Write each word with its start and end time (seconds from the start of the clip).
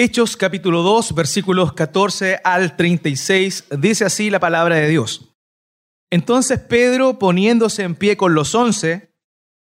Hechos 0.00 0.36
capítulo 0.36 0.82
2, 0.82 1.12
versículos 1.12 1.72
14 1.72 2.40
al 2.44 2.76
36, 2.76 3.64
dice 3.80 4.04
así 4.04 4.30
la 4.30 4.38
palabra 4.38 4.76
de 4.76 4.86
Dios. 4.86 5.34
Entonces 6.08 6.60
Pedro, 6.60 7.18
poniéndose 7.18 7.82
en 7.82 7.96
pie 7.96 8.16
con 8.16 8.32
los 8.32 8.54
once, 8.54 9.12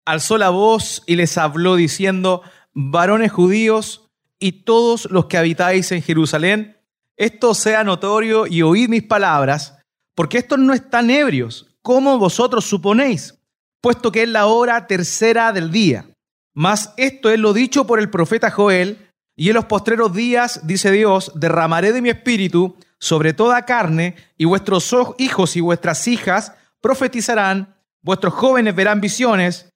alzó 0.03 0.37
la 0.37 0.49
voz 0.49 1.03
y 1.05 1.15
les 1.15 1.37
habló 1.37 1.77
diciendo, 1.77 2.41
varones 2.73 3.31
judíos 3.31 4.09
y 4.37 4.63
todos 4.63 5.09
los 5.09 5.27
que 5.27 5.37
habitáis 5.37 5.93
en 5.93 6.01
Jerusalén, 6.01 6.81
esto 7.15 7.53
sea 7.53 7.85
notorio 7.85 8.45
y 8.45 8.61
oíd 8.61 8.89
mis 8.89 9.03
palabras, 9.03 9.77
porque 10.15 10.39
estos 10.39 10.59
no 10.59 10.73
están 10.73 11.11
ebrios, 11.11 11.77
como 11.81 12.19
vosotros 12.19 12.65
suponéis, 12.65 13.39
puesto 13.79 14.11
que 14.11 14.23
es 14.23 14.29
la 14.29 14.47
hora 14.47 14.85
tercera 14.85 15.53
del 15.53 15.71
día. 15.71 16.09
Mas 16.53 16.93
esto 16.97 17.29
es 17.29 17.39
lo 17.39 17.53
dicho 17.53 17.87
por 17.87 18.01
el 18.01 18.09
profeta 18.09 18.51
Joel, 18.51 19.04
y 19.35 19.49
en 19.49 19.55
los 19.55 19.65
postreros 19.65 20.13
días, 20.13 20.61
dice 20.63 20.91
Dios, 20.91 21.31
derramaré 21.35 21.91
de 21.91 22.01
mi 22.01 22.09
espíritu 22.09 22.77
sobre 22.99 23.33
toda 23.33 23.65
carne, 23.65 24.15
y 24.37 24.45
vuestros 24.45 24.95
hijos 25.17 25.55
y 25.55 25.61
vuestras 25.61 26.07
hijas 26.07 26.53
profetizarán, 26.79 27.75
vuestros 28.01 28.33
jóvenes 28.33 28.75
verán 28.75 29.01
visiones, 29.01 29.69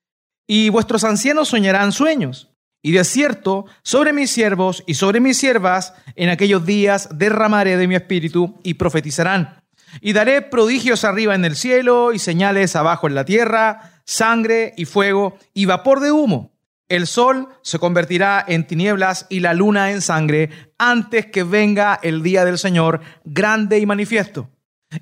y 0.48 0.70
vuestros 0.70 1.03
ancianos 1.03 1.49
soñarán 1.49 1.91
sueños. 1.91 2.49
Y 2.81 2.93
de 2.93 3.03
cierto, 3.03 3.65
sobre 3.84 4.13
mis 4.13 4.31
siervos 4.31 4.84
y 4.87 4.93
sobre 4.93 5.20
mis 5.20 5.37
siervas, 5.37 5.93
en 6.15 6.29
aquellos 6.29 6.65
días 6.65 7.09
derramaré 7.12 7.76
de 7.76 7.87
mi 7.87 7.95
espíritu 7.95 8.59
y 8.63 8.76
profetizarán. 8.76 9.62
Y 9.99 10.13
daré 10.13 10.41
prodigios 10.41 11.03
arriba 11.03 11.35
en 11.35 11.43
el 11.43 11.57
cielo 11.57 12.13
y 12.13 12.20
señales 12.20 12.76
abajo 12.77 13.07
en 13.07 13.15
la 13.15 13.26
tierra, 13.26 14.01
sangre 14.05 14.73
y 14.77 14.85
fuego 14.85 15.37
y 15.53 15.65
vapor 15.65 15.99
de 15.99 16.12
humo. 16.12 16.53
El 16.89 17.05
sol 17.05 17.49
se 17.61 17.77
convertirá 17.77 18.43
en 18.48 18.66
tinieblas 18.66 19.27
y 19.29 19.41
la 19.41 19.53
luna 19.53 19.91
en 19.91 20.02
sangre 20.02 20.49
antes 20.79 21.27
que 21.27 21.43
venga 21.43 21.99
el 22.02 22.23
día 22.23 22.45
del 22.45 22.57
Señor 22.57 23.02
grande 23.23 23.77
y 23.77 23.85
manifiesto. 23.85 24.49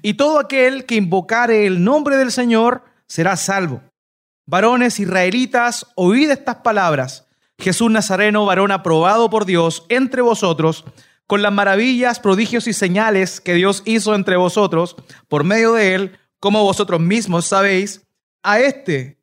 Y 0.01 0.15
todo 0.15 0.39
aquel 0.39 0.85
que 0.85 0.95
invocare 0.95 1.65
el 1.65 1.83
nombre 1.83 2.17
del 2.17 2.33
Señor 2.33 2.83
será 3.07 3.37
salvo. 3.37 3.81
Varones 4.45 4.99
israelitas, 4.99 5.87
oíd 5.95 6.29
estas 6.29 6.57
palabras. 6.57 7.27
Jesús 7.57 7.89
Nazareno, 7.89 8.45
varón 8.45 8.71
aprobado 8.71 9.29
por 9.29 9.45
Dios 9.45 9.85
entre 9.87 10.21
vosotros, 10.21 10.83
con 11.25 11.41
las 11.41 11.53
maravillas, 11.53 12.19
prodigios 12.19 12.67
y 12.67 12.73
señales 12.73 13.39
que 13.39 13.53
Dios 13.53 13.81
hizo 13.85 14.13
entre 14.13 14.35
vosotros 14.35 14.97
por 15.29 15.45
medio 15.45 15.73
de 15.73 15.95
él, 15.95 16.19
como 16.39 16.63
vosotros 16.63 16.99
mismos 16.99 17.45
sabéis, 17.45 18.01
a 18.43 18.59
este 18.59 19.16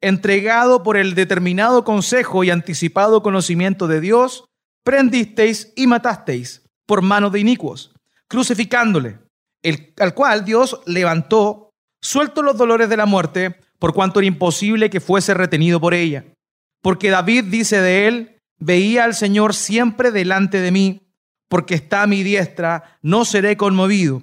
entregado 0.00 0.82
por 0.82 0.96
el 0.96 1.14
determinado 1.14 1.84
consejo 1.84 2.44
y 2.44 2.50
anticipado 2.50 3.22
conocimiento 3.22 3.88
de 3.88 4.00
Dios, 4.00 4.44
prendisteis 4.84 5.72
y 5.76 5.86
matasteis 5.86 6.62
por 6.86 7.02
mano 7.02 7.30
de 7.30 7.40
inicuos, 7.40 7.92
crucificándole, 8.28 9.18
al 9.98 10.14
cual 10.14 10.44
Dios 10.44 10.80
levantó, 10.86 11.70
suelto 12.00 12.42
los 12.42 12.56
dolores 12.56 12.88
de 12.88 12.96
la 12.96 13.06
muerte, 13.06 13.56
por 13.78 13.92
cuanto 13.92 14.20
era 14.20 14.26
imposible 14.26 14.90
que 14.90 15.00
fuese 15.00 15.34
retenido 15.34 15.80
por 15.80 15.94
ella. 15.94 16.24
Porque 16.80 17.10
David 17.10 17.44
dice 17.44 17.80
de 17.80 18.08
él, 18.08 18.40
veía 18.58 19.04
al 19.04 19.14
Señor 19.14 19.54
siempre 19.54 20.10
delante 20.10 20.60
de 20.60 20.70
mí, 20.70 21.12
porque 21.48 21.74
está 21.74 22.02
a 22.02 22.06
mi 22.06 22.22
diestra, 22.22 22.98
no 23.02 23.24
seré 23.24 23.56
conmovido. 23.56 24.22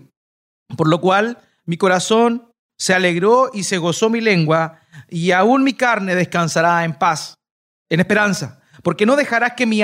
Por 0.77 0.87
lo 0.87 1.01
cual 1.01 1.39
mi 1.65 1.77
corazón 1.77 2.51
se 2.77 2.93
alegró 2.93 3.49
y 3.53 3.63
se 3.63 3.77
gozó 3.77 4.09
mi 4.09 4.21
lengua, 4.21 4.81
y 5.09 5.31
aún 5.31 5.63
mi 5.63 5.73
carne 5.73 6.15
descansará 6.15 6.83
en 6.83 6.93
paz, 6.93 7.35
en 7.89 7.99
esperanza, 7.99 8.61
porque 8.83 9.05
no 9.05 9.15
dejarás 9.15 9.53
que 9.53 9.65
mi, 9.65 9.81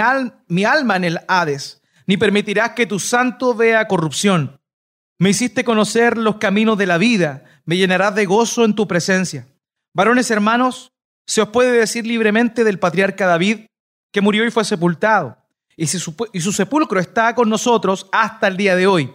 mi 0.47 0.65
alma 0.65 0.95
en 0.95 1.03
el 1.03 1.19
Hades, 1.27 1.81
ni 2.05 2.17
permitirás 2.17 2.71
que 2.71 2.85
tu 2.85 2.99
santo 2.99 3.55
vea 3.55 3.87
corrupción. 3.87 4.59
Me 5.19 5.29
hiciste 5.29 5.63
conocer 5.63 6.17
los 6.17 6.37
caminos 6.37 6.77
de 6.77 6.87
la 6.87 6.97
vida, 6.97 7.43
me 7.65 7.77
llenarás 7.77 8.15
de 8.15 8.25
gozo 8.25 8.65
en 8.65 8.75
tu 8.75 8.87
presencia. 8.87 9.47
Varones 9.93 10.31
hermanos, 10.31 10.91
se 11.27 11.41
os 11.41 11.49
puede 11.49 11.71
decir 11.71 12.05
libremente 12.05 12.63
del 12.63 12.79
patriarca 12.79 13.27
David, 13.27 13.67
que 14.11 14.21
murió 14.21 14.45
y 14.45 14.51
fue 14.51 14.65
sepultado, 14.65 15.37
y 15.77 15.87
su 15.87 16.51
sepulcro 16.51 16.99
está 16.99 17.33
con 17.33 17.49
nosotros 17.49 18.07
hasta 18.11 18.47
el 18.47 18.57
día 18.57 18.75
de 18.75 18.87
hoy. 18.87 19.13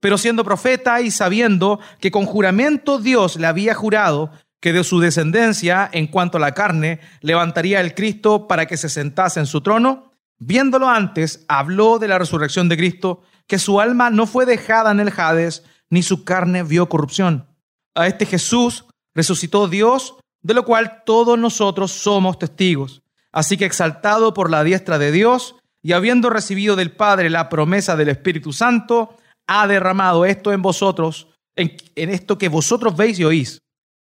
Pero 0.00 0.18
siendo 0.18 0.44
profeta 0.44 1.00
y 1.00 1.10
sabiendo 1.10 1.80
que 2.00 2.10
con 2.10 2.26
juramento 2.26 2.98
Dios 2.98 3.36
le 3.36 3.46
había 3.46 3.74
jurado 3.74 4.30
que 4.60 4.72
de 4.72 4.84
su 4.84 5.00
descendencia, 5.00 5.88
en 5.92 6.06
cuanto 6.06 6.38
a 6.38 6.40
la 6.40 6.52
carne, 6.52 7.00
levantaría 7.20 7.80
el 7.80 7.94
Cristo 7.94 8.48
para 8.48 8.66
que 8.66 8.76
se 8.76 8.88
sentase 8.88 9.40
en 9.40 9.46
su 9.46 9.60
trono, 9.60 10.12
viéndolo 10.38 10.88
antes, 10.88 11.44
habló 11.48 11.98
de 11.98 12.08
la 12.08 12.18
resurrección 12.18 12.68
de 12.68 12.76
Cristo, 12.76 13.22
que 13.46 13.58
su 13.58 13.80
alma 13.80 14.10
no 14.10 14.26
fue 14.26 14.46
dejada 14.46 14.90
en 14.90 15.00
el 15.00 15.12
Hades, 15.16 15.64
ni 15.90 16.02
su 16.02 16.24
carne 16.24 16.62
vio 16.62 16.88
corrupción. 16.88 17.46
A 17.94 18.06
este 18.06 18.26
Jesús 18.26 18.84
resucitó 19.14 19.68
Dios, 19.68 20.16
de 20.42 20.54
lo 20.54 20.64
cual 20.64 21.02
todos 21.04 21.38
nosotros 21.38 21.92
somos 21.92 22.38
testigos. 22.38 23.02
Así 23.32 23.56
que 23.56 23.64
exaltado 23.64 24.34
por 24.34 24.50
la 24.50 24.64
diestra 24.64 24.98
de 24.98 25.12
Dios 25.12 25.56
y 25.82 25.92
habiendo 25.92 26.30
recibido 26.30 26.76
del 26.76 26.92
Padre 26.92 27.30
la 27.30 27.48
promesa 27.48 27.96
del 27.96 28.08
Espíritu 28.08 28.52
Santo, 28.52 29.16
ha 29.46 29.66
derramado 29.66 30.24
esto 30.24 30.52
en 30.52 30.62
vosotros, 30.62 31.28
en, 31.54 31.76
esto 31.94 32.38
que 32.38 32.48
vosotros 32.48 32.96
veis 32.96 33.18
y 33.18 33.24
oís. 33.24 33.62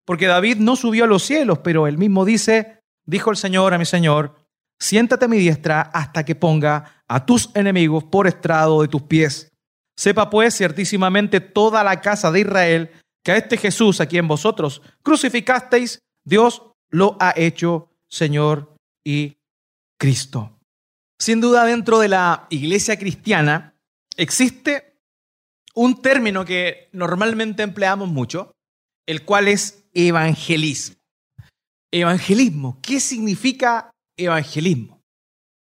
Porque 0.05 0.27
David 0.27 0.57
no 0.57 0.75
subió 0.75 1.05
a 1.05 1.07
los 1.07 1.23
cielos, 1.23 1.59
pero 1.59 1.87
él 1.87 1.97
mismo 1.97 2.25
dice, 2.25 2.79
dijo 3.05 3.31
el 3.31 3.37
Señor 3.37 3.73
a 3.73 3.77
mi 3.77 3.85
Señor, 3.85 4.35
siéntate 4.79 5.25
a 5.25 5.27
mi 5.29 5.37
diestra 5.37 5.81
hasta 5.81 6.25
que 6.25 6.35
ponga 6.35 7.03
a 7.07 7.25
tus 7.25 7.49
enemigos 7.55 8.03
por 8.03 8.27
estrado 8.27 8.81
de 8.81 8.87
tus 8.87 9.03
pies. 9.03 9.51
Sepa 9.95 10.29
pues 10.29 10.55
ciertísimamente 10.55 11.39
toda 11.39 11.83
la 11.83 12.01
casa 12.01 12.31
de 12.31 12.41
Israel 12.41 12.91
que 13.23 13.31
a 13.31 13.37
este 13.37 13.57
Jesús 13.57 14.01
a 14.01 14.05
quien 14.05 14.27
vosotros 14.27 14.81
crucificasteis, 15.01 15.99
Dios 16.25 16.63
lo 16.89 17.15
ha 17.19 17.33
hecho 17.35 17.89
Señor 18.09 18.75
y 19.05 19.37
Cristo. 19.97 20.59
Sin 21.19 21.39
duda 21.39 21.63
dentro 21.65 21.99
de 21.99 22.09
la 22.09 22.47
iglesia 22.49 22.97
cristiana 22.97 23.75
existe 24.17 24.99
un 25.73 26.01
término 26.01 26.43
que 26.45 26.89
normalmente 26.91 27.63
empleamos 27.63 28.09
mucho, 28.09 28.51
el 29.07 29.23
cual 29.23 29.47
es 29.47 29.82
evangelismo. 29.93 30.95
Evangelismo, 31.91 32.79
¿qué 32.81 32.99
significa 32.99 33.91
evangelismo? 34.17 35.01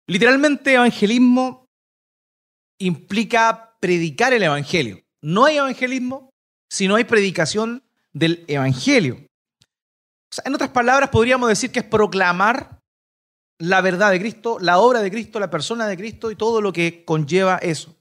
Literalmente 0.08 0.74
evangelismo 0.74 1.66
implica 2.80 3.76
predicar 3.80 4.34
el 4.34 4.44
evangelio. 4.44 5.02
No 5.22 5.46
hay 5.46 5.58
evangelismo 5.58 6.30
si 6.70 6.88
no 6.88 6.96
hay 6.96 7.04
predicación 7.04 7.84
del 8.14 8.46
evangelio. 8.48 9.28
en 10.44 10.54
otras 10.54 10.70
palabras, 10.70 11.10
podríamos 11.10 11.50
decir 11.50 11.72
que 11.72 11.80
es 11.80 11.86
proclamar 11.86 12.80
la 13.60 13.82
verdad 13.82 14.12
de 14.12 14.20
Cristo, 14.20 14.58
la 14.60 14.80
obra 14.80 15.02
de 15.02 15.12
Cristo, 15.12 15.40
la 15.40 15.50
persona 15.50 15.88
de 15.88 15.98
Cristo 15.98 16.32
y 16.32 16.36
todo 16.36 16.62
lo 16.62 16.74
que 16.74 17.06
conlleva 17.06 17.58
eso. 17.58 17.96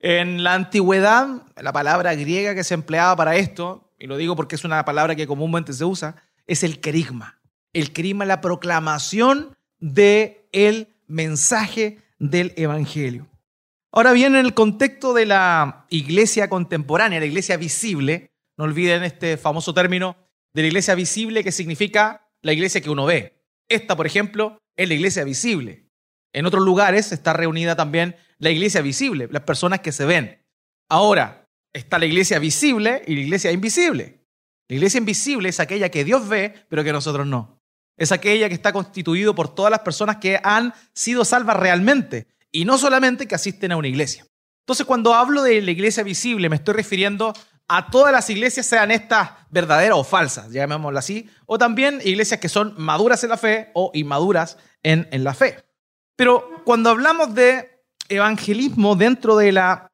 En 0.00 0.44
la 0.44 0.54
antigüedad, 0.54 1.42
la 1.56 1.72
palabra 1.72 2.14
griega 2.14 2.54
que 2.54 2.64
se 2.64 2.74
empleaba 2.74 3.16
para 3.16 3.36
esto, 3.36 3.87
y 3.98 4.06
lo 4.06 4.16
digo 4.16 4.36
porque 4.36 4.54
es 4.54 4.64
una 4.64 4.84
palabra 4.84 5.16
que 5.16 5.26
comúnmente 5.26 5.72
se 5.72 5.84
usa, 5.84 6.16
es 6.46 6.62
el 6.62 6.80
querigma. 6.80 7.40
El 7.72 7.92
querigma 7.92 8.24
la 8.24 8.40
proclamación 8.40 9.56
del 9.78 10.38
el 10.52 10.88
mensaje 11.06 11.98
del 12.18 12.52
evangelio. 12.56 13.28
Ahora 13.90 14.12
bien, 14.12 14.34
en 14.34 14.44
el 14.44 14.54
contexto 14.54 15.14
de 15.14 15.26
la 15.26 15.86
iglesia 15.88 16.48
contemporánea, 16.48 17.20
la 17.20 17.26
iglesia 17.26 17.56
visible, 17.56 18.32
no 18.56 18.64
olviden 18.64 19.02
este 19.02 19.36
famoso 19.36 19.72
término 19.74 20.16
de 20.52 20.62
la 20.62 20.68
iglesia 20.68 20.94
visible 20.94 21.42
que 21.42 21.52
significa 21.52 22.28
la 22.42 22.52
iglesia 22.52 22.80
que 22.80 22.90
uno 22.90 23.06
ve. 23.06 23.42
Esta, 23.68 23.96
por 23.96 24.06
ejemplo, 24.06 24.58
es 24.76 24.88
la 24.88 24.94
iglesia 24.94 25.24
visible. 25.24 25.88
En 26.32 26.46
otros 26.46 26.64
lugares 26.64 27.12
está 27.12 27.32
reunida 27.32 27.76
también 27.76 28.16
la 28.38 28.50
iglesia 28.50 28.82
visible, 28.82 29.28
las 29.30 29.42
personas 29.42 29.80
que 29.80 29.92
se 29.92 30.04
ven. 30.04 30.44
Ahora, 30.88 31.47
está 31.72 31.98
la 31.98 32.06
iglesia 32.06 32.38
visible 32.38 33.02
y 33.06 33.14
la 33.14 33.20
iglesia 33.20 33.52
invisible. 33.52 34.24
La 34.68 34.76
iglesia 34.76 34.98
invisible 34.98 35.48
es 35.48 35.60
aquella 35.60 35.88
que 35.90 36.04
Dios 36.04 36.28
ve, 36.28 36.54
pero 36.68 36.84
que 36.84 36.92
nosotros 36.92 37.26
no. 37.26 37.60
Es 37.96 38.12
aquella 38.12 38.48
que 38.48 38.54
está 38.54 38.72
constituido 38.72 39.34
por 39.34 39.54
todas 39.54 39.70
las 39.70 39.80
personas 39.80 40.16
que 40.16 40.40
han 40.42 40.74
sido 40.92 41.24
salvas 41.24 41.56
realmente 41.56 42.28
y 42.52 42.64
no 42.64 42.78
solamente 42.78 43.26
que 43.26 43.34
asisten 43.34 43.72
a 43.72 43.76
una 43.76 43.88
iglesia. 43.88 44.24
Entonces, 44.60 44.86
cuando 44.86 45.14
hablo 45.14 45.42
de 45.42 45.62
la 45.62 45.70
iglesia 45.70 46.02
visible, 46.02 46.48
me 46.48 46.56
estoy 46.56 46.74
refiriendo 46.74 47.32
a 47.68 47.90
todas 47.90 48.12
las 48.12 48.28
iglesias, 48.30 48.66
sean 48.66 48.90
estas 48.90 49.30
verdaderas 49.50 49.98
o 49.98 50.04
falsas, 50.04 50.50
llamémoslo 50.50 50.98
así, 50.98 51.28
o 51.46 51.58
también 51.58 52.00
iglesias 52.04 52.40
que 52.40 52.48
son 52.48 52.74
maduras 52.78 53.22
en 53.24 53.30
la 53.30 53.36
fe 53.36 53.70
o 53.74 53.90
inmaduras 53.94 54.58
en, 54.82 55.08
en 55.10 55.24
la 55.24 55.34
fe. 55.34 55.64
Pero 56.16 56.62
cuando 56.64 56.90
hablamos 56.90 57.34
de 57.34 57.82
evangelismo 58.08 58.96
dentro 58.96 59.36
de 59.36 59.52
la, 59.52 59.90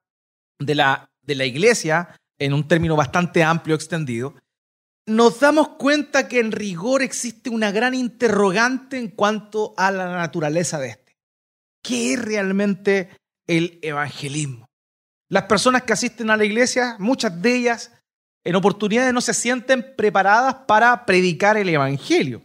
de 0.58 0.74
la, 0.74 1.10
de 1.26 1.34
la 1.34 1.44
iglesia, 1.44 2.20
en 2.38 2.52
un 2.52 2.66
término 2.66 2.96
bastante 2.96 3.42
amplio, 3.42 3.74
extendido, 3.74 4.34
nos 5.06 5.40
damos 5.40 5.68
cuenta 5.76 6.28
que 6.28 6.40
en 6.40 6.52
rigor 6.52 7.02
existe 7.02 7.50
una 7.50 7.70
gran 7.70 7.94
interrogante 7.94 8.98
en 8.98 9.08
cuanto 9.08 9.74
a 9.76 9.90
la 9.90 10.10
naturaleza 10.16 10.78
de 10.78 10.88
este. 10.88 11.16
¿Qué 11.82 12.14
es 12.14 12.22
realmente 12.22 13.10
el 13.46 13.78
evangelismo. 13.82 14.68
Las 15.28 15.44
personas 15.44 15.82
que 15.82 15.92
asisten 15.92 16.30
a 16.30 16.36
la 16.36 16.44
iglesia, 16.44 16.96
muchas 16.98 17.40
de 17.40 17.56
ellas, 17.56 17.92
en 18.44 18.56
oportunidades 18.56 19.12
no 19.12 19.20
se 19.20 19.34
sienten 19.34 19.94
preparadas 19.96 20.54
para 20.66 21.06
predicar 21.06 21.56
el 21.56 21.68
evangelio. 21.68 22.42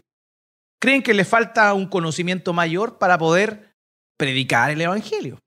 Creen 0.79 1.03
que 1.03 1.13
les 1.13 1.27
falta 1.27 1.73
un 1.73 1.87
conocimiento 1.87 2.53
mayor 2.53 2.97
para 2.97 3.17
poder 3.17 3.75
predicar 4.17 4.71
el 4.71 4.81
evangelio. 4.81 5.39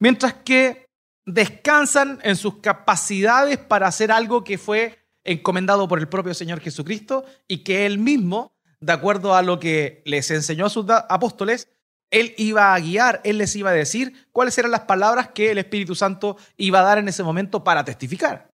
Mientras 0.00 0.34
que 0.34 0.87
descansan 1.28 2.18
en 2.22 2.36
sus 2.36 2.58
capacidades 2.58 3.58
para 3.58 3.86
hacer 3.86 4.10
algo 4.10 4.44
que 4.44 4.56
fue 4.56 4.98
encomendado 5.24 5.86
por 5.86 5.98
el 5.98 6.08
propio 6.08 6.32
Señor 6.32 6.60
Jesucristo 6.60 7.24
y 7.46 7.58
que 7.58 7.84
Él 7.84 7.98
mismo, 7.98 8.52
de 8.80 8.92
acuerdo 8.92 9.34
a 9.34 9.42
lo 9.42 9.60
que 9.60 10.02
les 10.06 10.30
enseñó 10.30 10.66
a 10.66 10.70
sus 10.70 10.86
apóstoles, 10.88 11.68
Él 12.10 12.34
iba 12.38 12.74
a 12.74 12.80
guiar, 12.80 13.20
Él 13.24 13.36
les 13.36 13.54
iba 13.56 13.68
a 13.68 13.74
decir 13.74 14.26
cuáles 14.32 14.56
eran 14.56 14.70
las 14.70 14.80
palabras 14.82 15.28
que 15.28 15.50
el 15.50 15.58
Espíritu 15.58 15.94
Santo 15.94 16.38
iba 16.56 16.80
a 16.80 16.84
dar 16.84 16.96
en 16.96 17.08
ese 17.08 17.22
momento 17.22 17.62
para 17.62 17.84
testificar. 17.84 18.48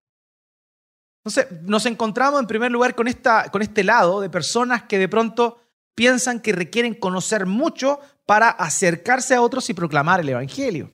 Entonces, 1.25 1.47
nos 1.63 1.87
encontramos 1.87 2.41
en 2.41 2.49
primer 2.49 2.73
lugar 2.73 2.97
con, 2.97 3.07
esta, 3.07 3.51
con 3.51 3.63
este 3.63 3.85
lado 3.85 4.21
de 4.21 4.29
personas 4.29 4.83
que 4.83 4.99
de 4.99 5.09
pronto 5.09 5.61
piensan 5.95 6.41
que 6.41 6.53
requieren 6.53 6.95
conocer 6.95 7.47
mucho 7.47 8.01
para 8.27 8.49
acercarse 8.49 9.37
a 9.37 9.43
otros 9.43 9.71
y 9.71 9.75
proclamar 9.75 10.21
el 10.21 10.29
Evangelio. 10.29 10.93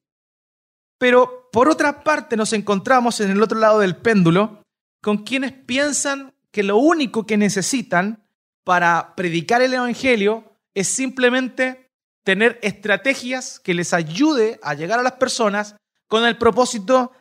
Pero 1.00 1.48
por 1.50 1.70
otra 1.70 2.04
parte 2.04 2.36
nos 2.36 2.52
encontramos 2.52 3.20
en 3.20 3.30
el 3.30 3.42
otro 3.42 3.58
lado 3.58 3.80
del 3.80 3.96
péndulo 3.96 4.62
con 5.02 5.24
quienes 5.24 5.52
piensan 5.52 6.34
que 6.52 6.62
lo 6.62 6.76
único 6.76 7.24
que 7.24 7.38
necesitan 7.38 8.22
para 8.64 9.14
predicar 9.16 9.62
el 9.62 9.72
Evangelio 9.72 10.58
es 10.74 10.88
simplemente 10.88 11.88
tener 12.22 12.58
estrategias 12.62 13.58
que 13.60 13.72
les 13.72 13.94
ayude 13.94 14.60
a 14.62 14.74
llegar 14.74 15.00
a 15.00 15.02
las 15.02 15.14
personas 15.14 15.74
con 16.06 16.26
el 16.26 16.36
propósito 16.36 17.12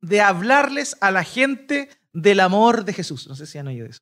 de 0.00 0.20
hablarles 0.20 0.96
a 1.00 1.10
la 1.10 1.24
gente 1.24 1.90
del 2.12 2.38
amor 2.38 2.84
de 2.84 2.92
Jesús. 2.92 3.26
No 3.26 3.34
sé 3.34 3.46
si 3.46 3.58
han 3.58 3.66
oído 3.66 3.86
eso. 3.86 3.98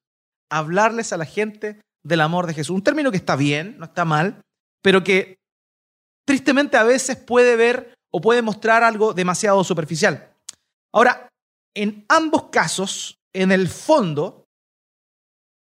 Hablarles 0.51 1.15
a 1.15 1.17
la 1.17 1.25
gente 1.25 1.81
del 2.03 2.21
amor 2.21 2.47
de 2.47 2.53
Jesús. 2.53 2.77
Un 2.77 2.85
término 2.85 3.11
que 3.11 3.17
está 3.17 3.37
bien, 3.37 3.77
no 3.79 3.87
está 3.87 4.05
mal, 4.05 4.43
pero 4.83 5.03
que 5.03 5.39
tristemente 6.27 6.77
a 6.77 6.83
veces 6.83 7.17
puede 7.17 7.57
ver 7.57 7.94
o 8.17 8.21
puede 8.21 8.43
mostrar 8.43 8.85
algo 8.85 9.13
demasiado 9.13 9.65
superficial. 9.65 10.33
Ahora, 10.93 11.29
en 11.75 12.05
ambos 12.09 12.45
casos, 12.45 13.19
en 13.33 13.51
el 13.51 13.69
fondo, 13.69 14.47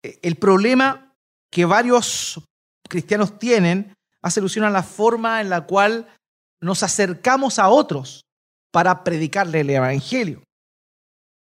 e, 0.04 0.20
el 0.22 0.36
problema 0.36 1.16
que 1.50 1.64
varios 1.64 2.42
cristianos 2.90 3.40
tienen 3.40 3.96
hace 4.22 4.42
alusión 4.42 4.66
a 4.66 4.70
la 4.70 4.84
forma 4.84 5.40
en 5.40 5.50
la 5.50 5.66
cual 5.66 6.14
nos 6.60 6.84
acercamos 6.84 7.60
a 7.60 7.70
otros 7.70 8.26
para 8.74 9.06
predicarle 9.06 9.62
el 9.62 9.70
Evangelio. 9.70 10.44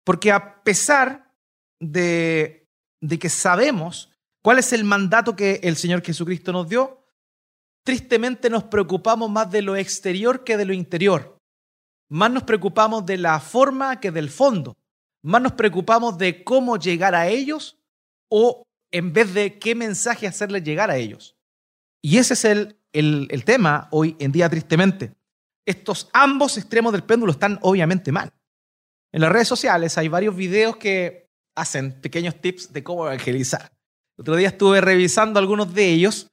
Porque 0.05 0.31
a 0.31 0.61
pesar 0.61 1.33
de, 1.79 2.67
de 3.01 3.17
que 3.17 3.29
sabemos 3.29 4.11
cuál 4.43 4.59
es 4.59 4.71
el 4.73 4.83
mandato 4.83 5.35
que 5.35 5.59
el 5.63 5.75
Señor 5.75 6.03
Jesucristo 6.03 6.51
nos 6.51 6.69
dio, 6.69 7.02
tristemente 7.83 8.49
nos 8.49 8.63
preocupamos 8.63 9.29
más 9.29 9.51
de 9.51 9.61
lo 9.61 9.75
exterior 9.75 10.43
que 10.43 10.57
de 10.57 10.65
lo 10.65 10.73
interior. 10.73 11.37
Más 12.09 12.31
nos 12.31 12.43
preocupamos 12.43 13.05
de 13.05 13.17
la 13.17 13.39
forma 13.39 13.99
que 13.99 14.11
del 14.11 14.29
fondo. 14.29 14.77
Más 15.23 15.41
nos 15.41 15.53
preocupamos 15.53 16.17
de 16.17 16.43
cómo 16.43 16.77
llegar 16.77 17.15
a 17.15 17.27
ellos 17.27 17.77
o 18.29 18.63
en 18.91 19.13
vez 19.13 19.33
de 19.33 19.57
qué 19.57 19.75
mensaje 19.75 20.27
hacerles 20.27 20.63
llegar 20.63 20.91
a 20.91 20.97
ellos. 20.97 21.35
Y 22.01 22.17
ese 22.17 22.33
es 22.33 22.45
el, 22.45 22.77
el, 22.91 23.43
tema 23.45 23.87
hoy 23.91 24.15
en 24.19 24.31
día, 24.31 24.49
tristemente. 24.49 25.13
Estos 25.65 26.09
ambos 26.13 26.57
extremos 26.57 26.91
del 26.91 27.03
péndulo 27.03 27.31
están 27.31 27.57
obviamente 27.61 28.11
mal. 28.11 28.33
En 29.11 29.21
las 29.21 29.31
redes 29.31 29.47
sociales 29.47 29.97
hay 29.97 30.09
varios 30.09 30.35
videos 30.35 30.75
que 30.75 31.29
hacen 31.55 31.99
pequeños 32.01 32.39
tips 32.41 32.73
de 32.73 32.83
cómo 32.83 33.05
evangelizar. 33.05 33.71
Otro 34.17 34.35
día 34.35 34.49
estuve 34.49 34.81
revisando 34.81 35.39
algunos 35.39 35.73
de 35.73 35.89
ellos 35.89 36.27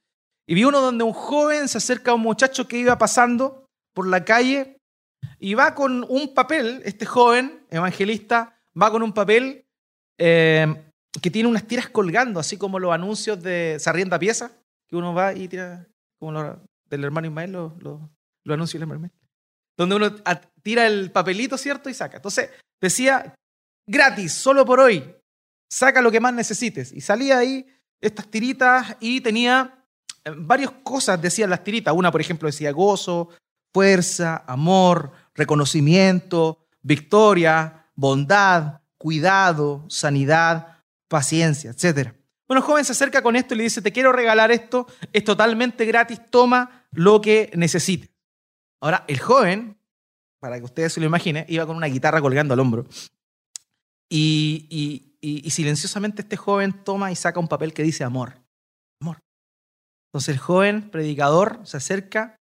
y 0.50 0.54
vi 0.54 0.64
uno 0.64 0.80
donde 0.80 1.04
un 1.04 1.12
joven 1.12 1.68
se 1.68 1.78
acerca 1.78 2.10
a 2.10 2.14
un 2.14 2.22
muchacho 2.22 2.66
que 2.66 2.76
iba 2.76 2.98
pasando 2.98 3.68
por 3.94 4.08
la 4.08 4.24
calle 4.24 4.78
y 5.38 5.54
va 5.54 5.76
con 5.76 6.04
un 6.08 6.34
papel, 6.34 6.82
este 6.84 7.06
joven 7.06 7.64
evangelista 7.70 8.60
va 8.76 8.90
con 8.90 9.04
un 9.04 9.12
papel 9.12 9.64
eh, 10.18 10.66
que 11.22 11.30
tiene 11.30 11.48
unas 11.48 11.68
tiras 11.68 11.88
colgando, 11.88 12.40
así 12.40 12.56
como 12.56 12.80
los 12.80 12.92
anuncios 12.92 13.40
de 13.40 13.76
Sarrienda 13.78 14.18
Pieza, 14.18 14.50
que 14.88 14.96
uno 14.96 15.14
va 15.14 15.34
y 15.34 15.46
tira, 15.46 15.86
como 16.18 16.32
lo, 16.32 16.60
del 16.86 17.04
hermano 17.04 17.28
Ismael, 17.28 17.52
los 17.52 17.80
lo, 17.80 18.10
anuncios 18.52 18.80
del 18.80 18.90
hermano. 18.90 19.08
Donde 19.78 19.94
uno 19.94 20.16
tira 20.64 20.84
el 20.88 21.12
papelito, 21.12 21.56
¿cierto? 21.58 21.88
Y 21.88 21.94
saca. 21.94 22.16
Entonces 22.16 22.50
decía, 22.80 23.36
gratis, 23.86 24.32
solo 24.32 24.64
por 24.64 24.80
hoy, 24.80 25.14
saca 25.70 26.02
lo 26.02 26.10
que 26.10 26.18
más 26.18 26.34
necesites. 26.34 26.92
Y 26.92 27.02
salía 27.02 27.38
ahí 27.38 27.64
estas 28.00 28.26
tiritas 28.26 28.96
y 28.98 29.20
tenía 29.20 29.76
varias 30.36 30.70
cosas 30.82 31.20
decían 31.20 31.50
las 31.50 31.64
tiritas. 31.64 31.94
Una, 31.94 32.10
por 32.10 32.20
ejemplo, 32.20 32.46
decía 32.46 32.72
gozo, 32.72 33.30
fuerza, 33.72 34.44
amor, 34.46 35.12
reconocimiento, 35.34 36.66
victoria, 36.82 37.86
bondad, 37.94 38.80
cuidado, 38.98 39.84
sanidad, 39.88 40.78
paciencia, 41.08 41.70
etc. 41.70 42.14
Bueno, 42.46 42.62
joven 42.62 42.84
se 42.84 42.92
acerca 42.92 43.22
con 43.22 43.36
esto 43.36 43.54
y 43.54 43.58
le 43.58 43.64
dice, 43.64 43.82
te 43.82 43.92
quiero 43.92 44.12
regalar 44.12 44.50
esto, 44.50 44.86
es 45.12 45.24
totalmente 45.24 45.84
gratis, 45.84 46.20
toma 46.30 46.86
lo 46.92 47.20
que 47.20 47.50
necesites. 47.54 48.10
Ahora, 48.80 49.04
el 49.08 49.18
joven, 49.18 49.78
para 50.40 50.58
que 50.58 50.64
ustedes 50.64 50.92
se 50.92 51.00
lo 51.00 51.06
imaginen, 51.06 51.44
iba 51.48 51.66
con 51.66 51.76
una 51.76 51.86
guitarra 51.86 52.20
colgando 52.20 52.54
al 52.54 52.60
hombro. 52.60 52.86
y, 54.08 55.06
y 55.22 55.50
silenciosamente 55.50 56.22
este 56.22 56.36
joven 56.36 56.82
toma 56.82 57.12
y 57.12 57.16
saca 57.16 57.38
un 57.38 57.46
papel 57.46 57.72
que 57.74 57.82
dice 57.82 58.04
amor. 58.04 58.39
Entonces 60.10 60.34
el 60.34 60.40
joven 60.40 60.90
predicador 60.90 61.60
se 61.64 61.76
acerca 61.76 62.36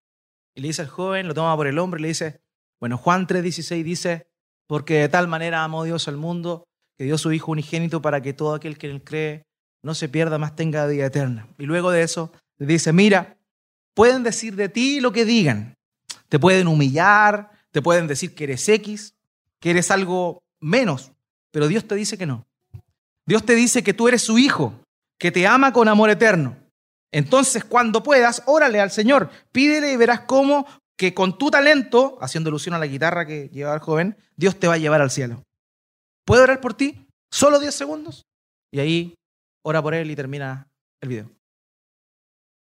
y 0.56 0.62
le 0.62 0.69
dice 0.69 0.81
al 0.81 0.88
joven, 0.88 1.27
lo 1.27 1.33
toma 1.33 1.56
por 1.56 1.68
el 1.68 1.77
hombro 1.77 2.00
y 2.00 2.01
le 2.01 2.07
dice, 2.10 2.42
bueno, 2.80 2.98
Juan 2.98 3.27
3:16 3.27 3.83
dice, 3.83 4.27
porque 4.68 4.95
de 4.95 5.10
tal 5.10 5.27
manera 5.27 5.63
amó 5.63 5.83
Dios 5.83 6.07
al 6.07 6.18
mundo 6.18 6.66
que 6.98 7.04
dio 7.04 7.18
su 7.18 7.31
Hijo 7.31 7.51
unigénito 7.51 8.01
para 8.01 8.21
que 8.21 8.33
todo 8.33 8.54
aquel 8.54 8.77
que 8.77 8.88
en 8.88 8.95
él 8.95 9.04
cree 9.04 9.44
no 9.83 9.94
se 9.94 10.10
pierda, 10.10 10.38
más 10.38 10.56
tenga 10.56 10.86
vida 10.88 11.06
eterna. 11.06 11.48
Y 11.57 11.66
luego 11.66 11.92
de 11.92 12.01
eso 12.01 12.31
le 12.57 12.66
dice, 12.66 12.92
mira, 12.92 13.38
pueden 13.94 14.24
decir 14.24 14.56
de 14.56 14.68
ti 14.68 15.00
lo 15.00 15.12
que 15.12 15.25
digan, 15.25 15.75
te 16.27 16.39
pueden 16.39 16.68
humillar, 16.68 17.51
te 17.72 17.81
pueden 17.81 18.07
decir 18.07 18.36
que 18.36 18.45
eres 18.45 18.68
X, 18.68 19.15
que 19.60 19.72
eres 19.72 19.91
algo 19.91 20.41
menos, 20.60 21.12
pero 21.51 21.67
Dios 21.67 21.88
te 21.88 21.96
dice 21.96 22.17
que 22.17 22.25
no. 22.25 22.46
Dios 23.25 23.46
te 23.46 23.55
dice 23.55 23.84
que 23.84 23.93
tú 23.93 24.08
eres 24.08 24.24
su 24.24 24.38
hijo, 24.38 24.74
que 25.17 25.32
te 25.32 25.48
ama 25.48 25.72
con 25.72 25.88
amor 25.88 26.10
eterno. 26.10 26.58
Entonces, 27.12 27.63
cuando 27.63 28.04
puedas, 28.04 28.44
órale 28.46 28.80
al 28.80 28.92
Señor, 28.92 29.30
pídele 29.51 29.92
y 29.92 29.98
verás 29.98 30.22
cómo 30.22 30.66
que 30.98 31.13
con 31.13 31.38
tu 31.38 31.50
talento, 31.50 32.18
haciendo 32.22 32.50
alusión 32.50 32.75
a 32.75 32.80
la 32.80 32.86
guitarra 32.86 33.25
que 33.25 33.50
llevaba 33.50 33.75
el 33.75 33.82
joven, 33.82 34.18
Dios 34.36 34.60
te 34.60 34.68
va 34.68 34.74
a 34.74 34.78
llevar 34.78 35.01
al 35.01 35.12
cielo. 35.12 35.44
¿Puedo 36.25 36.44
orar 36.44 36.62
por 36.62 36.74
ti? 36.74 37.08
¿Solo 37.32 37.60
10 37.60 37.74
segundos? 37.74 38.25
Y 38.72 38.80
ahí 38.80 39.16
ora 39.63 39.82
por 39.82 39.94
él 39.94 40.12
y 40.12 40.16
termina 40.16 40.68
el 41.01 41.10
video. 41.10 41.32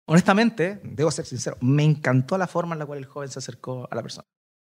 Honestamente, 0.09 0.79
debo 0.83 1.11
ser 1.11 1.25
sincero, 1.25 1.57
me 1.61 1.83
encantó 1.83 2.37
la 2.37 2.47
forma 2.47 2.75
en 2.75 2.79
la 2.79 2.85
cual 2.85 2.99
el 2.99 3.05
joven 3.05 3.29
se 3.29 3.39
acercó 3.39 3.87
a 3.91 3.95
la 3.95 4.01
persona. 4.01 4.25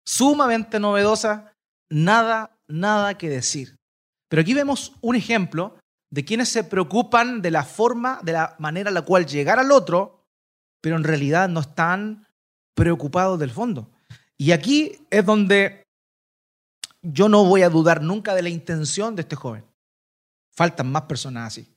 Sumamente 0.06 0.80
novedosa, 0.80 1.54
nada, 1.90 2.58
nada 2.68 3.18
que 3.18 3.30
decir. 3.30 3.76
Pero 4.30 4.42
aquí 4.42 4.54
vemos 4.54 4.94
un 5.02 5.16
ejemplo 5.16 5.78
de 6.14 6.24
quienes 6.24 6.50
se 6.50 6.64
preocupan 6.64 7.42
de 7.42 7.50
la 7.50 7.64
forma, 7.64 8.20
de 8.22 8.34
la 8.34 8.56
manera 8.60 8.92
en 8.92 8.94
la 8.94 9.02
cual 9.02 9.26
llegar 9.26 9.58
al 9.58 9.72
otro, 9.72 10.28
pero 10.80 10.96
en 10.96 11.04
realidad 11.04 11.50
no 11.50 11.62
están 11.62 12.28
preocupados 12.76 13.40
del 13.40 13.50
fondo. 13.50 13.90
Y 14.38 14.52
aquí 14.52 15.08
es 15.10 15.26
donde 15.26 15.88
yo 17.02 17.30
no 17.30 17.46
voy 17.46 17.64
a 17.64 17.70
dudar 17.70 18.04
nunca 18.04 18.36
de 18.36 18.44
la 18.44 18.50
intención 18.50 19.16
de 19.16 19.24
este 19.24 19.36
joven. 19.36 19.66
Faltan 20.56 20.92
más 20.92 21.02
personas 21.04 21.48
así. 21.48 21.76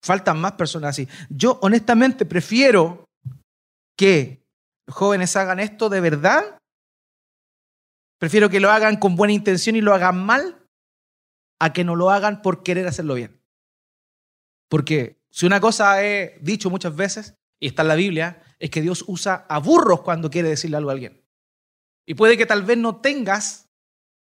Faltan 0.00 0.40
más 0.40 0.52
personas 0.52 0.90
así. 0.90 1.08
Yo 1.28 1.58
honestamente 1.60 2.26
prefiero 2.26 3.04
que 3.96 4.44
jóvenes 4.86 5.34
hagan 5.34 5.58
esto 5.58 5.88
de 5.88 6.00
verdad. 6.00 6.56
Prefiero 8.20 8.48
que 8.48 8.60
lo 8.60 8.70
hagan 8.70 8.96
con 8.96 9.16
buena 9.16 9.32
intención 9.32 9.74
y 9.74 9.80
lo 9.80 9.92
hagan 9.92 10.24
mal 10.24 10.64
a 11.58 11.72
que 11.72 11.82
no 11.82 11.96
lo 11.96 12.10
hagan 12.10 12.42
por 12.42 12.62
querer 12.62 12.86
hacerlo 12.86 13.14
bien. 13.14 13.39
Porque 14.70 15.18
si 15.30 15.46
una 15.46 15.60
cosa 15.60 16.02
he 16.02 16.38
dicho 16.40 16.70
muchas 16.70 16.94
veces, 16.94 17.34
y 17.60 17.66
está 17.66 17.82
en 17.82 17.88
la 17.88 17.96
Biblia, 17.96 18.42
es 18.58 18.70
que 18.70 18.80
Dios 18.80 19.04
usa 19.06 19.44
a 19.48 19.58
burros 19.58 20.02
cuando 20.02 20.30
quiere 20.30 20.48
decirle 20.48 20.76
algo 20.76 20.90
a 20.90 20.92
alguien. 20.94 21.22
Y 22.06 22.14
puede 22.14 22.38
que 22.38 22.46
tal 22.46 22.62
vez 22.62 22.78
no 22.78 23.00
tengas 23.00 23.68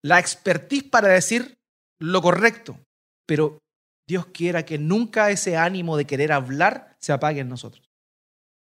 la 0.02 0.18
expertise 0.18 0.84
para 0.84 1.08
decir 1.08 1.56
lo 1.98 2.20
correcto, 2.20 2.78
pero 3.26 3.58
Dios 4.06 4.26
quiera 4.26 4.66
que 4.66 4.76
nunca 4.76 5.30
ese 5.30 5.56
ánimo 5.56 5.96
de 5.96 6.04
querer 6.04 6.32
hablar 6.32 6.96
se 6.98 7.12
apague 7.12 7.40
en 7.40 7.48
nosotros. 7.48 7.88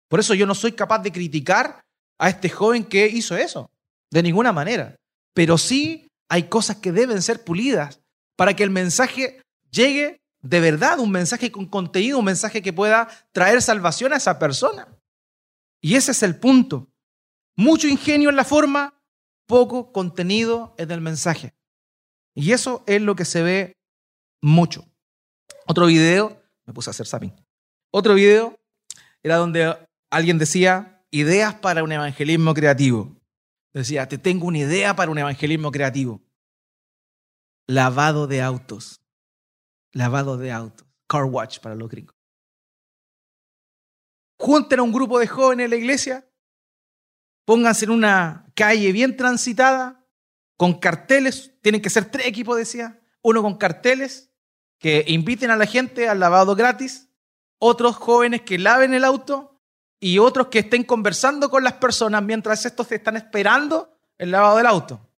Por 0.09 0.19
eso 0.19 0.33
yo 0.33 0.45
no 0.45 0.55
soy 0.55 0.73
capaz 0.73 0.99
de 0.99 1.11
criticar 1.11 1.81
a 2.19 2.29
este 2.29 2.49
joven 2.49 2.83
que 2.83 3.07
hizo 3.07 3.37
eso. 3.37 3.69
de 4.11 4.23
ninguna 4.23 4.51
manera. 4.51 4.95
Pero 5.35 5.59
sí 5.59 6.07
hay 6.29 6.49
cosas 6.49 6.77
que 6.77 6.91
deben 6.91 7.21
ser 7.21 7.43
pulidas 7.43 8.01
para 8.35 8.55
que 8.55 8.63
el 8.63 8.71
mensaje 8.71 9.43
llegue 9.69 10.19
de 10.41 10.59
verdad, 10.59 10.99
un 10.99 11.11
mensaje 11.11 11.51
con 11.51 11.65
contenido, 11.65 12.19
un 12.19 12.25
mensaje 12.25 12.61
que 12.61 12.73
pueda 12.73 13.07
traer 13.31 13.61
salvación 13.61 14.13
a 14.13 14.17
esa 14.17 14.39
persona. 14.39 14.87
Y 15.81 15.95
ese 15.95 16.11
es 16.11 16.23
el 16.23 16.37
punto. 16.37 16.89
Mucho 17.55 17.87
ingenio 17.87 18.29
en 18.29 18.35
la 18.35 18.45
forma, 18.45 19.01
poco 19.47 19.91
contenido 19.91 20.75
en 20.77 20.91
el 20.91 21.01
mensaje. 21.01 21.53
Y 22.35 22.53
eso 22.53 22.83
es 22.87 23.01
lo 23.01 23.15
que 23.15 23.25
se 23.25 23.41
ve 23.41 23.77
mucho. 24.41 24.85
Otro 25.65 25.87
video, 25.87 26.41
me 26.65 26.73
puse 26.73 26.89
a 26.89 26.91
hacer 26.91 27.05
zapping. 27.05 27.33
Otro 27.91 28.13
video 28.13 28.57
era 29.23 29.37
donde 29.37 29.75
alguien 30.09 30.37
decía 30.37 31.03
ideas 31.11 31.55
para 31.55 31.83
un 31.83 31.91
evangelismo 31.91 32.53
creativo. 32.53 33.15
Decía, 33.73 34.07
te 34.07 34.17
tengo 34.17 34.47
una 34.47 34.59
idea 34.59 34.95
para 34.95 35.11
un 35.11 35.17
evangelismo 35.17 35.71
creativo. 35.71 36.21
Lavado 37.67 38.25
de 38.25 38.41
autos. 38.41 39.01
Lavado 39.93 40.37
de 40.37 40.51
autos. 40.51 40.87
Car 41.07 41.25
watch 41.25 41.59
para 41.59 41.75
los 41.75 41.89
gringos. 41.89 42.15
Junten 44.37 44.79
a 44.79 44.83
un 44.83 44.91
grupo 44.91 45.19
de 45.19 45.27
jóvenes 45.27 45.65
en 45.65 45.71
la 45.71 45.77
iglesia. 45.77 46.29
Pónganse 47.45 47.85
en 47.85 47.91
una 47.91 48.51
calle 48.55 48.91
bien 48.91 49.17
transitada, 49.17 50.05
con 50.55 50.79
carteles. 50.79 51.59
Tienen 51.61 51.81
que 51.81 51.89
ser 51.89 52.05
tres 52.11 52.27
equipos, 52.27 52.55
decía. 52.55 53.01
Uno 53.21 53.41
con 53.41 53.57
carteles 53.57 54.31
que 54.77 55.03
inviten 55.07 55.51
a 55.51 55.57
la 55.57 55.65
gente 55.65 56.07
al 56.07 56.19
lavado 56.19 56.55
gratis. 56.55 57.09
Otros 57.57 57.95
jóvenes 57.97 58.41
que 58.43 58.57
laven 58.57 58.93
el 58.93 59.03
auto 59.03 59.59
y 59.99 60.19
otros 60.19 60.47
que 60.47 60.59
estén 60.59 60.83
conversando 60.83 61.49
con 61.49 61.63
las 61.63 61.73
personas 61.73 62.23
mientras 62.23 62.65
estos 62.65 62.91
están 62.91 63.17
esperando 63.17 63.99
el 64.17 64.31
lavado 64.31 64.57
del 64.57 64.67
auto. 64.67 65.09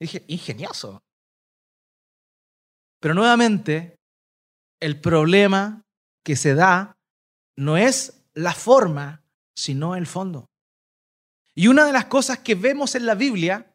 dije, 0.00 0.24
ingenioso. 0.28 1.02
Pero 3.00 3.14
nuevamente, 3.14 3.96
el 4.80 5.00
problema 5.00 5.82
que 6.24 6.36
se 6.36 6.54
da 6.54 6.96
no 7.56 7.76
es 7.76 8.24
la 8.34 8.52
forma, 8.52 9.22
sino 9.54 9.96
el 9.96 10.06
fondo. 10.06 10.46
Y 11.54 11.68
una 11.68 11.84
de 11.84 11.92
las 11.92 12.04
cosas 12.04 12.38
que 12.38 12.54
vemos 12.54 12.94
en 12.94 13.06
la 13.06 13.14
Biblia 13.14 13.74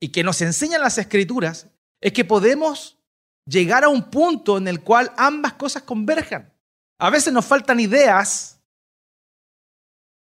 y 0.00 0.08
que 0.08 0.22
nos 0.22 0.42
enseñan 0.42 0.82
las 0.82 0.98
escrituras 0.98 1.68
es 2.00 2.12
que 2.12 2.24
podemos 2.24 2.98
llegar 3.46 3.84
a 3.84 3.88
un 3.88 4.10
punto 4.10 4.58
en 4.58 4.68
el 4.68 4.82
cual 4.82 5.12
ambas 5.16 5.54
cosas 5.54 5.82
converjan. 5.82 6.52
A 6.98 7.10
veces 7.10 7.32
nos 7.32 7.46
faltan 7.46 7.80
ideas 7.80 8.60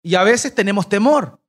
y 0.03 0.15
a 0.15 0.25
veces 0.25 0.55
tenemos 0.55 0.89
temor. 0.89 1.41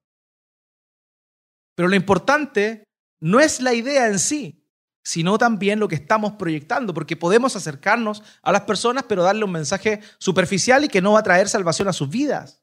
Pero 1.75 1.89
lo 1.89 1.95
importante 1.95 2.83
no 3.19 3.39
es 3.39 3.61
la 3.61 3.73
idea 3.73 4.07
en 4.07 4.19
sí, 4.19 4.63
sino 5.07 5.37
también 5.37 5.79
lo 5.79 5.87
que 5.87 5.95
estamos 5.95 6.33
proyectando, 6.33 6.93
porque 6.93 7.15
podemos 7.15 7.55
acercarnos 7.55 8.23
a 8.41 8.51
las 8.51 8.61
personas, 8.61 9.05
pero 9.07 9.23
darle 9.23 9.45
un 9.45 9.51
mensaje 9.51 10.01
superficial 10.17 10.83
y 10.83 10.89
que 10.89 11.01
no 11.01 11.13
va 11.13 11.19
a 11.19 11.23
traer 11.23 11.47
salvación 11.47 11.87
a 11.87 11.93
sus 11.93 12.09
vidas. 12.09 12.61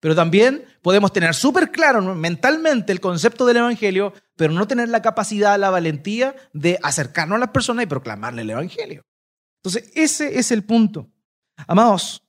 Pero 0.00 0.14
también 0.14 0.66
podemos 0.82 1.12
tener 1.14 1.34
súper 1.34 1.72
claro 1.72 2.02
mentalmente 2.14 2.92
el 2.92 3.00
concepto 3.00 3.46
del 3.46 3.56
Evangelio, 3.56 4.12
pero 4.36 4.52
no 4.52 4.68
tener 4.68 4.90
la 4.90 5.00
capacidad, 5.00 5.58
la 5.58 5.70
valentía 5.70 6.36
de 6.52 6.78
acercarnos 6.82 7.36
a 7.36 7.40
las 7.40 7.50
personas 7.50 7.84
y 7.84 7.86
proclamarle 7.86 8.42
el 8.42 8.50
Evangelio. 8.50 9.06
Entonces, 9.62 9.90
ese 9.94 10.38
es 10.38 10.52
el 10.52 10.62
punto. 10.62 11.08
Amados, 11.66 12.22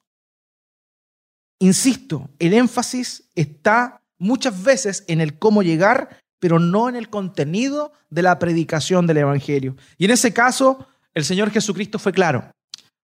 Insisto, 1.59 2.29
el 2.37 2.53
énfasis 2.53 3.29
está 3.35 4.03
muchas 4.19 4.63
veces 4.63 5.03
en 5.07 5.21
el 5.21 5.39
cómo 5.39 5.63
llegar, 5.63 6.19
pero 6.39 6.59
no 6.59 6.89
en 6.89 6.95
el 6.95 7.09
contenido 7.09 7.91
de 8.09 8.21
la 8.21 8.39
predicación 8.39 9.07
del 9.07 9.17
Evangelio. 9.17 9.75
Y 9.97 10.05
en 10.05 10.11
ese 10.11 10.33
caso, 10.33 10.87
el 11.13 11.25
Señor 11.25 11.51
Jesucristo 11.51 11.99
fue 11.99 12.13
claro. 12.13 12.51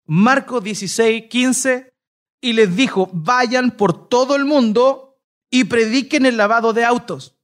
Marcos 0.05 0.63
16, 0.63 1.25
15, 1.29 1.93
y 2.41 2.53
les 2.53 2.75
dijo, 2.75 3.09
vayan 3.13 3.71
por 3.71 4.09
todo 4.09 4.35
el 4.35 4.45
mundo 4.45 5.17
y 5.49 5.63
prediquen 5.63 6.25
el 6.25 6.37
lavado 6.37 6.73
de 6.73 6.83
autos. 6.83 7.37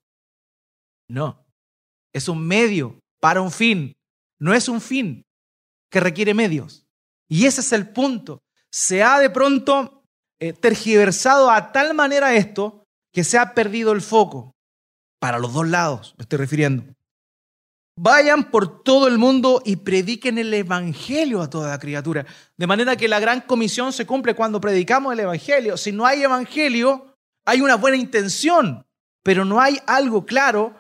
No, 1.08 1.46
es 2.14 2.28
un 2.28 2.46
medio 2.46 3.00
para 3.20 3.42
un 3.42 3.52
fin, 3.52 3.96
no 4.40 4.54
es 4.54 4.68
un 4.70 4.82
fin 4.82 5.26
que 5.90 6.00
requiere 6.00 6.34
medios. 6.34 6.86
Y 7.28 7.46
ese 7.46 7.62
es 7.62 7.72
el 7.72 7.90
punto. 7.90 8.44
Se 8.72 9.04
ha 9.04 9.20
de 9.20 9.30
pronto 9.30 10.04
eh, 10.40 10.54
tergiversado 10.54 11.50
a 11.50 11.72
tal 11.72 11.94
manera 11.94 12.36
esto 12.36 12.84
que 13.12 13.24
se 13.24 13.38
ha 13.38 13.54
perdido 13.54 13.92
el 13.92 14.02
foco. 14.02 14.56
Para 15.20 15.40
los 15.40 15.54
dos 15.54 15.68
lados, 15.68 16.16
me 16.18 16.24
estoy 16.24 16.40
refiriendo. 16.40 16.84
Vayan 18.02 18.50
por 18.50 18.82
todo 18.84 19.10
el 19.10 19.18
mundo 19.18 19.62
y 19.66 19.76
prediquen 19.76 20.38
el 20.38 20.54
Evangelio 20.54 21.42
a 21.42 21.50
toda 21.50 21.78
criatura. 21.80 22.26
De 22.56 22.66
manera 22.66 22.96
que 22.96 23.10
la 23.10 23.20
gran 23.20 23.42
comisión 23.42 23.92
se 23.92 24.06
cumple 24.06 24.36
cuando 24.36 24.62
predicamos 24.62 25.12
el 25.12 25.20
Evangelio. 25.20 25.76
Si 25.76 25.92
no 25.92 26.06
hay 26.06 26.24
Evangelio, 26.24 27.18
hay 27.46 27.60
una 27.60 27.76
buena 27.76 27.98
intención, 27.98 28.86
pero 29.22 29.44
no 29.44 29.60
hay 29.60 29.80
algo 29.86 30.26
claro 30.26 30.74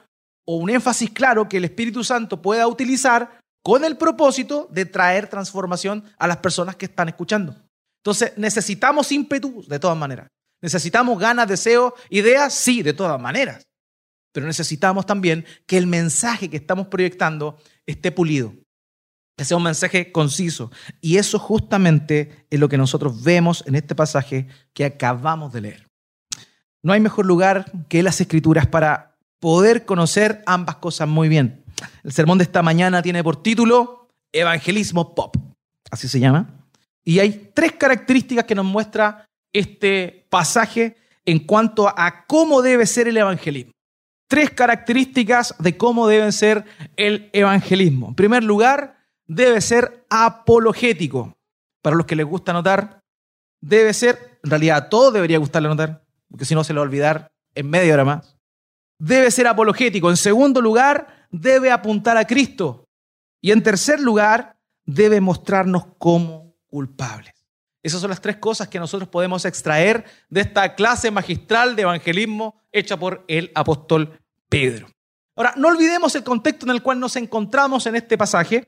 o 0.45 0.55
un 0.55 0.69
énfasis 0.69 1.11
claro 1.11 1.49
que 1.49 1.57
el 1.57 1.65
Espíritu 1.65 2.05
Santo 2.05 2.41
pueda 2.41 2.67
utilizar 2.67 3.41
con 3.63 3.83
el 3.83 3.97
propósito 3.97 4.69
de 4.71 4.85
traer 4.85 5.27
transformación 5.27 6.05
a 6.17 6.25
las 6.25 6.37
personas 6.37 6.77
que 6.77 6.85
están 6.85 7.09
escuchando. 7.09 7.53
Entonces, 8.01 8.31
necesitamos 8.37 9.11
ímpetu 9.11 9.63
de 9.67 9.77
todas 9.77 9.97
maneras. 9.97 10.29
Necesitamos 10.61 11.19
ganas, 11.19 11.47
deseos, 11.47 11.93
ideas, 12.09 12.53
sí, 12.53 12.81
de 12.81 12.93
todas 12.93 13.19
maneras. 13.19 13.65
Pero 14.31 14.45
necesitamos 14.45 15.05
también 15.05 15.45
que 15.65 15.77
el 15.77 15.87
mensaje 15.87 16.49
que 16.49 16.57
estamos 16.57 16.87
proyectando 16.87 17.57
esté 17.85 18.11
pulido, 18.11 18.53
que 19.37 19.45
sea 19.45 19.57
un 19.57 19.63
mensaje 19.63 20.11
conciso. 20.11 20.71
Y 21.01 21.17
eso 21.17 21.39
justamente 21.39 22.45
es 22.49 22.59
lo 22.59 22.69
que 22.69 22.77
nosotros 22.77 23.23
vemos 23.23 23.63
en 23.67 23.75
este 23.75 23.95
pasaje 23.95 24.47
que 24.73 24.85
acabamos 24.85 25.51
de 25.53 25.61
leer. 25.61 25.87
No 26.83 26.93
hay 26.93 26.99
mejor 26.99 27.25
lugar 27.25 27.65
que 27.89 28.03
las 28.03 28.21
escrituras 28.21 28.67
para 28.67 29.17
poder 29.39 29.85
conocer 29.85 30.43
ambas 30.45 30.75
cosas 30.75 31.07
muy 31.07 31.27
bien. 31.27 31.63
El 32.03 32.11
sermón 32.11 32.37
de 32.37 32.43
esta 32.43 32.61
mañana 32.61 33.01
tiene 33.01 33.23
por 33.23 33.41
título 33.41 34.07
Evangelismo 34.31 35.15
Pop. 35.15 35.35
Así 35.91 36.07
se 36.07 36.19
llama. 36.19 36.67
Y 37.03 37.19
hay 37.19 37.51
tres 37.53 37.73
características 37.73 38.45
que 38.45 38.55
nos 38.55 38.65
muestra 38.65 39.25
este 39.53 40.27
pasaje 40.29 40.95
en 41.25 41.39
cuanto 41.39 41.87
a 41.87 42.25
cómo 42.25 42.61
debe 42.61 42.85
ser 42.85 43.07
el 43.07 43.17
evangelismo. 43.17 43.71
Tres 44.29 44.51
características 44.51 45.55
de 45.57 45.75
cómo 45.75 46.07
debe 46.07 46.31
ser 46.31 46.63
el 46.97 47.31
evangelismo. 47.33 48.09
En 48.09 48.15
primer 48.15 48.43
lugar, 48.43 48.99
debe 49.25 49.59
ser 49.59 50.05
apologético. 50.11 51.35
Para 51.81 51.95
los 51.95 52.05
que 52.05 52.15
les 52.15 52.27
gusta 52.27 52.51
anotar, 52.51 53.01
debe 53.59 53.91
ser, 53.91 54.39
en 54.43 54.51
realidad 54.51 54.77
a 54.77 54.89
todos 54.89 55.13
debería 55.13 55.39
gustarle 55.39 55.67
anotar, 55.67 56.05
porque 56.29 56.45
si 56.45 56.53
no 56.53 56.63
se 56.63 56.73
lo 56.73 56.81
va 56.81 56.85
a 56.85 56.89
olvidar 56.89 57.31
en 57.55 57.71
media 57.71 57.95
hora 57.95 58.05
más. 58.05 58.37
Debe 58.99 59.31
ser 59.31 59.47
apologético. 59.47 60.11
En 60.11 60.17
segundo 60.17 60.61
lugar, 60.61 61.25
debe 61.31 61.71
apuntar 61.71 62.15
a 62.15 62.25
Cristo. 62.25 62.85
Y 63.41 63.49
en 63.49 63.63
tercer 63.63 63.99
lugar, 63.99 64.59
debe 64.85 65.21
mostrarnos 65.21 65.87
cómo 65.97 66.55
culpables. 66.67 67.33
Esas 67.81 68.01
son 68.01 68.09
las 68.09 68.21
tres 68.21 68.37
cosas 68.37 68.67
que 68.67 68.79
nosotros 68.79 69.09
podemos 69.09 69.45
extraer 69.45 70.05
de 70.29 70.41
esta 70.41 70.75
clase 70.75 71.11
magistral 71.11 71.75
de 71.75 71.83
evangelismo 71.83 72.61
hecha 72.71 72.97
por 72.97 73.23
el 73.27 73.51
apóstol 73.55 74.19
Pedro. 74.49 74.89
Ahora, 75.35 75.53
no 75.55 75.69
olvidemos 75.69 76.13
el 76.15 76.23
contexto 76.23 76.65
en 76.65 76.71
el 76.71 76.83
cual 76.83 76.99
nos 76.99 77.15
encontramos 77.15 77.85
en 77.85 77.95
este 77.95 78.17
pasaje. 78.17 78.67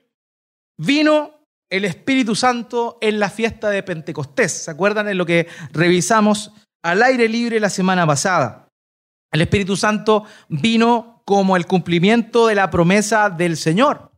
Vino 0.78 1.46
el 1.70 1.84
Espíritu 1.84 2.36
Santo 2.36 2.98
en 3.02 3.20
la 3.20 3.30
fiesta 3.30 3.70
de 3.70 3.84
Pentecostés. 3.84 4.52
¿Se 4.52 4.72
acuerdan 4.72 5.10
en 5.10 5.18
lo 5.18 5.26
que 5.26 5.48
revisamos 5.74 6.54
al 6.82 7.04
aire 7.04 7.28
libre 7.28 7.60
la 7.60 7.70
semana 7.70 8.08
pasada? 8.08 8.70
El 9.32 9.42
Espíritu 9.42 9.76
Santo 9.76 10.26
vino 10.48 11.24
como 11.26 11.58
el 11.58 11.66
cumplimiento 11.66 12.48
de 12.48 12.56
la 12.56 12.70
promesa 12.70 13.30
del 13.30 13.58
Señor. 13.58 14.12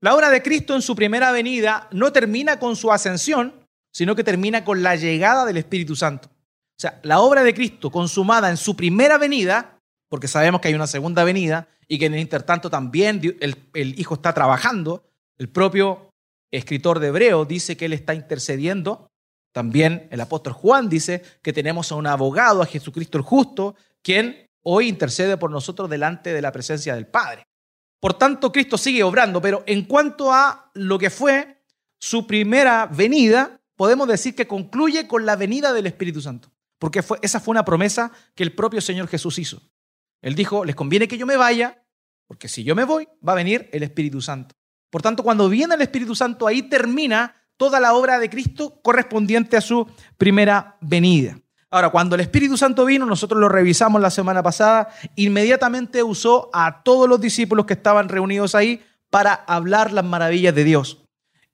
La 0.00 0.14
obra 0.14 0.30
de 0.30 0.42
Cristo 0.42 0.74
en 0.74 0.82
su 0.82 0.96
primera 0.96 1.30
venida 1.30 1.88
no 1.92 2.12
termina 2.12 2.58
con 2.58 2.74
su 2.74 2.92
ascensión, 2.92 3.61
sino 3.92 4.16
que 4.16 4.24
termina 4.24 4.64
con 4.64 4.82
la 4.82 4.96
llegada 4.96 5.44
del 5.44 5.58
Espíritu 5.58 5.94
Santo. 5.94 6.28
O 6.28 6.80
sea, 6.82 6.98
la 7.02 7.20
obra 7.20 7.44
de 7.44 7.54
Cristo 7.54 7.90
consumada 7.90 8.50
en 8.50 8.56
su 8.56 8.74
primera 8.74 9.18
venida, 9.18 9.78
porque 10.08 10.26
sabemos 10.26 10.60
que 10.60 10.68
hay 10.68 10.74
una 10.74 10.86
segunda 10.86 11.22
venida 11.22 11.68
y 11.86 11.98
que 11.98 12.06
en 12.06 12.14
el 12.14 12.20
intertanto 12.20 12.70
también 12.70 13.20
el, 13.40 13.98
Hijo 13.98 14.14
está 14.14 14.32
trabajando, 14.32 15.04
el 15.38 15.48
propio 15.48 16.10
escritor 16.50 16.98
de 16.98 17.08
Hebreo 17.08 17.44
dice 17.44 17.76
que 17.76 17.84
Él 17.84 17.92
está 17.92 18.14
intercediendo, 18.14 19.10
también 19.52 20.08
el 20.10 20.20
apóstol 20.20 20.54
Juan 20.54 20.88
dice 20.88 21.22
que 21.42 21.52
tenemos 21.52 21.92
a 21.92 21.96
un 21.96 22.06
abogado, 22.06 22.62
a 22.62 22.66
Jesucristo 22.66 23.18
el 23.18 23.24
justo, 23.24 23.76
quien 24.02 24.48
hoy 24.62 24.88
intercede 24.88 25.36
por 25.36 25.50
nosotros 25.50 25.90
delante 25.90 26.32
de 26.32 26.42
la 26.42 26.52
presencia 26.52 26.94
del 26.94 27.06
Padre. 27.06 27.46
Por 28.00 28.14
tanto, 28.14 28.50
Cristo 28.50 28.78
sigue 28.78 29.02
obrando, 29.02 29.40
pero 29.40 29.62
en 29.66 29.84
cuanto 29.84 30.32
a 30.32 30.70
lo 30.74 30.98
que 30.98 31.10
fue 31.10 31.62
su 32.00 32.26
primera 32.26 32.86
venida, 32.86 33.60
podemos 33.76 34.08
decir 34.08 34.34
que 34.34 34.46
concluye 34.46 35.06
con 35.06 35.26
la 35.26 35.36
venida 35.36 35.72
del 35.72 35.86
Espíritu 35.86 36.20
Santo, 36.20 36.52
porque 36.78 37.02
esa 37.22 37.40
fue 37.40 37.52
una 37.52 37.64
promesa 37.64 38.12
que 38.34 38.42
el 38.42 38.54
propio 38.54 38.80
Señor 38.80 39.08
Jesús 39.08 39.38
hizo. 39.38 39.62
Él 40.20 40.34
dijo, 40.34 40.64
les 40.64 40.76
conviene 40.76 41.08
que 41.08 41.18
yo 41.18 41.26
me 41.26 41.36
vaya, 41.36 41.84
porque 42.26 42.48
si 42.48 42.64
yo 42.64 42.74
me 42.74 42.84
voy, 42.84 43.08
va 43.26 43.32
a 43.32 43.36
venir 43.36 43.68
el 43.72 43.82
Espíritu 43.82 44.20
Santo. 44.20 44.54
Por 44.90 45.02
tanto, 45.02 45.22
cuando 45.22 45.48
viene 45.48 45.74
el 45.74 45.82
Espíritu 45.82 46.14
Santo, 46.14 46.46
ahí 46.46 46.62
termina 46.62 47.34
toda 47.56 47.80
la 47.80 47.94
obra 47.94 48.18
de 48.18 48.28
Cristo 48.28 48.80
correspondiente 48.82 49.56
a 49.56 49.60
su 49.60 49.86
primera 50.18 50.76
venida. 50.80 51.38
Ahora, 51.70 51.88
cuando 51.88 52.14
el 52.14 52.20
Espíritu 52.20 52.58
Santo 52.58 52.84
vino, 52.84 53.06
nosotros 53.06 53.40
lo 53.40 53.48
revisamos 53.48 54.02
la 54.02 54.10
semana 54.10 54.42
pasada, 54.42 54.88
inmediatamente 55.16 56.02
usó 56.02 56.50
a 56.52 56.82
todos 56.82 57.08
los 57.08 57.20
discípulos 57.20 57.64
que 57.64 57.72
estaban 57.72 58.10
reunidos 58.10 58.54
ahí 58.54 58.82
para 59.08 59.32
hablar 59.32 59.92
las 59.92 60.04
maravillas 60.04 60.54
de 60.54 60.64
Dios. 60.64 61.04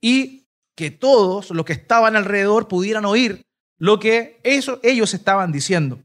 Y 0.00 0.47
que 0.78 0.92
todos 0.92 1.50
los 1.50 1.64
que 1.64 1.72
estaban 1.72 2.14
alrededor 2.14 2.68
pudieran 2.68 3.04
oír 3.04 3.44
lo 3.78 3.98
que 3.98 4.40
ellos 4.44 5.12
estaban 5.12 5.50
diciendo. 5.50 6.04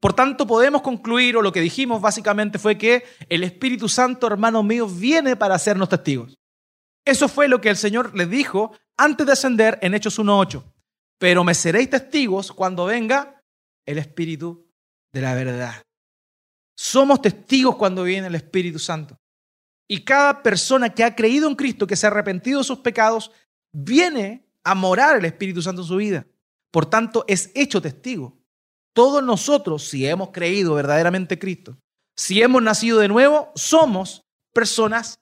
Por 0.00 0.14
tanto, 0.14 0.46
podemos 0.46 0.80
concluir, 0.80 1.36
o 1.36 1.42
lo 1.42 1.52
que 1.52 1.60
dijimos 1.60 2.00
básicamente 2.00 2.58
fue 2.58 2.78
que 2.78 3.04
el 3.28 3.44
Espíritu 3.44 3.86
Santo, 3.86 4.26
hermanos 4.26 4.64
míos, 4.64 4.98
viene 4.98 5.36
para 5.36 5.56
hacernos 5.56 5.90
testigos. 5.90 6.38
Eso 7.04 7.28
fue 7.28 7.48
lo 7.48 7.60
que 7.60 7.68
el 7.68 7.76
Señor 7.76 8.16
les 8.16 8.30
dijo 8.30 8.72
antes 8.96 9.26
de 9.26 9.32
ascender 9.32 9.78
en 9.82 9.92
Hechos 9.92 10.18
1.8. 10.18 10.62
Pero 11.18 11.44
me 11.44 11.52
seréis 11.52 11.90
testigos 11.90 12.50
cuando 12.50 12.86
venga 12.86 13.42
el 13.84 13.98
Espíritu 13.98 14.66
de 15.12 15.20
la 15.20 15.34
verdad. 15.34 15.82
Somos 16.74 17.20
testigos 17.20 17.76
cuando 17.76 18.04
viene 18.04 18.28
el 18.28 18.36
Espíritu 18.36 18.78
Santo. 18.78 19.18
Y 19.86 20.02
cada 20.02 20.42
persona 20.42 20.94
que 20.94 21.04
ha 21.04 21.14
creído 21.14 21.46
en 21.46 21.56
Cristo, 21.56 21.86
que 21.86 21.94
se 21.94 22.06
ha 22.06 22.10
arrepentido 22.10 22.60
de 22.60 22.64
sus 22.64 22.78
pecados, 22.78 23.30
viene 23.74 24.46
a 24.62 24.74
morar 24.74 25.16
el 25.16 25.26
Espíritu 25.26 25.60
Santo 25.60 25.82
en 25.82 25.88
su 25.88 25.96
vida. 25.96 26.26
Por 26.70 26.86
tanto, 26.86 27.24
es 27.28 27.50
hecho 27.54 27.82
testigo. 27.82 28.38
Todos 28.94 29.22
nosotros, 29.22 29.86
si 29.86 30.06
hemos 30.06 30.30
creído 30.30 30.74
verdaderamente 30.74 31.34
en 31.34 31.40
Cristo, 31.40 31.76
si 32.16 32.40
hemos 32.40 32.62
nacido 32.62 33.00
de 33.00 33.08
nuevo, 33.08 33.52
somos 33.56 34.24
personas 34.52 35.18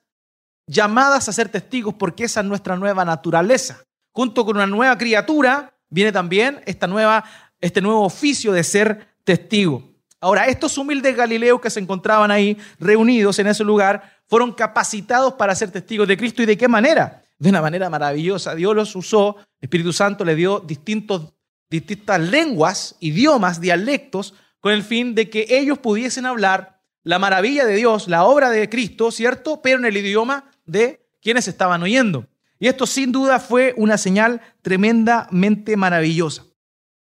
llamadas 0.67 1.27
a 1.27 1.33
ser 1.33 1.49
testigos 1.49 1.95
porque 1.95 2.25
esa 2.25 2.41
es 2.41 2.45
nuestra 2.45 2.77
nueva 2.77 3.03
naturaleza. 3.03 3.83
Junto 4.13 4.45
con 4.45 4.55
una 4.57 4.67
nueva 4.67 4.97
criatura 4.97 5.75
viene 5.89 6.11
también 6.11 6.61
esta 6.65 6.87
nueva, 6.87 7.23
este 7.59 7.81
nuevo 7.81 8.05
oficio 8.05 8.53
de 8.53 8.63
ser 8.63 9.15
testigo. 9.23 9.91
Ahora, 10.21 10.45
estos 10.45 10.77
humildes 10.77 11.17
galileos 11.17 11.59
que 11.59 11.71
se 11.71 11.79
encontraban 11.79 12.31
ahí 12.31 12.57
reunidos 12.79 13.39
en 13.39 13.47
ese 13.47 13.63
lugar 13.63 14.21
fueron 14.27 14.53
capacitados 14.53 15.33
para 15.33 15.55
ser 15.55 15.71
testigos 15.71 16.07
de 16.07 16.15
Cristo 16.15 16.43
y 16.43 16.45
de 16.45 16.57
qué 16.57 16.67
manera? 16.67 17.22
De 17.43 17.49
una 17.49 17.61
manera 17.61 17.89
maravillosa. 17.89 18.55
Dios 18.55 18.73
los 18.73 18.95
usó, 18.95 19.35
el 19.59 19.65
Espíritu 19.65 19.91
Santo 19.91 20.23
le 20.23 20.33
dio 20.33 20.61
distintos 20.61 21.33
distintas 21.69 22.21
lenguas, 22.21 22.95
idiomas, 23.01 23.59
dialectos, 23.59 24.33
con 24.61 24.71
el 24.71 24.81
fin 24.81 25.13
de 25.13 25.29
que 25.29 25.47
ellos 25.49 25.77
pudiesen 25.77 26.25
hablar 26.25 26.79
la 27.03 27.19
maravilla 27.19 27.65
de 27.65 27.75
Dios, 27.75 28.07
la 28.07 28.23
obra 28.23 28.49
de 28.49 28.69
Cristo, 28.69 29.11
¿cierto? 29.11 29.61
Pero 29.61 29.79
en 29.79 29.83
el 29.83 29.97
idioma 29.97 30.49
de 30.65 31.05
quienes 31.21 31.49
estaban 31.49 31.83
oyendo. 31.83 32.27
Y 32.59 32.69
esto 32.69 32.87
sin 32.87 33.11
duda 33.11 33.41
fue 33.41 33.73
una 33.75 33.97
señal 33.97 34.39
tremendamente 34.61 35.75
maravillosa. 35.75 36.45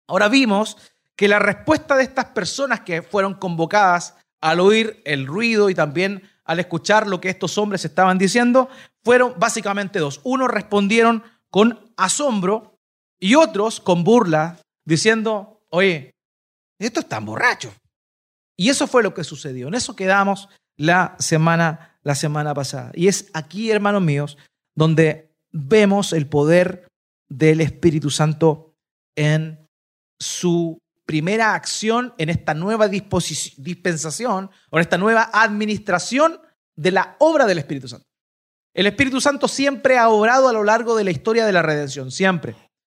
Ahora 0.05 0.29
vimos 0.29 0.77
que 1.15 1.27
la 1.27 1.39
respuesta 1.39 1.95
de 1.97 2.03
estas 2.03 2.25
personas 2.25 2.81
que 2.81 3.01
fueron 3.01 3.33
convocadas 3.33 4.13
al 4.41 4.59
oír 4.59 5.01
el 5.05 5.25
ruido 5.25 5.71
y 5.71 5.73
también 5.73 6.21
al 6.49 6.59
escuchar 6.59 7.07
lo 7.07 7.21
que 7.21 7.29
estos 7.29 7.57
hombres 7.57 7.85
estaban 7.85 8.17
diciendo 8.17 8.69
fueron 9.09 9.33
básicamente 9.39 9.97
dos. 9.97 10.21
Uno 10.23 10.47
respondieron 10.47 11.23
con 11.49 11.91
asombro 11.97 12.77
y 13.19 13.33
otros 13.33 13.79
con 13.79 14.03
burla, 14.03 14.59
diciendo, 14.85 15.65
oye, 15.71 16.11
esto 16.79 16.99
están 16.99 17.25
borrachos. 17.25 17.73
Y 18.55 18.69
eso 18.69 18.85
fue 18.85 19.01
lo 19.01 19.15
que 19.15 19.23
sucedió. 19.23 19.67
En 19.67 19.73
eso 19.73 19.95
quedamos 19.95 20.47
la 20.77 21.15
semana, 21.17 21.97
la 22.03 22.13
semana 22.13 22.53
pasada. 22.53 22.91
Y 22.93 23.07
es 23.07 23.31
aquí, 23.33 23.71
hermanos 23.71 24.03
míos, 24.03 24.37
donde 24.75 25.33
vemos 25.51 26.13
el 26.13 26.27
poder 26.27 26.87
del 27.27 27.61
Espíritu 27.61 28.11
Santo 28.11 28.75
en 29.15 29.67
su 30.19 30.77
primera 31.07 31.55
acción 31.55 32.13
en 32.19 32.29
esta 32.29 32.53
nueva 32.53 32.87
dispensación 32.87 34.51
o 34.69 34.77
en 34.77 34.81
esta 34.81 34.99
nueva 34.99 35.31
administración 35.33 36.39
de 36.75 36.91
la 36.91 37.15
obra 37.17 37.47
del 37.47 37.57
Espíritu 37.57 37.87
Santo. 37.87 38.05
El 38.73 38.85
Espíritu 38.85 39.19
Santo 39.19 39.47
siempre 39.47 39.97
ha 39.97 40.09
obrado 40.09 40.47
a 40.47 40.53
lo 40.53 40.63
largo 40.63 40.95
de 40.95 41.03
la 41.03 41.11
historia 41.11 41.45
de 41.45 41.51
la 41.51 41.61
redención, 41.61 42.11
siempre. 42.11 42.55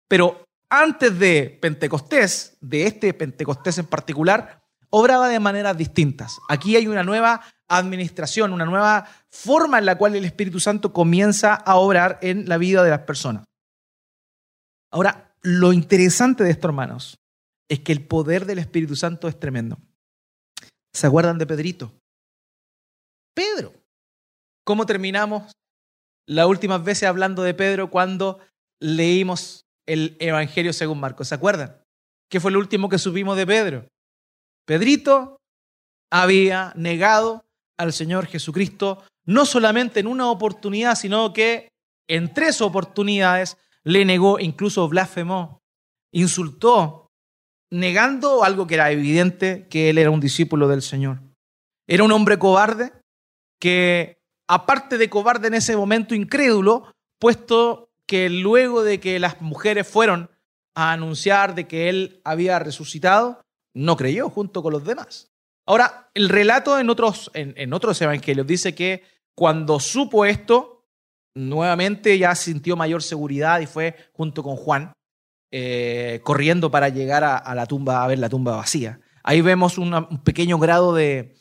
Pero 0.08 0.44
antes 0.68 1.18
de 1.18 1.58
Pentecostés, 1.61 2.56
de 2.61 2.87
este 2.87 3.14
Pentecostés 3.14 3.78
en 3.78 3.87
particular, 3.87 4.62
obraba 4.90 5.28
de 5.28 5.40
maneras 5.40 5.76
distintas. 5.76 6.38
Aquí 6.48 6.76
hay 6.76 6.87
una 6.87 7.02
nueva 7.02 7.42
administración, 7.68 8.52
una 8.52 8.66
nueva 8.66 9.08
forma 9.30 9.78
en 9.78 9.87
la 9.87 9.96
cual 9.96 10.14
el 10.14 10.24
Espíritu 10.24 10.61
Santo 10.61 10.92
comienza 10.92 11.54
a 11.54 11.76
obrar 11.76 12.18
en 12.20 12.48
la 12.48 12.58
vida 12.58 12.82
de 12.85 12.90
las 12.90 13.00
personas. 13.00 13.44
Ahora, 14.90 15.35
lo 15.40 15.72
interesante 15.72 16.44
de 16.44 16.50
esto, 16.50 16.68
hermanos, 16.68 17.18
es 17.68 17.80
que 17.80 17.92
el 17.92 18.06
poder 18.06 18.44
del 18.44 18.58
Espíritu 18.58 18.94
Santo 18.94 19.28
es 19.28 19.40
tremendo. 19.40 19.78
¿Se 20.92 21.06
acuerdan 21.06 21.38
de 21.38 21.46
Pedrito? 21.46 21.92
Pedro. 23.35 23.72
¿Cómo 24.64 24.85
terminamos 24.85 25.50
las 26.26 26.46
últimas 26.46 26.82
veces 26.85 27.08
hablando 27.08 27.42
de 27.42 27.54
Pedro 27.54 27.90
cuando 27.90 28.38
leímos 28.80 29.64
el 29.87 30.16
Evangelio 30.20 30.72
según 30.72 31.00
Marcos. 31.00 31.28
¿Se 31.28 31.35
acuerdan? 31.35 31.82
¿Qué 32.30 32.40
fue 32.40 32.52
lo 32.52 32.58
último 32.58 32.88
que 32.88 32.98
supimos 32.98 33.37
de 33.37 33.46
Pedro? 33.46 33.88
Pedrito 34.66 35.38
había 36.11 36.72
negado 36.76 37.44
al 37.78 37.92
Señor 37.92 38.26
Jesucristo 38.26 39.02
no 39.24 39.44
solamente 39.44 40.00
en 40.00 40.06
una 40.06 40.30
oportunidad, 40.30 40.94
sino 40.96 41.32
que 41.32 41.68
en 42.08 42.32
tres 42.35 42.61
oportunidades 42.61 43.56
le 43.85 44.04
negó, 44.04 44.38
incluso 44.38 44.88
blasfemó, 44.88 45.61
insultó, 46.12 47.08
negando 47.70 48.44
algo 48.44 48.66
que 48.66 48.74
era 48.74 48.90
evidente, 48.90 49.66
que 49.68 49.90
él 49.90 49.98
era 49.98 50.11
un 50.11 50.20
discípulo 50.20 50.68
del 50.68 50.82
Señor. 50.82 51.20
Era 51.87 52.04
un 52.04 52.12
hombre 52.12 52.38
cobarde 52.38 52.92
que, 53.61 54.18
aparte 54.52 54.98
de 54.98 55.08
cobarde 55.08 55.48
en 55.48 55.54
ese 55.54 55.74
momento 55.78 56.14
incrédulo, 56.14 56.92
puesto 57.18 57.90
que 58.06 58.28
luego 58.28 58.82
de 58.82 59.00
que 59.00 59.18
las 59.18 59.40
mujeres 59.40 59.88
fueron 59.88 60.30
a 60.74 60.92
anunciar 60.92 61.54
de 61.54 61.66
que 61.66 61.88
él 61.88 62.20
había 62.22 62.58
resucitado, 62.58 63.40
no 63.74 63.96
creyó 63.96 64.28
junto 64.28 64.62
con 64.62 64.74
los 64.74 64.84
demás. 64.84 65.30
Ahora, 65.66 66.10
el 66.12 66.28
relato 66.28 66.78
en 66.78 66.90
otros, 66.90 67.30
en, 67.32 67.72
otros 67.72 67.98
evangelios 68.02 68.46
dice 68.46 68.74
que 68.74 69.04
cuando 69.34 69.80
supo 69.80 70.26
esto, 70.26 70.84
nuevamente 71.34 72.18
ya 72.18 72.34
sintió 72.34 72.76
mayor 72.76 73.02
seguridad 73.02 73.60
y 73.60 73.66
fue 73.66 73.96
junto 74.12 74.42
con 74.42 74.56
Juan 74.56 74.92
eh, 75.50 76.20
corriendo 76.24 76.70
para 76.70 76.90
llegar 76.90 77.24
a, 77.24 77.54
la 77.54 77.64
tumba, 77.64 78.04
a 78.04 78.06
ver 78.06 78.18
la 78.18 78.28
tumba 78.28 78.56
vacía. 78.56 79.00
Ahí 79.22 79.40
vemos 79.40 79.78
un 79.78 80.20
pequeño 80.24 80.58
grado 80.58 80.94
de, 80.94 81.36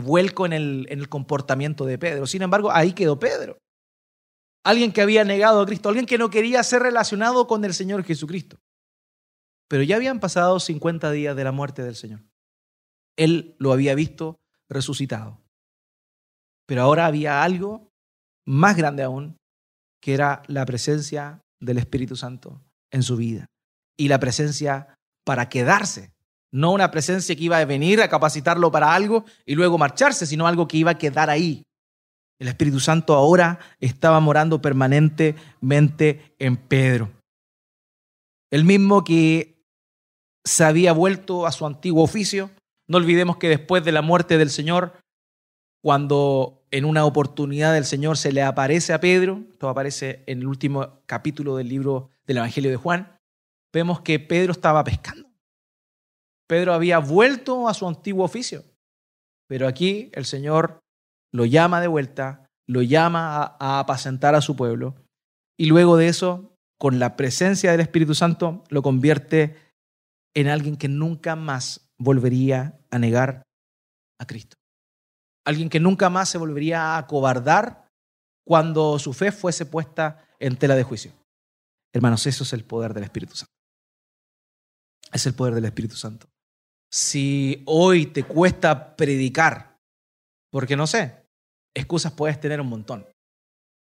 vuelco 0.00 0.46
en 0.46 0.52
el 0.52 1.08
comportamiento 1.08 1.84
de 1.84 1.98
Pedro. 1.98 2.26
Sin 2.26 2.42
embargo, 2.42 2.70
ahí 2.70 2.92
quedó 2.92 3.18
Pedro 3.18 3.58
alguien 4.68 4.92
que 4.92 5.00
había 5.00 5.24
negado 5.24 5.62
a 5.62 5.66
Cristo, 5.66 5.88
alguien 5.88 6.04
que 6.04 6.18
no 6.18 6.28
quería 6.28 6.62
ser 6.62 6.82
relacionado 6.82 7.46
con 7.46 7.64
el 7.64 7.72
Señor 7.72 8.04
Jesucristo. 8.04 8.58
Pero 9.66 9.82
ya 9.82 9.96
habían 9.96 10.20
pasado 10.20 10.60
50 10.60 11.10
días 11.10 11.34
de 11.34 11.44
la 11.44 11.52
muerte 11.52 11.82
del 11.82 11.96
Señor. 11.96 12.22
Él 13.16 13.56
lo 13.58 13.72
había 13.72 13.94
visto 13.94 14.36
resucitado. 14.68 15.40
Pero 16.66 16.82
ahora 16.82 17.06
había 17.06 17.42
algo 17.42 17.88
más 18.46 18.76
grande 18.76 19.02
aún, 19.02 19.38
que 20.02 20.12
era 20.12 20.42
la 20.48 20.66
presencia 20.66 21.40
del 21.60 21.78
Espíritu 21.78 22.14
Santo 22.14 22.62
en 22.90 23.02
su 23.02 23.16
vida. 23.16 23.46
Y 23.98 24.08
la 24.08 24.20
presencia 24.20 24.94
para 25.24 25.48
quedarse. 25.48 26.12
No 26.50 26.72
una 26.72 26.90
presencia 26.90 27.36
que 27.36 27.44
iba 27.44 27.58
a 27.58 27.64
venir 27.64 28.00
a 28.00 28.08
capacitarlo 28.08 28.70
para 28.70 28.94
algo 28.94 29.24
y 29.44 29.54
luego 29.54 29.78
marcharse, 29.78 30.26
sino 30.26 30.46
algo 30.46 30.66
que 30.66 30.78
iba 30.78 30.92
a 30.92 30.98
quedar 30.98 31.30
ahí 31.30 31.64
el 32.38 32.48
Espíritu 32.48 32.78
Santo 32.80 33.14
ahora 33.14 33.58
estaba 33.80 34.20
morando 34.20 34.62
permanentemente 34.62 36.34
en 36.38 36.56
Pedro. 36.56 37.10
El 38.50 38.64
mismo 38.64 39.04
que 39.04 39.66
se 40.44 40.64
había 40.64 40.92
vuelto 40.92 41.46
a 41.46 41.52
su 41.52 41.66
antiguo 41.66 42.02
oficio. 42.02 42.50
No 42.86 42.96
olvidemos 42.96 43.36
que 43.36 43.48
después 43.48 43.84
de 43.84 43.92
la 43.92 44.02
muerte 44.02 44.38
del 44.38 44.50
Señor, 44.50 44.94
cuando 45.82 46.64
en 46.70 46.84
una 46.84 47.04
oportunidad 47.04 47.74
del 47.74 47.84
Señor 47.84 48.16
se 48.16 48.32
le 48.32 48.42
aparece 48.42 48.94
a 48.94 49.00
Pedro, 49.00 49.42
esto 49.50 49.68
aparece 49.68 50.22
en 50.26 50.38
el 50.38 50.46
último 50.46 51.02
capítulo 51.06 51.56
del 51.56 51.68
libro 51.68 52.08
del 52.26 52.38
Evangelio 52.38 52.70
de 52.70 52.76
Juan, 52.76 53.18
vemos 53.72 54.00
que 54.00 54.18
Pedro 54.20 54.52
estaba 54.52 54.82
pescando. 54.84 55.27
Pedro 56.48 56.72
había 56.72 56.98
vuelto 56.98 57.68
a 57.68 57.74
su 57.74 57.86
antiguo 57.86 58.24
oficio. 58.24 58.64
Pero 59.48 59.68
aquí 59.68 60.10
el 60.14 60.24
Señor 60.24 60.80
lo 61.32 61.44
llama 61.44 61.80
de 61.80 61.88
vuelta, 61.88 62.46
lo 62.66 62.82
llama 62.82 63.56
a, 63.58 63.78
apacentar 63.78 64.34
a 64.34 64.40
su 64.40 64.56
pueblo 64.56 64.96
y 65.58 65.66
luego 65.66 65.96
de 65.96 66.08
eso, 66.08 66.54
con 66.78 66.98
la 66.98 67.16
presencia 67.16 67.72
del 67.72 67.80
Espíritu 67.80 68.14
Santo, 68.14 68.62
lo 68.68 68.82
convierte 68.82 69.56
en 70.34 70.48
alguien 70.48 70.76
que 70.76 70.88
nunca 70.88 71.34
más 71.34 71.90
volvería 71.98 72.78
a 72.90 72.98
negar 72.98 73.42
a 74.20 74.26
Cristo. 74.26 74.56
alguien 75.44 75.70
que 75.70 75.80
nunca 75.80 76.10
más 76.10 76.28
se 76.28 76.36
volvería 76.36 76.82
a 76.82 76.98
acobardar 76.98 77.88
cuando 78.46 78.98
su 78.98 79.14
fe 79.14 79.32
fuese 79.32 79.64
puesta 79.64 80.28
en 80.38 80.56
tela 80.56 80.76
de 80.76 80.82
juicio. 80.82 81.12
Hermanos, 81.94 82.26
eso 82.26 82.44
es 82.44 82.52
el 82.52 82.64
poder 82.64 82.92
del 82.92 83.04
Espíritu 83.04 83.34
Santo. 83.34 83.54
Es 85.10 85.26
el 85.26 85.34
poder 85.34 85.54
del 85.54 85.64
Espíritu 85.64 85.96
Santo. 85.96 86.28
Si 86.90 87.62
hoy 87.66 88.06
te 88.06 88.22
cuesta 88.22 88.96
predicar, 88.96 89.76
porque 90.50 90.76
no 90.76 90.86
sé, 90.86 91.26
excusas 91.74 92.12
puedes 92.12 92.40
tener 92.40 92.60
un 92.60 92.68
montón. 92.68 93.06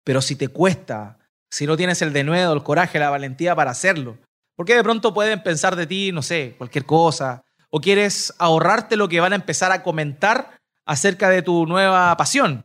Pero 0.05 0.21
si 0.21 0.37
te 0.37 0.49
cuesta, 0.49 1.19
si 1.51 1.67
no 1.67 1.77
tienes 1.77 2.03
el 2.03 2.13
denuedo, 2.13 2.53
el 2.53 2.63
coraje, 2.63 2.99
la 2.99 3.11
valentía 3.11 3.55
para 3.55 3.71
hacerlo, 3.71 4.19
porque 4.57 4.75
de 4.75 4.83
pronto 4.83 5.15
pueden 5.15 5.43
pensar 5.43 5.77
de 5.77 5.87
ti, 5.87 6.13
no 6.13 6.23
sé, 6.23 6.55
cualquier 6.59 6.85
cosa, 6.85 7.45
o 7.71 7.81
quieres 7.81 8.35
ahorrarte 8.39 8.97
lo 8.97 9.09
que 9.09 9.21
van 9.21 9.33
a 9.33 9.37
empezar 9.37 9.73
a 9.73 9.83
comentar 9.83 10.59
acerca 10.87 11.31
de 11.31 11.43
tu 11.43 11.67
nueva 11.67 12.17
pasión. 12.17 12.65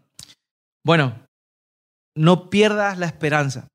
Bueno, 0.83 1.25
no 2.15 2.49
pierdas 2.49 2.97
la 2.97 3.05
esperanza, 3.05 3.67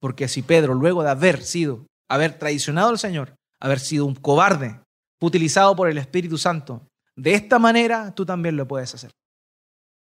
porque 0.00 0.28
si 0.28 0.42
Pedro, 0.42 0.74
luego 0.74 1.02
de 1.02 1.10
haber 1.10 1.42
sido, 1.42 1.86
haber 2.08 2.38
traicionado 2.38 2.90
al 2.90 2.98
Señor, 2.98 3.34
haber 3.60 3.80
sido 3.80 4.06
un 4.06 4.14
cobarde, 4.14 4.80
utilizado 5.26 5.74
por 5.74 5.88
el 5.88 5.98
Espíritu 5.98 6.38
Santo, 6.38 6.86
de 7.16 7.34
esta 7.34 7.58
manera 7.58 8.14
tú 8.14 8.26
también 8.26 8.56
lo 8.56 8.66
puedes 8.66 8.94
hacer. 8.94 9.10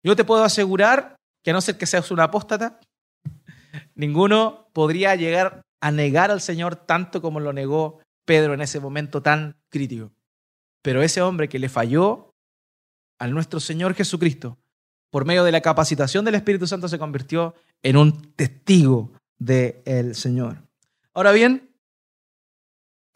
Yo 0.02 0.16
te 0.16 0.24
puedo 0.24 0.44
asegurar 0.44 1.16
que 1.42 1.50
a 1.50 1.52
no 1.54 1.60
ser 1.60 1.78
que 1.78 1.86
seas 1.86 2.10
un 2.10 2.20
apóstata, 2.20 2.80
ninguno 3.94 4.68
podría 4.72 5.14
llegar 5.14 5.62
a 5.80 5.90
negar 5.90 6.30
al 6.30 6.40
Señor 6.40 6.76
tanto 6.76 7.20
como 7.20 7.40
lo 7.40 7.52
negó 7.52 8.00
Pedro 8.24 8.54
en 8.54 8.60
ese 8.60 8.80
momento 8.80 9.22
tan 9.22 9.56
crítico. 9.68 10.12
Pero 10.82 11.02
ese 11.02 11.22
hombre 11.22 11.48
que 11.48 11.58
le 11.58 11.68
falló 11.68 12.34
al 13.18 13.32
nuestro 13.32 13.60
Señor 13.60 13.94
Jesucristo, 13.94 14.58
por 15.10 15.24
medio 15.24 15.44
de 15.44 15.52
la 15.52 15.60
capacitación 15.60 16.24
del 16.24 16.34
Espíritu 16.34 16.66
Santo, 16.66 16.88
se 16.88 16.98
convirtió 16.98 17.54
en 17.82 17.96
un 17.96 18.32
testigo 18.34 19.12
del 19.38 20.14
Señor. 20.14 20.58
Ahora 21.14 21.32
bien, 21.32 21.65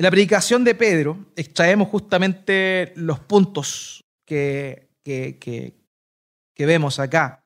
en 0.00 0.04
la 0.04 0.10
predicación 0.10 0.64
de 0.64 0.74
Pedro 0.74 1.26
extraemos 1.36 1.88
justamente 1.88 2.94
los 2.96 3.20
puntos 3.20 4.02
que, 4.26 4.88
que, 5.04 5.38
que 5.38 6.66
vemos 6.66 6.98
acá. 6.98 7.44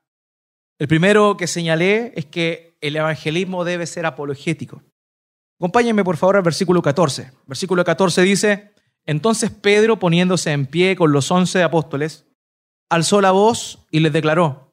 El 0.79 0.87
primero 0.87 1.37
que 1.37 1.49
señalé 1.49 2.12
es 2.14 2.27
que 2.27 2.79
el 2.81 2.95
evangelismo 2.95 3.64
debe 3.64 3.88
ser 3.88 4.07
apologético. 4.07 4.85
Acompáñenme 5.59 6.05
por 6.05 6.17
favor 6.17 6.37
al 6.37 6.45
versículo 6.45 6.81
14. 6.81 7.33
Versículo 7.45 7.85
14 7.85 8.23
dice, 8.23 8.73
entonces 9.05 9.51
Pedro 9.51 9.99
poniéndose 9.99 10.53
en 10.53 10.67
pie 10.67 10.95
con 10.95 11.11
los 11.11 11.29
once 11.33 11.61
apóstoles, 11.61 12.25
alzó 12.88 13.21
la 13.21 13.33
voz 13.33 13.85
y 13.90 13.99
les 13.99 14.12
declaró, 14.12 14.73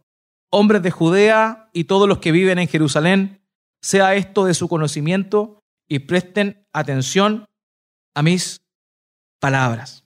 hombres 0.51 0.83
de 0.83 0.91
Judea 0.91 1.71
y 1.73 1.85
todos 1.85 2.07
los 2.07 2.19
que 2.19 2.31
viven 2.31 2.59
en 2.59 2.67
Jerusalén, 2.67 3.41
sea 3.81 4.13
esto 4.13 4.45
de 4.45 4.53
su 4.53 4.67
conocimiento 4.67 5.63
y 5.89 5.97
presten 5.97 6.67
atención 6.73 7.47
a 8.15 8.21
mis 8.21 8.61
palabras. 9.39 10.03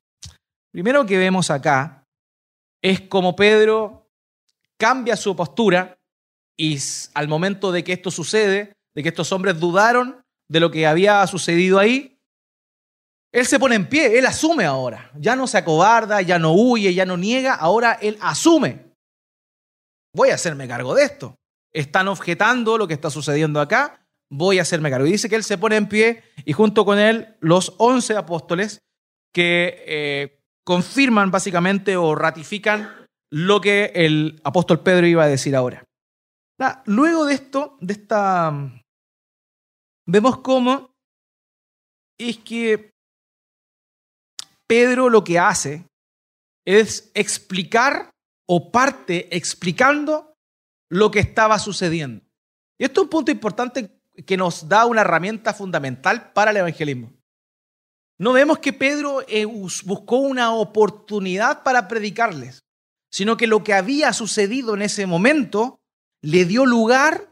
Primero 0.71 1.05
que 1.05 1.17
vemos 1.17 1.49
acá 1.49 2.05
es 2.81 3.01
como 3.01 3.35
Pedro 3.35 4.09
cambia 4.77 5.15
su 5.15 5.35
postura 5.35 5.97
y 6.57 6.77
al 7.13 7.27
momento 7.27 7.71
de 7.71 7.83
que 7.83 7.93
esto 7.93 8.11
sucede, 8.11 8.73
de 8.93 9.03
que 9.03 9.09
estos 9.09 9.31
hombres 9.31 9.59
dudaron 9.59 10.23
de 10.49 10.59
lo 10.59 10.71
que 10.71 10.85
había 10.85 11.25
sucedido 11.27 11.79
ahí, 11.79 12.19
él 13.31 13.45
se 13.45 13.59
pone 13.59 13.75
en 13.75 13.89
pie, 13.89 14.17
él 14.17 14.25
asume 14.25 14.63
ahora. 14.63 15.11
Ya 15.15 15.35
no 15.35 15.47
se 15.47 15.57
acobarda, 15.57 16.21
ya 16.21 16.39
no 16.39 16.53
huye, 16.53 16.93
ya 16.93 17.05
no 17.05 17.17
niega, 17.17 17.53
ahora 17.53 17.93
él 18.01 18.17
asume. 18.21 18.93
Voy 20.13 20.29
a 20.29 20.35
hacerme 20.35 20.67
cargo 20.67 20.95
de 20.95 21.03
esto. 21.03 21.35
Están 21.73 22.07
objetando 22.07 22.77
lo 22.77 22.87
que 22.87 22.93
está 22.93 23.09
sucediendo 23.09 23.59
acá, 23.59 24.04
voy 24.31 24.59
a 24.59 24.63
hacerme 24.63 24.89
cargo. 24.89 25.07
Y 25.07 25.11
dice 25.11 25.29
que 25.29 25.35
él 25.35 25.43
se 25.43 25.57
pone 25.57 25.75
en 25.75 25.87
pie 25.87 26.23
y 26.45 26.53
junto 26.53 26.85
con 26.85 26.99
él 26.99 27.35
los 27.39 27.73
once 27.77 28.15
apóstoles 28.15 28.79
que 29.33 29.83
eh, 29.85 30.39
confirman 30.65 31.31
básicamente 31.31 31.97
o 31.97 32.15
ratifican 32.15 33.05
lo 33.31 33.59
que 33.61 33.91
el 33.95 34.39
apóstol 34.43 34.81
Pedro 34.81 35.07
iba 35.07 35.23
a 35.23 35.27
decir 35.27 35.55
ahora. 35.55 35.83
Luego 36.85 37.25
de 37.25 37.33
esto, 37.33 37.77
de 37.81 37.93
esta, 37.93 38.53
vemos 40.07 40.37
cómo 40.37 40.91
es 42.17 42.37
que 42.37 42.91
Pedro 44.67 45.09
lo 45.09 45.23
que 45.23 45.37
hace 45.37 45.85
es 46.65 47.11
explicar 47.13 48.09
o 48.47 48.71
parte 48.71 49.35
explicando 49.35 50.33
lo 50.89 51.11
que 51.11 51.19
estaba 51.19 51.59
sucediendo. 51.59 52.23
Y 52.79 52.85
esto 52.85 53.01
es 53.01 53.03
un 53.03 53.09
punto 53.09 53.31
importante 53.31 53.99
que 54.25 54.37
nos 54.37 54.69
da 54.69 54.85
una 54.85 55.01
herramienta 55.01 55.53
fundamental 55.53 56.31
para 56.33 56.51
el 56.51 56.57
evangelismo. 56.57 57.11
No 58.17 58.31
vemos 58.33 58.59
que 58.59 58.71
Pedro 58.71 59.23
eh, 59.27 59.45
buscó 59.45 60.17
una 60.17 60.53
oportunidad 60.53 61.63
para 61.63 61.87
predicarles, 61.87 62.63
sino 63.09 63.35
que 63.35 63.47
lo 63.47 63.63
que 63.63 63.73
había 63.73 64.13
sucedido 64.13 64.73
en 64.73 64.83
ese 64.83 65.05
momento 65.05 65.79
le 66.21 66.45
dio 66.45 66.65
lugar 66.65 67.29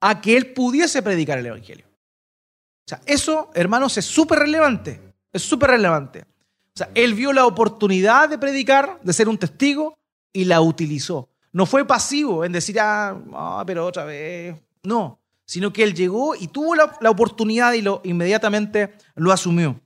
a 0.00 0.20
que 0.20 0.36
él 0.36 0.52
pudiese 0.54 1.02
predicar 1.02 1.38
el 1.38 1.46
Evangelio. 1.46 1.86
O 1.86 2.88
sea, 2.88 3.00
eso, 3.04 3.50
hermanos, 3.54 3.98
es 3.98 4.06
súper 4.06 4.38
relevante, 4.38 5.14
es 5.32 5.42
súper 5.42 5.70
relevante. 5.70 6.22
O 6.22 6.78
sea, 6.78 6.90
él 6.94 7.12
vio 7.12 7.32
la 7.32 7.44
oportunidad 7.44 8.28
de 8.28 8.38
predicar, 8.38 8.98
de 9.02 9.12
ser 9.12 9.28
un 9.28 9.36
testigo, 9.36 9.98
y 10.32 10.44
la 10.44 10.60
utilizó. 10.60 11.28
No 11.52 11.66
fue 11.66 11.86
pasivo 11.86 12.44
en 12.44 12.52
decir, 12.52 12.78
ah, 12.80 13.62
pero 13.66 13.86
otra 13.86 14.04
vez. 14.04 14.56
No, 14.84 15.18
sino 15.48 15.72
que 15.72 15.82
él 15.82 15.94
llegó 15.94 16.34
y 16.34 16.48
tuvo 16.48 16.74
la, 16.74 17.10
oportunidad 17.10 17.72
y 17.72 17.80
lo, 17.80 18.02
inmediatamente 18.04 18.94
lo 19.14 19.32
asumió. 19.32 19.80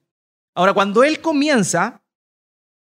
Ahora, 0.57 0.75
cuando 0.75 1.05
él 1.05 1.21
comienza, 1.21 2.03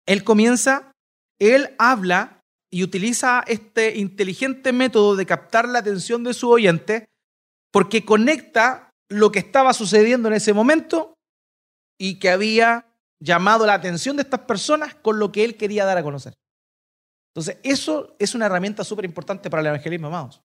él 0.08 0.24
comienza, 0.24 0.94
él 1.38 1.76
habla 1.78 2.42
y 2.72 2.84
utiliza 2.84 3.44
este 3.46 3.98
inteligente 3.98 4.72
método 4.72 5.18
de 5.18 5.26
captar 5.26 5.68
la 5.68 5.80
atención 5.80 6.24
de 6.24 6.34
su 6.34 6.50
oyente 6.50 7.06
porque 7.72 8.06
conecta 8.06 8.90
lo 9.10 9.34
que 9.34 9.40
estaba 9.40 9.74
sucediendo 9.74 10.30
en 10.30 10.36
ese 10.36 10.54
momento 10.54 11.14
y 12.00 12.20
que 12.20 12.30
había 12.30 12.88
llamado 13.20 13.66
la 13.66 13.74
atención 13.74 14.16
de 14.16 14.24
estas 14.24 14.42
personas 14.42 14.96
con 14.96 15.20
lo 15.20 15.34
que 15.34 15.44
él 15.44 15.58
quería 15.58 15.84
dar 15.84 15.98
a 15.98 16.04
conocer. 16.04 16.34
Entonces, 17.34 17.58
eso 17.64 18.16
es 18.18 18.34
una 18.34 18.46
herramienta 18.46 18.86
súper 18.86 19.04
importante 19.04 19.50
para 19.50 19.62
el 19.62 19.68
evangelismo, 19.68 20.08
amados. 20.08 20.42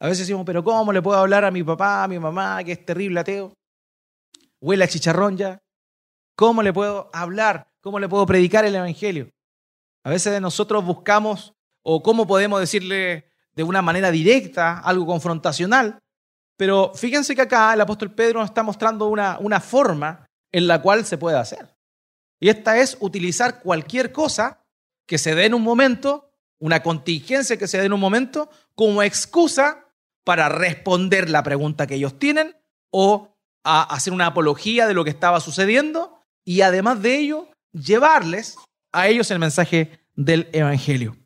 A 0.00 0.06
veces 0.06 0.26
decimos, 0.26 0.44
pero 0.44 0.62
¿cómo 0.64 0.92
le 0.92 1.02
puedo 1.02 1.18
hablar 1.18 1.44
a 1.44 1.50
mi 1.50 1.62
papá, 1.62 2.04
a 2.04 2.08
mi 2.08 2.18
mamá, 2.18 2.62
que 2.64 2.72
es 2.72 2.84
terrible 2.84 3.20
ateo? 3.20 3.54
Huele 4.60 4.84
a 4.84 4.88
chicharrón 4.88 5.36
ya. 5.36 5.62
¿Cómo 6.36 6.62
le 6.62 6.72
puedo 6.72 7.10
hablar? 7.12 7.68
¿Cómo 7.80 7.98
le 7.98 8.08
puedo 8.08 8.26
predicar 8.26 8.64
el 8.64 8.74
Evangelio? 8.74 9.30
A 10.04 10.10
veces 10.10 10.40
nosotros 10.40 10.84
buscamos 10.84 11.54
o 11.82 12.02
cómo 12.02 12.26
podemos 12.26 12.60
decirle 12.60 13.30
de 13.54 13.62
una 13.62 13.82
manera 13.82 14.10
directa, 14.10 14.78
algo 14.80 15.06
confrontacional, 15.06 15.98
pero 16.56 16.92
fíjense 16.94 17.34
que 17.34 17.42
acá 17.42 17.72
el 17.72 17.80
apóstol 17.80 18.12
Pedro 18.12 18.40
nos 18.40 18.50
está 18.50 18.62
mostrando 18.62 19.06
una, 19.06 19.38
una 19.40 19.60
forma 19.60 20.26
en 20.52 20.66
la 20.66 20.82
cual 20.82 21.04
se 21.04 21.18
puede 21.18 21.38
hacer. 21.38 21.74
Y 22.40 22.48
esta 22.48 22.78
es 22.78 22.96
utilizar 23.00 23.60
cualquier 23.60 24.12
cosa 24.12 24.64
que 25.06 25.18
se 25.18 25.34
dé 25.34 25.46
en 25.46 25.54
un 25.54 25.62
momento, 25.62 26.30
una 26.58 26.82
contingencia 26.82 27.56
que 27.56 27.68
se 27.68 27.78
dé 27.78 27.86
en 27.86 27.92
un 27.92 28.00
momento, 28.00 28.50
como 28.74 29.02
excusa 29.02 29.83
para 30.24 30.48
responder 30.48 31.30
la 31.30 31.42
pregunta 31.42 31.86
que 31.86 31.96
ellos 31.96 32.18
tienen 32.18 32.56
o 32.90 33.36
a 33.64 33.82
hacer 33.82 34.12
una 34.12 34.26
apología 34.26 34.86
de 34.86 34.94
lo 34.94 35.04
que 35.04 35.10
estaba 35.10 35.40
sucediendo 35.40 36.18
y 36.44 36.60
además 36.60 37.00
de 37.02 37.18
ello, 37.18 37.48
llevarles 37.72 38.58
a 38.92 39.08
ellos 39.08 39.30
el 39.30 39.38
mensaje 39.38 40.00
del 40.14 40.48
Evangelio. 40.52 41.16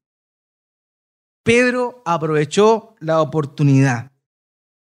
Pedro 1.44 2.02
aprovechó 2.04 2.94
la 3.00 3.20
oportunidad. 3.20 4.12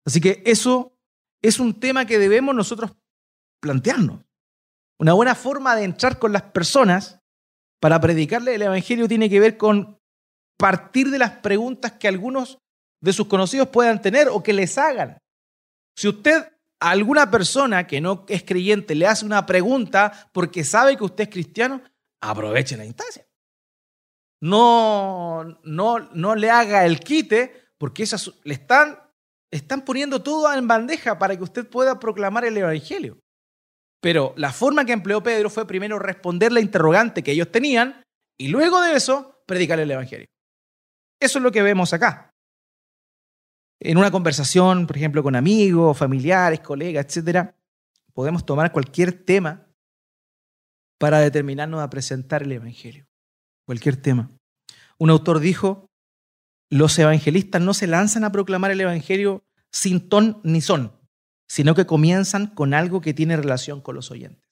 Así 0.05 0.21
que 0.21 0.41
eso 0.45 0.93
es 1.41 1.59
un 1.59 1.79
tema 1.79 2.05
que 2.05 2.19
debemos 2.19 2.55
nosotros 2.55 2.91
plantearnos. 3.59 4.23
Una 4.99 5.13
buena 5.13 5.35
forma 5.35 5.75
de 5.75 5.83
entrar 5.83 6.19
con 6.19 6.31
las 6.31 6.43
personas 6.43 7.19
para 7.79 7.99
predicarle 7.99 8.55
el 8.55 8.61
Evangelio 8.61 9.07
tiene 9.07 9.29
que 9.29 9.39
ver 9.39 9.57
con 9.57 9.99
partir 10.57 11.09
de 11.09 11.17
las 11.17 11.31
preguntas 11.31 11.93
que 11.93 12.07
algunos 12.07 12.59
de 13.01 13.13
sus 13.13 13.27
conocidos 13.27 13.69
puedan 13.69 14.01
tener 14.01 14.29
o 14.29 14.41
que 14.41 14.53
les 14.53 14.77
hagan. 14.77 15.17
Si 15.95 16.07
usted 16.07 16.47
a 16.79 16.91
alguna 16.91 17.29
persona 17.29 17.85
que 17.85 18.01
no 18.01 18.25
es 18.27 18.43
creyente 18.43 18.95
le 18.95 19.07
hace 19.07 19.25
una 19.25 19.45
pregunta 19.45 20.29
porque 20.31 20.63
sabe 20.63 20.97
que 20.97 21.03
usted 21.03 21.25
es 21.25 21.29
cristiano, 21.29 21.81
aproveche 22.21 22.77
la 22.77 22.85
instancia. 22.85 23.25
No, 24.41 25.59
no, 25.63 25.99
no 26.13 26.35
le 26.35 26.49
haga 26.49 26.85
el 26.85 26.99
quite 26.99 27.73
porque 27.77 28.03
esas, 28.03 28.31
le 28.43 28.55
están, 28.55 28.99
están 29.51 29.85
poniendo 29.85 30.23
todo 30.23 30.51
en 30.53 30.67
bandeja 30.67 31.19
para 31.19 31.37
que 31.37 31.43
usted 31.43 31.67
pueda 31.67 31.99
proclamar 31.99 32.45
el 32.45 32.57
Evangelio. 32.57 33.19
Pero 34.01 34.33
la 34.35 34.51
forma 34.51 34.83
que 34.83 34.93
empleó 34.93 35.21
Pedro 35.21 35.51
fue 35.51 35.67
primero 35.67 35.99
responder 35.99 36.51
la 36.51 36.59
interrogante 36.59 37.21
que 37.21 37.33
ellos 37.33 37.51
tenían 37.51 38.01
y 38.39 38.47
luego 38.47 38.81
de 38.81 38.95
eso 38.95 39.43
predicar 39.45 39.79
el 39.79 39.91
Evangelio. 39.91 40.27
Eso 41.19 41.37
es 41.37 41.43
lo 41.43 41.51
que 41.51 41.61
vemos 41.61 41.93
acá. 41.93 42.30
En 43.83 43.97
una 43.97 44.11
conversación, 44.11 44.85
por 44.85 44.95
ejemplo, 44.95 45.23
con 45.23 45.35
amigos, 45.35 45.97
familiares, 45.97 46.59
colegas, 46.59 47.17
etc., 47.17 47.51
podemos 48.13 48.45
tomar 48.45 48.71
cualquier 48.71 49.11
tema 49.11 49.67
para 50.99 51.19
determinarnos 51.19 51.81
a 51.81 51.89
presentar 51.89 52.43
el 52.43 52.51
Evangelio. 52.51 53.07
Cualquier 53.65 53.95
tema. 53.95 54.29
Un 54.99 55.09
autor 55.09 55.39
dijo, 55.39 55.89
los 56.69 56.97
evangelistas 56.99 57.59
no 57.59 57.73
se 57.73 57.87
lanzan 57.87 58.23
a 58.23 58.31
proclamar 58.31 58.69
el 58.69 58.81
Evangelio 58.81 59.43
sin 59.71 60.07
ton 60.09 60.39
ni 60.43 60.61
son, 60.61 60.95
sino 61.49 61.73
que 61.73 61.87
comienzan 61.87 62.47
con 62.47 62.75
algo 62.75 63.01
que 63.01 63.15
tiene 63.15 63.35
relación 63.35 63.81
con 63.81 63.95
los 63.95 64.11
oyentes. 64.11 64.47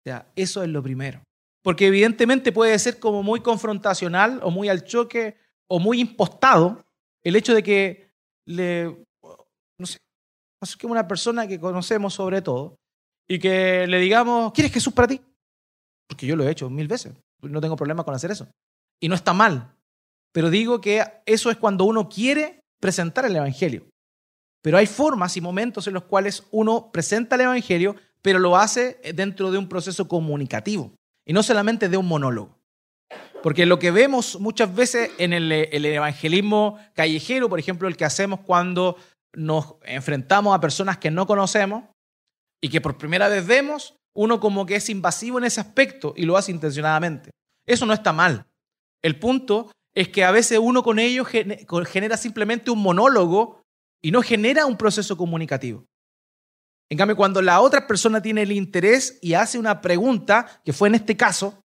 O 0.00 0.10
sea, 0.10 0.30
eso 0.36 0.62
es 0.62 0.68
lo 0.68 0.82
primero. 0.82 1.22
Porque 1.62 1.86
evidentemente 1.86 2.52
puede 2.52 2.78
ser 2.78 2.98
como 2.98 3.22
muy 3.22 3.40
confrontacional 3.40 4.40
o 4.42 4.50
muy 4.50 4.68
al 4.68 4.84
choque 4.84 5.38
o 5.68 5.78
muy 5.78 6.02
impostado 6.02 6.84
el 7.24 7.36
hecho 7.36 7.54
de 7.54 7.62
que 7.62 8.10
le, 8.46 8.84
no 9.78 9.86
sé, 9.86 9.98
que 10.78 10.86
una 10.86 11.08
persona 11.08 11.46
que 11.46 11.60
conocemos 11.60 12.14
sobre 12.14 12.42
todo 12.42 12.76
y 13.28 13.38
que 13.38 13.86
le 13.86 13.98
digamos, 13.98 14.52
¿quieres 14.52 14.72
Jesús 14.72 14.92
para 14.92 15.08
ti? 15.08 15.20
Porque 16.08 16.26
yo 16.26 16.36
lo 16.36 16.44
he 16.44 16.50
hecho 16.50 16.68
mil 16.68 16.88
veces, 16.88 17.14
no 17.42 17.60
tengo 17.60 17.76
problema 17.76 18.04
con 18.04 18.14
hacer 18.14 18.30
eso. 18.30 18.46
Y 19.00 19.08
no 19.08 19.14
está 19.14 19.32
mal, 19.32 19.74
pero 20.32 20.50
digo 20.50 20.80
que 20.80 21.04
eso 21.26 21.50
es 21.50 21.56
cuando 21.56 21.84
uno 21.84 22.08
quiere 22.08 22.60
presentar 22.80 23.24
el 23.24 23.36
Evangelio. 23.36 23.86
Pero 24.62 24.78
hay 24.78 24.86
formas 24.86 25.36
y 25.36 25.40
momentos 25.40 25.86
en 25.86 25.94
los 25.94 26.04
cuales 26.04 26.44
uno 26.50 26.90
presenta 26.90 27.36
el 27.36 27.42
Evangelio, 27.42 27.96
pero 28.22 28.38
lo 28.38 28.56
hace 28.56 28.98
dentro 29.14 29.50
de 29.50 29.58
un 29.58 29.68
proceso 29.68 30.08
comunicativo 30.08 30.94
y 31.26 31.32
no 31.32 31.42
solamente 31.42 31.88
de 31.88 31.96
un 31.96 32.06
monólogo. 32.06 32.58
Porque 33.44 33.66
lo 33.66 33.78
que 33.78 33.90
vemos 33.90 34.40
muchas 34.40 34.74
veces 34.74 35.10
en 35.18 35.34
el, 35.34 35.52
evangelismo 35.52 36.78
callejero, 36.94 37.50
por 37.50 37.58
ejemplo, 37.58 37.86
el 37.86 37.94
que 37.94 38.06
hacemos 38.06 38.40
cuando 38.40 38.96
nos 39.34 39.74
enfrentamos 39.82 40.56
a 40.56 40.62
personas 40.62 40.96
que 40.96 41.10
no 41.10 41.26
conocemos 41.26 41.84
y 42.62 42.70
que 42.70 42.80
por 42.80 42.96
primera 42.96 43.28
vez 43.28 43.46
vemos, 43.46 43.96
uno 44.14 44.40
como 44.40 44.64
que 44.64 44.76
es 44.76 44.88
invasivo 44.88 45.36
en 45.36 45.44
ese 45.44 45.60
aspecto 45.60 46.14
y 46.16 46.24
lo 46.24 46.38
hace 46.38 46.52
intencionadamente. 46.52 47.32
Eso 47.66 47.84
no 47.84 47.92
está 47.92 48.14
mal. 48.14 48.46
El 49.02 49.18
punto 49.18 49.70
es 49.94 50.08
que 50.08 50.24
a 50.24 50.30
veces 50.30 50.58
uno 50.58 50.82
con 50.82 50.98
ellos 50.98 51.28
genera 51.28 52.16
simplemente 52.16 52.70
un 52.70 52.80
monólogo 52.80 53.60
y 54.02 54.10
no 54.10 54.22
genera 54.22 54.64
un 54.64 54.78
proceso 54.78 55.18
comunicativo. 55.18 55.84
En 56.90 56.96
cambio, 56.96 57.14
cuando 57.14 57.42
la 57.42 57.60
otra 57.60 57.86
persona 57.86 58.22
tiene 58.22 58.40
el 58.40 58.52
interés 58.52 59.18
y 59.20 59.34
hace 59.34 59.58
una 59.58 59.82
pregunta, 59.82 60.62
que 60.64 60.72
fue 60.72 60.88
en 60.88 60.94
este 60.94 61.14
caso, 61.14 61.62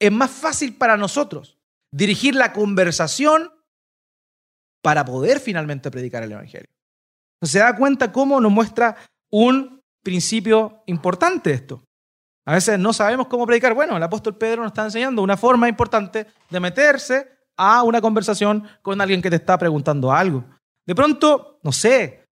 es 0.00 0.12
más 0.12 0.30
fácil 0.30 0.76
para 0.76 0.96
nosotros 0.96 1.58
dirigir 1.92 2.34
la 2.34 2.52
conversación 2.52 3.52
para 4.82 5.04
poder 5.04 5.40
finalmente 5.40 5.90
predicar 5.90 6.22
el 6.22 6.32
Evangelio. 6.32 6.68
¿Se 7.42 7.58
da 7.58 7.76
cuenta 7.76 8.12
cómo 8.12 8.40
nos 8.40 8.52
muestra 8.52 8.96
un 9.30 9.82
principio 10.02 10.82
importante 10.86 11.52
esto? 11.52 11.82
A 12.46 12.54
veces 12.54 12.78
no 12.78 12.92
sabemos 12.92 13.26
cómo 13.26 13.46
predicar. 13.46 13.74
Bueno, 13.74 13.96
el 13.96 14.02
apóstol 14.02 14.36
Pedro 14.36 14.62
nos 14.62 14.70
está 14.70 14.84
enseñando 14.84 15.22
una 15.22 15.36
forma 15.36 15.68
importante 15.68 16.26
de 16.48 16.60
meterse 16.60 17.28
a 17.56 17.82
una 17.82 18.00
conversación 18.00 18.68
con 18.82 19.00
alguien 19.00 19.20
que 19.20 19.30
te 19.30 19.36
está 19.36 19.58
preguntando 19.58 20.12
algo. 20.12 20.44
De 20.86 20.94
pronto, 20.94 21.58
no 21.62 21.72
sé, 21.72 22.26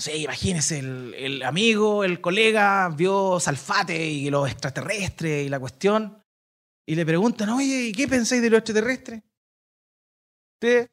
Sí, 0.00 0.22
imagínese, 0.22 0.78
el, 0.78 1.42
amigo, 1.42 2.04
el 2.04 2.22
colega 2.22 2.88
vio 2.88 3.38
Salfate 3.38 4.06
y 4.06 4.30
los 4.30 4.50
extraterrestres 4.50 5.44
y 5.44 5.50
la 5.50 5.60
cuestión, 5.60 6.19
y 6.86 6.94
le 6.94 7.06
preguntan, 7.06 7.48
oye, 7.50 7.88
¿y 7.88 7.92
qué 7.92 8.08
pensáis 8.08 8.42
de 8.42 8.50
los 8.50 8.58
extraterrestres? 8.58 9.22
Usted, 10.56 10.90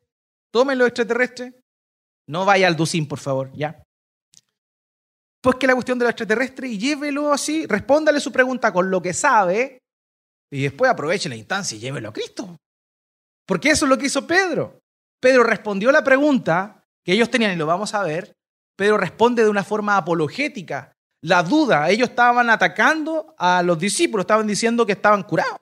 tome 0.52 0.76
los 0.76 0.88
extraterrestres, 0.88 1.54
no 2.28 2.45
vaya 2.45 2.67
al 2.67 2.76
Ducín, 2.76 3.08
por 3.08 3.19
favor, 3.19 3.52
ya. 3.54 3.84
Pues 5.41 5.56
que 5.58 5.67
la 5.67 5.73
cuestión 5.73 5.97
de 6.00 6.06
los 6.06 6.12
extraterrestres 6.12 6.71
y 6.71 6.78
llévelo 6.78 7.32
así, 7.32 7.65
respóndale 7.65 8.19
su 8.19 8.32
pregunta 8.32 8.71
con 8.73 8.89
lo 8.89 9.02
que 9.02 9.13
sabe, 9.13 9.80
y 10.52 10.63
después 10.63 10.89
aproveche 10.89 11.30
la 11.30 11.36
instancia 11.36 11.78
y 11.78 11.80
llévelo 11.80 12.10
a 12.10 12.13
Cristo. 12.13 12.58
Porque 13.45 13.69
eso 13.69 13.86
es 13.86 13.89
lo 13.89 13.97
que 13.97 14.08
hizo 14.08 14.28
Pedro. 14.28 14.80
Pedro 15.19 15.43
respondió 15.43 15.91
la 15.91 16.04
pregunta 16.04 16.86
que 17.04 17.13
ellos 17.13 17.30
tenían, 17.30 17.54
y 17.54 17.56
lo 17.56 17.65
vamos 17.65 17.93
a 17.93 18.04
ver, 18.04 18.36
Pedro 18.76 18.97
responde 18.97 19.43
de 19.43 19.50
una 19.50 19.63
forma 19.63 19.97
apologética. 19.97 20.93
La 21.23 21.41
duda, 21.43 21.89
ellos 21.89 22.10
estaban 22.10 22.50
atacando 22.50 23.34
a 23.38 23.63
los 23.63 23.80
discípulos, 23.80 24.23
estaban 24.23 24.45
diciendo 24.45 24.86
que 24.86 24.91
estaban 24.91 25.23
curados, 25.23 25.60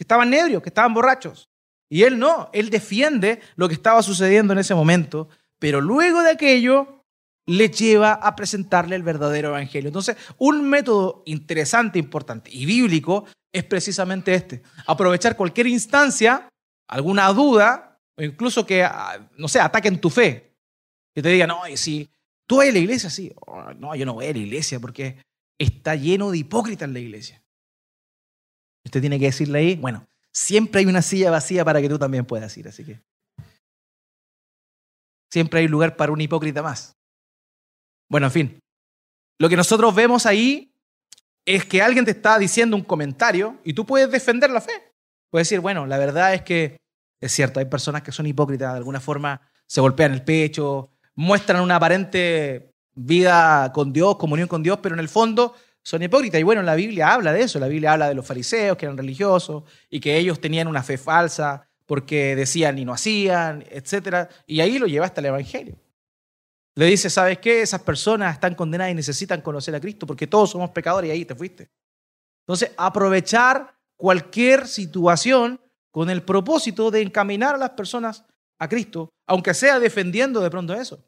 que 0.00 0.04
estaban 0.04 0.32
ebrios, 0.32 0.62
que 0.62 0.70
estaban 0.70 0.94
borrachos. 0.94 1.50
Y 1.90 2.04
él 2.04 2.18
no, 2.18 2.48
él 2.54 2.70
defiende 2.70 3.42
lo 3.56 3.68
que 3.68 3.74
estaba 3.74 4.02
sucediendo 4.02 4.54
en 4.54 4.60
ese 4.60 4.74
momento, 4.74 5.28
pero 5.58 5.82
luego 5.82 6.22
de 6.22 6.30
aquello 6.30 7.04
le 7.46 7.68
lleva 7.68 8.14
a 8.14 8.34
presentarle 8.34 8.96
el 8.96 9.02
verdadero 9.02 9.48
evangelio. 9.48 9.88
Entonces, 9.88 10.16
un 10.38 10.66
método 10.70 11.22
interesante, 11.26 11.98
importante 11.98 12.50
y 12.50 12.64
bíblico 12.64 13.26
es 13.52 13.62
precisamente 13.64 14.32
este, 14.32 14.62
aprovechar 14.86 15.36
cualquier 15.36 15.66
instancia, 15.66 16.48
alguna 16.88 17.28
duda, 17.34 17.98
o 18.16 18.22
incluso 18.22 18.64
que, 18.64 18.82
ah, 18.82 19.28
no 19.36 19.48
sé, 19.48 19.60
ataquen 19.60 20.00
tu 20.00 20.08
fe, 20.08 20.54
que 21.14 21.20
te 21.20 21.28
digan, 21.28 21.48
no, 21.48 21.60
si 21.74 22.08
¿Tú 22.46 22.56
vas 22.56 22.68
a 22.68 22.72
la 22.72 22.78
iglesia? 22.78 23.10
Sí. 23.10 23.30
Oh, 23.46 23.74
no, 23.74 23.94
yo 23.94 24.06
no 24.06 24.14
voy 24.14 24.26
a 24.26 24.32
la 24.32 24.38
iglesia 24.38 24.80
porque 24.80 25.18
está 25.58 25.94
lleno 25.94 26.30
de 26.30 26.38
hipócritas 26.38 26.88
en 26.88 26.94
la 26.94 27.00
iglesia. 27.00 27.44
Usted 28.90 29.02
tiene 29.02 29.20
que 29.20 29.26
decirle 29.26 29.60
ahí, 29.60 29.76
bueno, 29.76 30.04
siempre 30.32 30.80
hay 30.80 30.86
una 30.86 31.00
silla 31.00 31.30
vacía 31.30 31.64
para 31.64 31.80
que 31.80 31.88
tú 31.88 31.96
también 31.96 32.26
puedas 32.26 32.56
ir, 32.58 32.66
así 32.66 32.84
que 32.84 33.00
siempre 35.30 35.60
hay 35.60 35.68
lugar 35.68 35.94
para 35.94 36.10
un 36.10 36.20
hipócrita 36.20 36.60
más. 36.60 36.96
Bueno, 38.08 38.26
en 38.26 38.32
fin, 38.32 38.60
lo 39.38 39.48
que 39.48 39.54
nosotros 39.54 39.94
vemos 39.94 40.26
ahí 40.26 40.74
es 41.46 41.64
que 41.64 41.80
alguien 41.80 42.04
te 42.04 42.10
está 42.10 42.36
diciendo 42.36 42.74
un 42.74 42.82
comentario 42.82 43.60
y 43.62 43.74
tú 43.74 43.86
puedes 43.86 44.10
defender 44.10 44.50
la 44.50 44.60
fe. 44.60 44.92
Puedes 45.30 45.46
decir, 45.48 45.60
bueno, 45.60 45.86
la 45.86 45.96
verdad 45.96 46.34
es 46.34 46.42
que 46.42 46.80
es 47.20 47.30
cierto, 47.30 47.60
hay 47.60 47.66
personas 47.66 48.02
que 48.02 48.10
son 48.10 48.26
hipócritas, 48.26 48.72
de 48.72 48.78
alguna 48.78 48.98
forma 48.98 49.40
se 49.68 49.80
golpean 49.80 50.10
el 50.10 50.24
pecho, 50.24 50.90
muestran 51.14 51.62
una 51.62 51.76
aparente 51.76 52.72
vida 52.92 53.70
con 53.72 53.92
Dios, 53.92 54.16
comunión 54.16 54.48
con 54.48 54.64
Dios, 54.64 54.80
pero 54.82 54.96
en 54.96 55.00
el 55.00 55.08
fondo 55.08 55.54
son 55.82 56.02
hipócritas. 56.02 56.40
Y 56.40 56.44
bueno, 56.44 56.62
la 56.62 56.74
Biblia 56.74 57.12
habla 57.12 57.32
de 57.32 57.42
eso. 57.42 57.58
La 57.58 57.68
Biblia 57.68 57.92
habla 57.92 58.08
de 58.08 58.14
los 58.14 58.26
fariseos 58.26 58.76
que 58.76 58.86
eran 58.86 58.96
religiosos 58.96 59.64
y 59.88 60.00
que 60.00 60.16
ellos 60.16 60.40
tenían 60.40 60.68
una 60.68 60.82
fe 60.82 60.98
falsa 60.98 61.66
porque 61.86 62.36
decían 62.36 62.78
y 62.78 62.84
no 62.84 62.92
hacían, 62.92 63.64
etc. 63.70 64.28
Y 64.46 64.60
ahí 64.60 64.78
lo 64.78 64.86
lleva 64.86 65.06
hasta 65.06 65.20
el 65.20 65.26
Evangelio. 65.26 65.76
Le 66.76 66.86
dice, 66.86 67.10
¿sabes 67.10 67.38
qué? 67.38 67.62
Esas 67.62 67.82
personas 67.82 68.34
están 68.34 68.54
condenadas 68.54 68.92
y 68.92 68.94
necesitan 68.94 69.40
conocer 69.40 69.74
a 69.74 69.80
Cristo 69.80 70.06
porque 70.06 70.26
todos 70.26 70.50
somos 70.50 70.70
pecadores 70.70 71.08
y 71.08 71.12
ahí 71.12 71.24
te 71.24 71.34
fuiste. 71.34 71.68
Entonces, 72.46 72.72
aprovechar 72.76 73.74
cualquier 73.96 74.66
situación 74.66 75.60
con 75.90 76.10
el 76.10 76.22
propósito 76.22 76.90
de 76.90 77.02
encaminar 77.02 77.56
a 77.56 77.58
las 77.58 77.70
personas 77.70 78.24
a 78.58 78.68
Cristo, 78.68 79.10
aunque 79.26 79.54
sea 79.54 79.80
defendiendo 79.80 80.40
de 80.40 80.50
pronto 80.50 80.74
eso. 80.74 81.04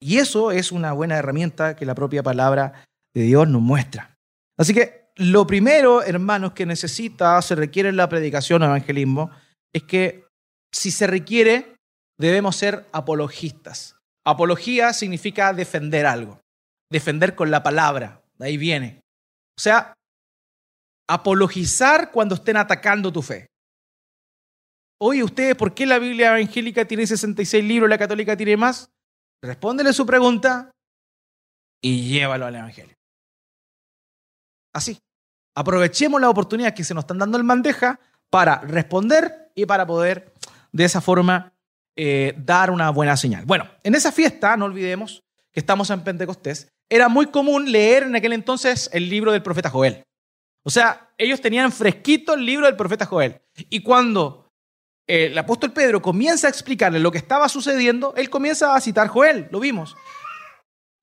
Y 0.00 0.18
eso 0.18 0.52
es 0.52 0.70
una 0.70 0.92
buena 0.92 1.16
herramienta 1.16 1.74
que 1.74 1.86
la 1.86 1.94
propia 1.94 2.22
palabra 2.22 2.86
de 3.14 3.22
Dios 3.22 3.48
nos 3.48 3.62
muestra. 3.62 4.16
Así 4.58 4.74
que 4.74 5.10
lo 5.16 5.46
primero, 5.46 6.02
hermanos, 6.02 6.52
que 6.52 6.66
necesita, 6.66 7.40
se 7.40 7.54
requiere 7.54 7.92
la 7.92 8.08
predicación 8.08 8.62
o 8.62 8.66
evangelismo, 8.66 9.30
es 9.72 9.84
que 9.84 10.26
si 10.72 10.90
se 10.90 11.06
requiere, 11.06 11.76
debemos 12.18 12.56
ser 12.56 12.86
apologistas. 12.92 13.96
Apología 14.24 14.92
significa 14.92 15.52
defender 15.52 16.06
algo, 16.06 16.40
defender 16.90 17.34
con 17.34 17.50
la 17.50 17.62
palabra, 17.62 18.22
de 18.38 18.46
ahí 18.46 18.56
viene. 18.56 19.00
O 19.56 19.60
sea, 19.60 19.94
apologizar 21.08 22.10
cuando 22.10 22.34
estén 22.34 22.56
atacando 22.56 23.12
tu 23.12 23.22
fe. 23.22 23.46
Oye, 25.00 25.22
ustedes, 25.22 25.54
¿por 25.54 25.74
qué 25.74 25.86
la 25.86 25.98
Biblia 25.98 26.38
evangélica 26.38 26.84
tiene 26.84 27.06
66 27.06 27.62
libros 27.62 27.88
y 27.88 27.90
la 27.90 27.98
católica 27.98 28.36
tiene 28.36 28.56
más? 28.56 28.88
Respóndele 29.42 29.92
su 29.92 30.06
pregunta 30.06 30.70
y 31.82 32.08
llévalo 32.08 32.46
al 32.46 32.54
Evangelio. 32.54 32.94
Así. 34.74 35.00
Aprovechemos 35.54 36.20
la 36.20 36.28
oportunidad 36.28 36.74
que 36.74 36.84
se 36.84 36.92
nos 36.92 37.04
están 37.04 37.18
dando 37.18 37.38
en 37.38 37.46
bandeja 37.46 38.00
para 38.28 38.60
responder 38.60 39.52
y 39.54 39.64
para 39.64 39.86
poder 39.86 40.34
de 40.72 40.84
esa 40.84 41.00
forma 41.00 41.52
eh, 41.96 42.34
dar 42.36 42.70
una 42.70 42.90
buena 42.90 43.16
señal. 43.16 43.44
Bueno, 43.46 43.68
en 43.84 43.94
esa 43.94 44.10
fiesta, 44.10 44.56
no 44.56 44.64
olvidemos 44.64 45.22
que 45.52 45.60
estamos 45.60 45.88
en 45.90 46.02
Pentecostés, 46.02 46.72
era 46.90 47.08
muy 47.08 47.26
común 47.26 47.70
leer 47.70 48.02
en 48.02 48.16
aquel 48.16 48.32
entonces 48.32 48.90
el 48.92 49.08
libro 49.08 49.30
del 49.30 49.42
profeta 49.42 49.70
Joel. 49.70 50.02
O 50.64 50.70
sea, 50.70 51.12
ellos 51.16 51.40
tenían 51.40 51.70
fresquito 51.70 52.34
el 52.34 52.44
libro 52.44 52.66
del 52.66 52.76
profeta 52.76 53.06
Joel. 53.06 53.40
Y 53.70 53.82
cuando 53.82 54.48
el 55.06 55.36
apóstol 55.36 55.72
Pedro 55.72 56.02
comienza 56.02 56.46
a 56.46 56.50
explicarle 56.50 56.98
lo 56.98 57.12
que 57.12 57.18
estaba 57.18 57.48
sucediendo, 57.48 58.14
él 58.16 58.30
comienza 58.30 58.74
a 58.74 58.80
citar 58.80 59.08
Joel, 59.08 59.48
lo 59.52 59.60
vimos. 59.60 59.96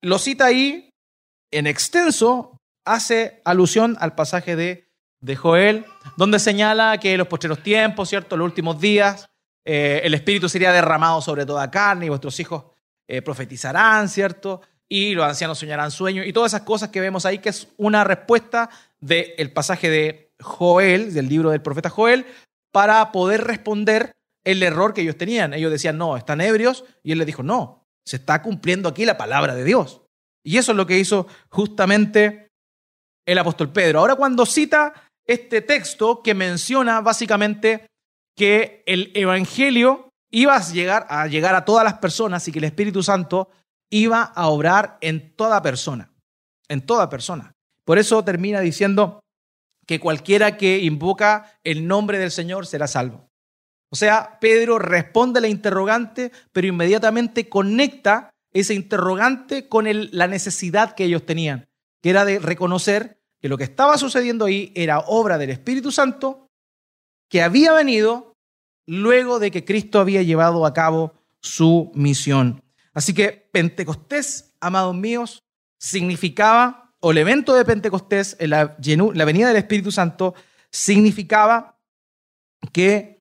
Lo 0.02 0.18
cita 0.18 0.46
ahí 0.46 0.90
en 1.50 1.66
extenso, 1.66 2.58
hace 2.84 3.40
alusión 3.44 3.96
al 4.00 4.14
pasaje 4.14 4.56
de 4.56 5.36
Joel, 5.36 5.84
donde 6.16 6.38
señala 6.38 6.98
que 6.98 7.12
en 7.12 7.18
los 7.18 7.28
postreros 7.28 7.62
tiempos, 7.62 8.08
¿cierto? 8.08 8.36
Los 8.36 8.46
últimos 8.46 8.80
días, 8.80 9.30
eh, 9.64 10.00
el 10.04 10.14
Espíritu 10.14 10.48
sería 10.48 10.72
derramado 10.72 11.20
sobre 11.20 11.46
toda 11.46 11.70
carne 11.70 12.06
y 12.06 12.08
vuestros 12.08 12.38
hijos 12.40 12.64
eh, 13.08 13.22
profetizarán, 13.22 14.08
¿cierto? 14.08 14.60
Y 14.88 15.14
los 15.14 15.24
ancianos 15.24 15.58
soñarán 15.58 15.90
sueños 15.90 16.26
y 16.26 16.32
todas 16.32 16.52
esas 16.52 16.62
cosas 16.62 16.90
que 16.90 17.00
vemos 17.00 17.24
ahí, 17.24 17.38
que 17.38 17.48
es 17.48 17.68
una 17.76 18.04
respuesta 18.04 18.68
del 19.00 19.52
pasaje 19.52 19.88
de 19.88 20.34
Joel, 20.40 21.14
del 21.14 21.28
libro 21.28 21.50
del 21.50 21.62
profeta 21.62 21.88
Joel, 21.88 22.26
para 22.72 23.12
poder 23.12 23.44
responder 23.44 24.12
el 24.44 24.62
error 24.62 24.92
que 24.92 25.02
ellos 25.02 25.16
tenían. 25.16 25.54
Ellos 25.54 25.70
decían, 25.70 25.96
no, 25.96 26.16
están 26.16 26.40
ebrios, 26.40 26.84
y 27.02 27.12
él 27.12 27.18
les 27.18 27.26
dijo, 27.26 27.42
no, 27.42 27.88
se 28.04 28.16
está 28.16 28.42
cumpliendo 28.42 28.88
aquí 28.88 29.04
la 29.04 29.16
palabra 29.16 29.54
de 29.54 29.64
Dios. 29.64 30.02
Y 30.44 30.58
eso 30.58 30.72
es 30.72 30.76
lo 30.76 30.86
que 30.86 30.98
hizo 30.98 31.28
justamente 31.48 32.51
el 33.26 33.38
apóstol 33.38 33.72
Pedro. 33.72 34.00
Ahora 34.00 34.16
cuando 34.16 34.46
cita 34.46 34.92
este 35.26 35.60
texto 35.60 36.22
que 36.22 36.34
menciona 36.34 37.00
básicamente 37.00 37.86
que 38.36 38.82
el 38.86 39.12
Evangelio 39.14 40.10
iba 40.30 40.56
a 40.56 40.72
llegar, 40.72 41.06
a 41.08 41.26
llegar 41.26 41.54
a 41.54 41.64
todas 41.64 41.84
las 41.84 41.94
personas 41.94 42.46
y 42.48 42.52
que 42.52 42.58
el 42.58 42.64
Espíritu 42.64 43.02
Santo 43.02 43.50
iba 43.90 44.22
a 44.22 44.48
obrar 44.48 44.96
en 45.00 45.34
toda 45.36 45.60
persona, 45.62 46.10
en 46.68 46.80
toda 46.80 47.08
persona. 47.08 47.52
Por 47.84 47.98
eso 47.98 48.24
termina 48.24 48.60
diciendo 48.60 49.20
que 49.86 50.00
cualquiera 50.00 50.56
que 50.56 50.78
invoca 50.78 51.58
el 51.64 51.86
nombre 51.86 52.18
del 52.18 52.30
Señor 52.30 52.66
será 52.66 52.86
salvo. 52.86 53.28
O 53.90 53.96
sea, 53.96 54.38
Pedro 54.40 54.78
responde 54.78 55.38
a 55.38 55.42
la 55.42 55.48
interrogante, 55.48 56.32
pero 56.52 56.66
inmediatamente 56.66 57.50
conecta 57.50 58.30
ese 58.54 58.74
interrogante 58.74 59.68
con 59.68 59.86
la 60.12 60.26
necesidad 60.26 60.94
que 60.94 61.04
ellos 61.04 61.26
tenían, 61.26 61.66
que 62.02 62.10
era 62.10 62.24
de 62.24 62.38
reconocer 62.38 63.20
que 63.40 63.48
lo 63.48 63.56
que 63.56 63.64
estaba 63.64 63.96
sucediendo 63.98 64.44
ahí 64.44 64.72
era 64.74 65.00
obra 65.00 65.38
del 65.38 65.50
Espíritu 65.50 65.90
Santo 65.90 66.48
que 67.30 67.42
había 67.42 67.72
venido 67.72 68.34
luego 68.86 69.38
de 69.38 69.50
que 69.50 69.64
Cristo 69.64 70.00
había 70.00 70.22
llevado 70.22 70.66
a 70.66 70.74
cabo 70.74 71.14
su 71.40 71.90
misión. 71.94 72.62
Así 72.92 73.14
que 73.14 73.48
Pentecostés, 73.52 74.54
amados 74.60 74.94
míos, 74.94 75.42
significaba, 75.80 76.92
o 77.00 77.10
el 77.10 77.18
evento 77.18 77.54
de 77.54 77.64
Pentecostés, 77.64 78.36
la, 78.40 78.76
la 78.78 79.24
venida 79.24 79.48
del 79.48 79.56
Espíritu 79.56 79.90
Santo, 79.90 80.34
significaba 80.70 81.78
que 82.72 83.18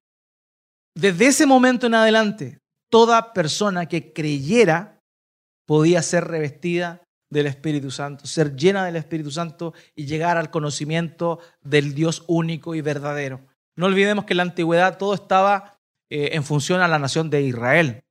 desde 0.95 1.27
ese 1.27 1.45
momento 1.45 1.87
en 1.87 1.95
adelante, 1.95 2.59
toda 2.89 3.33
persona 3.33 3.87
que 3.87 4.11
creyera 4.13 4.99
podía 5.65 6.01
ser 6.01 6.25
revestida 6.25 7.01
del 7.31 7.47
Espíritu 7.47 7.89
Santo, 7.89 8.27
ser 8.27 8.55
llena 8.55 8.85
del 8.85 8.97
Espíritu 8.97 9.31
Santo 9.31 9.73
y 9.95 10.05
llegar 10.05 10.37
al 10.37 10.51
conocimiento 10.51 11.39
del 11.61 11.95
Dios 11.95 12.23
único 12.27 12.75
y 12.75 12.81
verdadero. 12.81 13.41
No 13.75 13.87
olvidemos 13.87 14.25
que 14.25 14.33
en 14.33 14.37
la 14.37 14.43
antigüedad 14.43 14.97
todo 14.97 15.15
estaba 15.15 15.79
eh, 16.09 16.31
en 16.33 16.43
función 16.43 16.81
a 16.81 16.89
la 16.89 16.99
nación 16.99 17.29
de 17.29 17.41
Israel. 17.41 18.03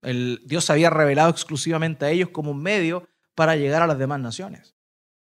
El, 0.00 0.40
Dios 0.46 0.70
había 0.70 0.90
revelado 0.90 1.28
exclusivamente 1.28 2.04
a 2.06 2.10
ellos 2.10 2.28
como 2.30 2.52
un 2.52 2.62
medio 2.62 3.08
para 3.34 3.56
llegar 3.56 3.82
a 3.82 3.88
las 3.88 3.98
demás 3.98 4.20
naciones. 4.20 4.76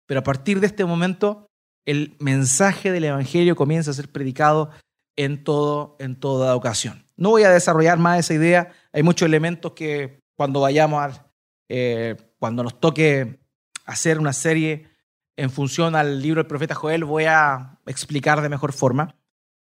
Pero 0.06 0.20
a 0.20 0.22
partir 0.22 0.60
de 0.60 0.66
este 0.66 0.84
momento, 0.84 1.46
el 1.86 2.16
mensaje 2.20 2.92
del 2.92 3.04
Evangelio 3.04 3.56
comienza 3.56 3.90
a 3.90 3.94
ser 3.94 4.12
predicado 4.12 4.70
en, 5.16 5.42
todo, 5.42 5.96
en 5.98 6.20
toda 6.20 6.54
ocasión. 6.54 7.08
No 7.16 7.30
voy 7.30 7.44
a 7.44 7.50
desarrollar 7.50 7.98
más 7.98 8.20
esa 8.20 8.34
idea. 8.34 8.72
Hay 8.92 9.02
muchos 9.02 9.26
elementos 9.26 9.72
que 9.72 10.20
cuando 10.36 10.60
vayamos 10.60 11.02
a, 11.02 11.32
eh, 11.70 12.16
cuando 12.38 12.62
nos 12.62 12.80
toque 12.80 13.40
hacer 13.84 14.18
una 14.18 14.32
serie 14.32 14.88
en 15.36 15.50
función 15.50 15.94
al 15.94 16.20
libro 16.20 16.40
del 16.40 16.48
profeta 16.48 16.74
Joel, 16.74 17.04
voy 17.04 17.24
a 17.24 17.78
explicar 17.86 18.40
de 18.40 18.48
mejor 18.48 18.72
forma. 18.72 19.16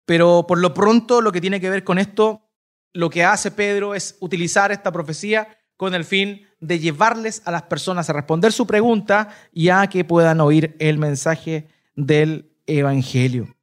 Pero 0.06 0.45
por 0.47 0.60
lo 0.60 0.73
pronto, 0.73 1.21
lo 1.21 1.32
que 1.32 1.41
tiene 1.41 1.60
que 1.60 1.69
ver 1.69 1.84
con 1.84 1.97
esto, 1.97 2.47
lo 2.93 3.10
que 3.10 3.23
hace 3.23 3.51
Pedro 3.51 3.95
es 3.95 4.17
utilizar 4.19 4.71
esta 4.71 4.91
profecía 4.91 5.58
con 5.78 5.93
el 5.93 6.06
fin 6.06 6.47
de 6.60 6.80
llevarles 6.80 7.41
a 7.45 7.51
las 7.51 7.63
personas 7.63 8.10
a 8.10 8.13
responder 8.13 8.51
su 8.51 8.65
pregunta 8.65 9.30
y 9.51 9.69
a 9.69 9.88
que 9.88 10.06
puedan 10.06 10.39
oír 10.39 10.75
el 10.80 10.97
mensaje 10.97 11.67
del 11.95 12.51
Evangelio. 12.65 13.56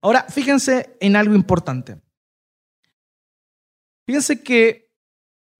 Ahora, 0.00 0.26
fíjense 0.28 0.96
en 1.00 1.14
algo 1.14 1.34
importante. 1.34 2.00
Fíjense 4.04 4.42
que 4.42 4.90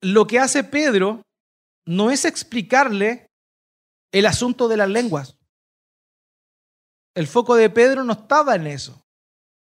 lo 0.00 0.26
que 0.26 0.40
hace 0.40 0.64
Pedro 0.64 1.22
no 1.86 2.10
es 2.10 2.24
explicarle 2.24 3.26
el 4.12 4.26
asunto 4.26 4.68
de 4.68 4.76
las 4.76 4.88
lenguas. 4.88 5.36
El 7.14 7.26
foco 7.26 7.56
de 7.56 7.70
Pedro 7.70 8.04
no 8.04 8.12
estaba 8.12 8.54
en 8.54 8.66
eso. 8.66 9.02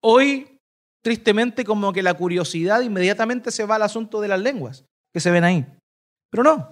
Hoy, 0.01 0.57
tristemente, 1.03 1.63
como 1.63 1.93
que 1.93 2.03
la 2.03 2.13
curiosidad 2.13 2.81
inmediatamente 2.81 3.51
se 3.51 3.65
va 3.65 3.75
al 3.75 3.83
asunto 3.83 4.21
de 4.21 4.27
las 4.27 4.39
lenguas 4.39 4.85
que 5.13 5.19
se 5.19 5.31
ven 5.31 5.43
ahí. 5.43 5.65
Pero 6.31 6.43
no. 6.43 6.71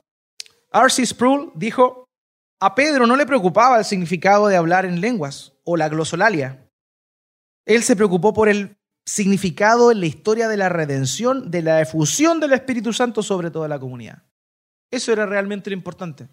R.C. 0.72 1.06
Sproul 1.06 1.52
dijo, 1.56 2.06
a 2.60 2.76
Pedro 2.76 3.08
no 3.08 3.16
le 3.16 3.26
preocupaba 3.26 3.78
el 3.80 3.86
significado 3.86 4.48
de 4.48 4.58
hablar 4.58 4.86
en 4.86 5.02
lenguas 5.02 5.54
o 5.64 5.78
la 5.78 5.90
glosolalia. 5.90 6.70
Él 7.66 7.84
se 7.84 7.96
preocupó 7.96 8.34
por 8.34 8.50
el 8.50 8.78
significado 9.06 9.92
en 9.92 10.00
la 10.00 10.06
historia 10.06 10.48
de 10.48 10.58
la 10.58 10.70
redención, 10.70 11.50
de 11.50 11.62
la 11.62 11.82
efusión 11.82 12.40
del 12.40 12.54
Espíritu 12.54 12.94
Santo 12.94 13.24
sobre 13.24 13.52
toda 13.52 13.68
la 13.68 13.80
comunidad. 13.80 14.24
Eso 14.92 15.12
era 15.12 15.26
realmente 15.26 15.70
lo 15.70 15.76
importante. 15.76 16.28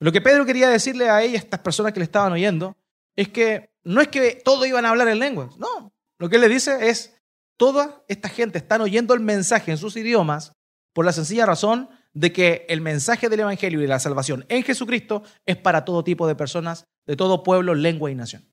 Lo 0.00 0.12
que 0.12 0.20
Pedro 0.20 0.44
quería 0.44 0.68
decirle 0.68 1.08
a 1.08 1.22
ella, 1.22 1.38
a 1.38 1.42
estas 1.42 1.60
personas 1.60 1.92
que 1.92 2.00
le 2.00 2.04
estaban 2.04 2.32
oyendo, 2.32 2.76
es 3.16 3.28
que 3.28 3.70
no 3.84 4.00
es 4.00 4.08
que 4.08 4.40
todos 4.44 4.66
iban 4.66 4.84
a 4.84 4.90
hablar 4.90 5.08
en 5.08 5.18
lenguas, 5.18 5.56
no. 5.56 5.92
Lo 6.18 6.28
que 6.28 6.36
él 6.36 6.42
le 6.42 6.48
dice 6.48 6.88
es, 6.88 7.18
toda 7.56 8.04
esta 8.08 8.28
gente 8.28 8.58
están 8.58 8.80
oyendo 8.80 9.14
el 9.14 9.20
mensaje 9.20 9.70
en 9.70 9.78
sus 9.78 9.96
idiomas 9.96 10.52
por 10.92 11.04
la 11.04 11.12
sencilla 11.12 11.46
razón 11.46 11.88
de 12.12 12.32
que 12.32 12.66
el 12.68 12.80
mensaje 12.80 13.28
del 13.28 13.40
Evangelio 13.40 13.78
y 13.78 13.82
de 13.82 13.88
la 13.88 13.98
salvación 13.98 14.44
en 14.48 14.62
Jesucristo 14.62 15.22
es 15.44 15.56
para 15.56 15.84
todo 15.84 16.04
tipo 16.04 16.26
de 16.26 16.34
personas, 16.34 16.86
de 17.06 17.16
todo 17.16 17.42
pueblo, 17.42 17.74
lengua 17.74 18.10
y 18.10 18.14
nación. 18.14 18.50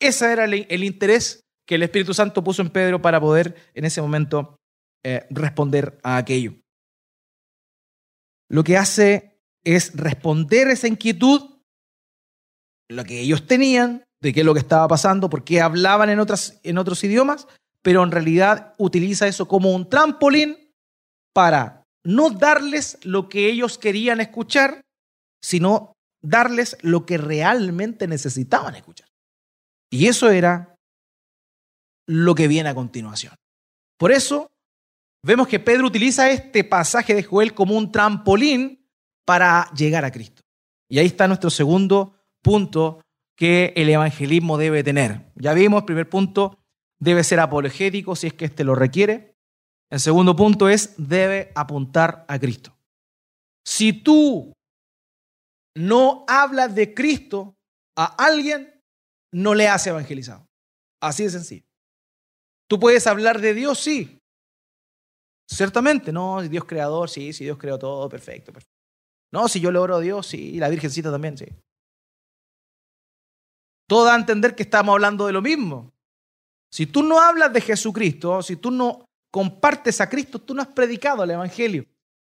Ese 0.00 0.32
era 0.32 0.44
el, 0.44 0.84
interés 0.84 1.44
que 1.64 1.76
el 1.76 1.84
Espíritu 1.84 2.12
Santo 2.12 2.42
puso 2.42 2.60
en 2.60 2.70
Pedro 2.70 3.00
para 3.00 3.20
poder 3.20 3.54
en 3.74 3.84
ese 3.84 4.02
momento 4.02 4.56
eh, 5.04 5.26
responder 5.30 6.00
a 6.02 6.16
aquello. 6.16 6.54
Lo 8.52 8.64
que 8.64 8.76
hace 8.76 9.40
es 9.64 9.96
responder 9.96 10.68
esa 10.68 10.86
inquietud, 10.86 11.62
lo 12.90 13.04
que 13.04 13.20
ellos 13.20 13.46
tenían, 13.46 14.04
de 14.20 14.34
qué 14.34 14.40
es 14.40 14.46
lo 14.46 14.52
que 14.52 14.60
estaba 14.60 14.86
pasando, 14.86 15.30
por 15.30 15.42
qué 15.42 15.62
hablaban 15.62 16.10
en, 16.10 16.20
otros 16.20 17.04
idiomas, 17.04 17.48
pero 17.80 18.02
en 18.02 18.10
realidad 18.10 18.74
utiliza 18.76 19.26
eso 19.26 19.48
como 19.48 19.74
un 19.74 19.88
trampolín 19.88 20.70
para 21.32 21.82
no 22.04 22.28
darles 22.28 22.98
lo 23.04 23.30
que 23.30 23.46
ellos 23.46 23.78
querían 23.78 24.20
escuchar, 24.20 24.82
sino 25.42 25.94
darles 26.22 26.76
lo 26.82 27.06
que 27.06 27.16
realmente 27.16 28.06
necesitaban 28.06 28.74
escuchar. 28.74 29.08
Y 29.90 30.08
eso 30.08 30.30
era 30.30 30.76
lo 32.06 32.34
que 32.34 32.48
viene 32.48 32.68
a 32.68 32.74
continuación. 32.74 33.34
Por 33.98 34.12
eso 34.12 34.51
vemos 35.22 35.48
que 35.48 35.60
Pedro 35.60 35.86
utiliza 35.86 36.30
este 36.30 36.64
pasaje 36.64 37.14
de 37.14 37.22
Joel 37.22 37.54
como 37.54 37.76
un 37.76 37.92
trampolín 37.92 38.88
para 39.24 39.70
llegar 39.74 40.04
a 40.04 40.10
Cristo. 40.10 40.42
Y 40.88 40.98
ahí 40.98 41.06
está 41.06 41.28
nuestro 41.28 41.50
segundo 41.50 42.16
punto 42.42 43.00
que 43.36 43.72
el 43.76 43.88
evangelismo 43.88 44.58
debe 44.58 44.84
tener. 44.84 45.32
Ya 45.36 45.54
vimos, 45.54 45.84
primer 45.84 46.08
punto, 46.08 46.58
debe 46.98 47.24
ser 47.24 47.40
apologético 47.40 48.14
si 48.14 48.26
es 48.26 48.34
que 48.34 48.44
éste 48.44 48.64
lo 48.64 48.74
requiere. 48.74 49.36
El 49.90 50.00
segundo 50.00 50.36
punto 50.36 50.68
es, 50.68 50.94
debe 50.96 51.52
apuntar 51.54 52.24
a 52.28 52.38
Cristo. 52.38 52.76
Si 53.64 53.92
tú 53.92 54.52
no 55.74 56.24
hablas 56.28 56.74
de 56.74 56.94
Cristo 56.94 57.56
a 57.96 58.04
alguien, 58.24 58.80
no 59.32 59.54
le 59.54 59.68
has 59.68 59.86
evangelizado. 59.86 60.46
Así 61.00 61.24
de 61.24 61.30
sencillo. 61.30 61.66
Tú 62.68 62.78
puedes 62.78 63.06
hablar 63.06 63.40
de 63.40 63.54
Dios, 63.54 63.80
sí. 63.80 64.21
Ciertamente, 65.52 66.12
no, 66.12 66.40
Dios 66.40 66.64
creador, 66.64 67.10
sí, 67.10 67.32
sí, 67.32 67.44
Dios 67.44 67.58
creó 67.58 67.78
todo, 67.78 68.08
perfecto, 68.08 68.52
perfecto. 68.52 68.74
No, 69.30 69.48
si 69.48 69.60
yo 69.60 69.70
le 69.70 69.78
oro 69.78 69.96
a 69.96 70.00
Dios, 70.00 70.26
sí, 70.26 70.54
y 70.54 70.58
la 70.58 70.70
Virgencita 70.70 71.10
también, 71.10 71.36
sí. 71.36 71.46
Todo 73.86 74.04
da 74.04 74.14
a 74.14 74.18
entender 74.18 74.54
que 74.54 74.62
estamos 74.62 74.94
hablando 74.94 75.26
de 75.26 75.32
lo 75.32 75.42
mismo. 75.42 75.92
Si 76.70 76.86
tú 76.86 77.02
no 77.02 77.20
hablas 77.20 77.52
de 77.52 77.60
Jesucristo, 77.60 78.42
si 78.42 78.56
tú 78.56 78.70
no 78.70 79.04
compartes 79.30 80.00
a 80.00 80.08
Cristo, 80.08 80.38
tú 80.38 80.54
no 80.54 80.62
has 80.62 80.68
predicado 80.68 81.22
el 81.22 81.30
Evangelio. 81.30 81.84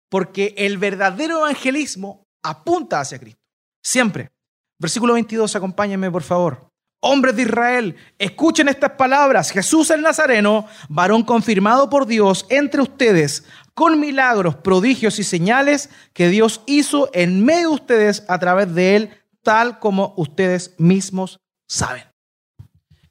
Porque 0.10 0.56
el 0.58 0.80
verdadero 0.80 1.40
evangelismo 1.40 2.26
apunta 2.44 3.00
hacia 3.00 3.20
Cristo. 3.20 3.42
Siempre. 3.84 4.32
Versículo 4.80 5.14
22, 5.14 5.56
acompáñenme 5.56 6.10
por 6.10 6.24
favor. 6.24 6.73
Hombres 7.06 7.36
de 7.36 7.42
Israel, 7.42 7.98
escuchen 8.18 8.70
estas 8.70 8.92
palabras. 8.92 9.52
Jesús 9.52 9.90
el 9.90 10.02
Nazareno, 10.02 10.66
varón 10.88 11.24
confirmado 11.24 11.90
por 11.90 12.06
Dios 12.08 12.46
entre 12.50 12.82
ustedes, 12.82 13.44
con 13.74 14.00
milagros, 14.00 14.56
prodigios 14.56 15.20
y 15.20 15.26
señales 15.26 15.90
que 16.14 16.30
Dios 16.30 16.62
hizo 16.66 17.10
en 17.14 17.44
medio 17.44 17.70
de 17.70 17.76
ustedes 17.76 18.24
a 18.30 18.40
través 18.40 18.74
de 18.74 18.96
él, 18.96 19.10
tal 19.42 19.80
como 19.80 20.14
ustedes 20.16 20.76
mismos 20.78 21.42
saben. 21.68 22.06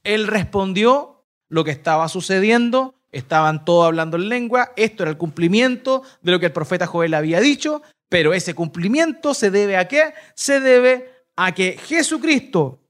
Él 0.04 0.26
respondió 0.26 1.26
lo 1.50 1.62
que 1.62 1.70
estaba 1.70 2.08
sucediendo, 2.08 2.94
estaban 3.10 3.66
todos 3.66 3.86
hablando 3.86 4.16
en 4.16 4.30
lengua, 4.30 4.72
esto 4.76 5.02
era 5.02 5.10
el 5.10 5.18
cumplimiento 5.18 6.02
de 6.22 6.32
lo 6.32 6.40
que 6.40 6.46
el 6.46 6.52
profeta 6.52 6.86
Joel 6.86 7.12
había 7.12 7.40
dicho, 7.40 7.82
pero 8.08 8.32
ese 8.32 8.54
cumplimiento 8.54 9.34
se 9.34 9.50
debe 9.50 9.76
a 9.76 9.86
qué? 9.86 10.14
Se 10.34 10.60
debe 10.60 11.10
a 11.36 11.52
que 11.52 11.76
Jesucristo, 11.76 12.81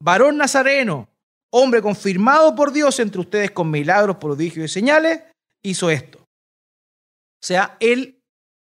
varón 0.00 0.36
nazareno, 0.36 1.08
hombre 1.50 1.82
confirmado 1.82 2.54
por 2.54 2.72
Dios 2.72 2.98
entre 3.00 3.20
ustedes 3.20 3.50
con 3.50 3.70
milagros, 3.70 4.16
prodigios 4.16 4.70
y 4.70 4.72
señales, 4.72 5.22
hizo 5.62 5.90
esto. 5.90 6.18
O 6.18 7.46
sea, 7.46 7.76
Él 7.80 8.22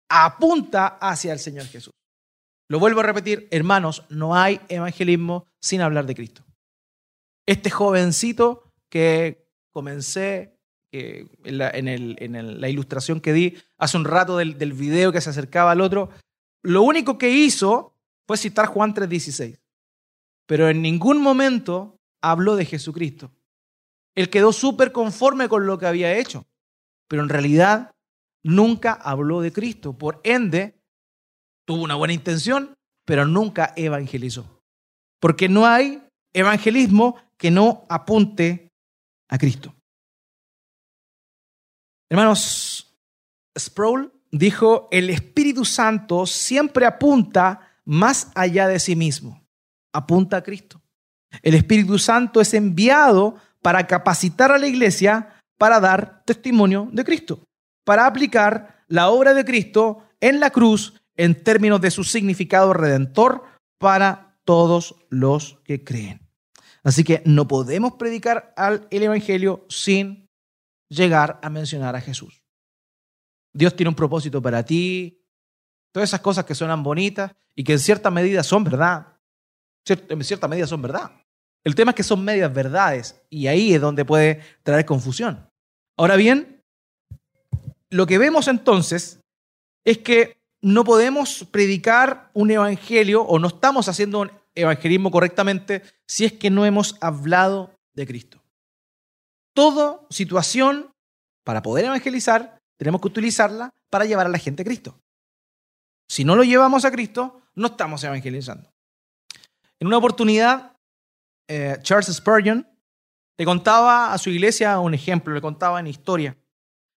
apunta 0.09 0.99
hacia 1.01 1.33
el 1.33 1.39
Señor 1.39 1.67
Jesús. 1.67 1.93
Lo 2.69 2.81
vuelvo 2.81 3.01
a 3.01 3.05
repetir, 3.05 3.49
hermanos, 3.51 4.05
no 4.09 4.35
hay 4.35 4.61
evangelismo 4.69 5.47
sin 5.61 5.81
hablar 5.81 6.07
de 6.07 6.14
Cristo. 6.14 6.45
Este 7.47 7.71
jovencito 7.71 8.73
que 8.91 9.47
comencé 9.73 10.59
en, 10.93 11.59
la, 11.59 12.69
ilustración 12.69 13.21
que 13.21 13.33
di 13.33 13.57
hace 13.79 13.97
un 13.97 14.05
rato 14.05 14.39
del, 14.39 14.59
del 14.59 14.73
video 14.73 15.12
que 15.12 15.21
se 15.21 15.31
acercaba 15.31 15.73
al 15.73 15.81
otro, 15.81 16.11
lo 16.62 16.83
único 16.83 17.19
que 17.19 17.31
hizo 17.31 17.95
fue 18.27 18.37
citar 18.37 18.67
Juan 18.67 18.95
3:16. 18.95 19.59
Pero 20.47 20.69
en 20.69 20.83
ningún 20.83 21.21
momento 21.21 21.99
habló 22.23 22.57
de 22.57 22.65
Jesucristo. 22.65 23.33
Él 24.15 24.31
quedó 24.31 24.53
súper 24.53 24.93
conforme 24.93 25.49
con 25.49 25.67
lo 25.67 25.79
que 25.79 25.87
había 25.87 26.17
hecho, 26.17 26.47
pero 27.09 27.23
en 27.23 27.29
realidad 27.29 27.93
nunca 28.43 28.93
habló 28.93 29.41
de 29.41 29.53
Cristo. 29.53 29.99
Por 29.99 30.21
ende, 30.25 30.81
tuvo 31.67 31.83
una 31.83 31.97
buena 31.97 32.15
intención, 32.15 32.75
pero 33.05 33.27
nunca 33.27 33.73
evangelizó. 33.77 34.63
Porque 35.21 35.49
no 35.49 35.67
hay 35.67 36.03
evangelismo 36.33 37.17
que 37.37 37.51
no 37.51 37.85
apunte 37.89 38.73
a 39.29 39.39
Cristo. 39.39 39.75
Hermanos, 42.09 42.97
Sproul 43.59 44.13
dijo, 44.31 44.89
el 44.91 45.11
Espíritu 45.11 45.65
Santo 45.65 46.27
siempre 46.27 46.87
apunta 46.87 47.81
más 47.85 48.31
allá 48.35 48.69
de 48.69 48.79
sí 48.79 48.97
mismo, 48.97 49.46
apunta 49.97 50.39
a 50.39 50.43
Cristo. 50.43 50.83
El 51.43 51.55
Espíritu 51.55 51.99
Santo 51.99 52.41
es 52.41 52.55
enviado 52.55 53.37
para 53.63 53.87
capacitar 53.87 54.53
a 54.53 54.59
la 54.59 54.67
iglesia 54.67 55.43
para 55.59 55.81
dar 55.81 56.23
testimonio 56.25 56.89
de 56.93 57.05
Cristo, 57.05 57.41
para 57.85 58.07
aplicar 58.07 58.85
la 58.89 59.09
obra 59.09 59.35
de 59.35 59.45
Cristo 59.45 60.05
en 60.21 60.41
la 60.41 60.51
cruz 60.51 60.95
en 61.17 61.43
términos 61.43 61.81
de 61.81 61.91
su 61.91 62.05
significado 62.05 62.73
redentor 62.73 63.45
para 63.79 64.39
todos 64.45 64.97
los 65.09 65.59
que 65.65 65.83
creen. 65.83 66.21
Así 66.85 67.03
que 67.03 67.23
no 67.25 67.49
podemos 67.49 67.95
predicar 67.95 68.55
el 68.91 69.03
Evangelio 69.03 69.67
sin 69.69 70.29
llegar 70.89 71.41
a 71.43 71.51
mencionar 71.51 71.97
a 71.97 72.01
Jesús. 72.01 72.45
Dios 73.53 73.75
tiene 73.75 73.89
un 73.89 73.97
propósito 73.97 74.41
para 74.41 74.63
ti, 74.65 75.25
todas 75.91 76.11
esas 76.11 76.21
cosas 76.21 76.45
que 76.45 76.55
suenan 76.55 76.83
bonitas 76.83 77.33
y 77.55 77.65
que 77.65 77.73
en 77.73 77.79
cierta 77.79 78.11
medida 78.11 78.43
son 78.43 78.63
verdad. 78.63 79.16
En 79.89 80.24
cierta 80.24 80.49
medida 80.49 80.66
son 80.66 80.82
verdad. 80.82 81.12
El 81.64 81.74
tema 81.74 81.91
es 81.91 81.97
que 81.97 82.03
son 82.03 82.24
medias 82.24 82.53
verdades 82.53 83.20
y 83.28 83.47
ahí 83.47 83.74
es 83.74 83.80
donde 83.80 84.05
puede 84.05 84.41
traer 84.62 84.84
confusión. 84.84 85.49
Ahora 85.97 86.16
bien, 86.16 86.62
lo 87.91 88.07
que 88.07 88.18
vemos 88.18 88.49
entonces 88.49 89.20
es 89.84 89.99
que 89.99 90.37
no 90.61 90.84
podemos 90.84 91.45
predicar 91.51 92.30
un 92.34 92.51
evangelio 92.51 93.22
o 93.22 93.39
no 93.39 93.49
estamos 93.49 93.89
haciendo 93.89 94.20
un 94.20 94.32
evangelismo 94.55 95.11
correctamente 95.11 95.82
si 96.07 96.24
es 96.24 96.32
que 96.32 96.51
no 96.51 96.66
hemos 96.66 96.97
hablado 97.01 97.70
de 97.95 98.07
Cristo. 98.07 98.43
Toda 99.55 100.01
situación 100.11 100.93
para 101.45 101.62
poder 101.62 101.87
evangelizar 101.87 102.59
tenemos 102.76 103.01
que 103.01 103.09
utilizarla 103.09 103.72
para 103.91 104.05
llevar 104.05 104.26
a 104.26 104.30
la 104.30 104.39
gente 104.39 104.62
a 104.62 104.64
Cristo. 104.64 105.01
Si 106.09 106.24
no 106.24 106.37
lo 106.37 106.45
llevamos 106.45 106.84
a 106.84 106.91
Cristo, 106.91 107.43
no 107.55 107.68
estamos 107.68 108.05
evangelizando. 108.05 108.76
En 109.81 109.89
una 109.89 109.99
oportunidad, 109.99 110.77
eh, 111.49 111.79
Charles 111.83 112.14
Spurgeon 112.14 112.66
le 113.39 113.45
contaba 113.45 114.12
a 114.12 114.18
su 114.18 114.31
iglesia 114.31 114.79
un 114.81 114.95
ejemplo, 114.95 115.35
le 115.35 115.41
contaba 115.41 115.81
en 115.81 115.87
historia. 115.87 116.37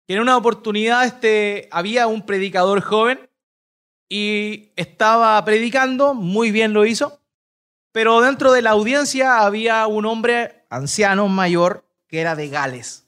En 0.09 0.20
una 0.20 0.37
oportunidad 0.37 1.05
este, 1.05 1.68
había 1.70 2.07
un 2.07 2.24
predicador 2.24 2.81
joven 2.81 3.29
y 4.09 4.72
estaba 4.76 5.45
predicando, 5.45 6.14
muy 6.14 6.51
bien 6.51 6.72
lo 6.72 6.87
hizo, 6.87 7.20
pero 7.93 8.20
dentro 8.20 8.53
de 8.53 8.62
la 8.62 8.70
audiencia 8.70 9.41
había 9.41 9.87
un 9.87 10.07
hombre 10.07 10.66
anciano, 10.70 11.29
mayor, 11.29 11.85
que 12.09 12.20
era 12.20 12.37
de 12.37 12.49
Gales. 12.49 13.07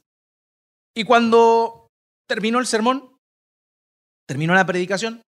Y 0.94 1.04
cuando 1.04 1.88
terminó 2.26 2.58
el 2.58 2.66
sermón, 2.66 3.16
terminó 4.26 4.54
la 4.54 4.66
predicación, 4.66 5.22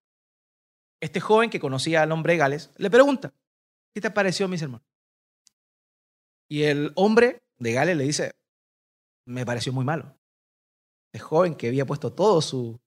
este 1.01 1.19
joven 1.19 1.49
que 1.49 1.59
conocía 1.59 2.03
al 2.03 2.11
hombre 2.11 2.33
de 2.33 2.39
Gales 2.39 2.71
le 2.77 2.89
pregunta, 2.89 3.33
¿qué 3.93 4.01
te 4.01 4.11
pareció 4.11 4.47
mi 4.47 4.57
sermón? 4.57 4.81
Y 6.49 6.63
el 6.63 6.91
hombre 6.95 7.43
de 7.57 7.73
Gales 7.73 7.97
le 7.97 8.03
dice, 8.03 8.35
me 9.25 9.45
pareció 9.45 9.73
muy 9.73 9.85
malo. 9.85 10.17
El 11.13 11.21
joven 11.21 11.55
que 11.55 11.67
había 11.67 11.85
puesto 11.85 12.13
todo 12.13 12.41
su, 12.41 12.79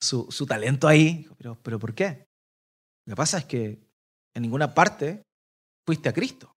su, 0.00 0.30
su 0.30 0.46
talento 0.46 0.86
ahí, 0.86 1.28
pero, 1.38 1.58
pero 1.62 1.78
¿por 1.78 1.94
qué? 1.94 2.28
Lo 3.06 3.12
que 3.12 3.16
pasa 3.16 3.38
es 3.38 3.44
que 3.46 3.82
en 4.34 4.42
ninguna 4.42 4.74
parte 4.74 5.26
fuiste 5.86 6.08
a 6.08 6.12
Cristo. 6.12 6.54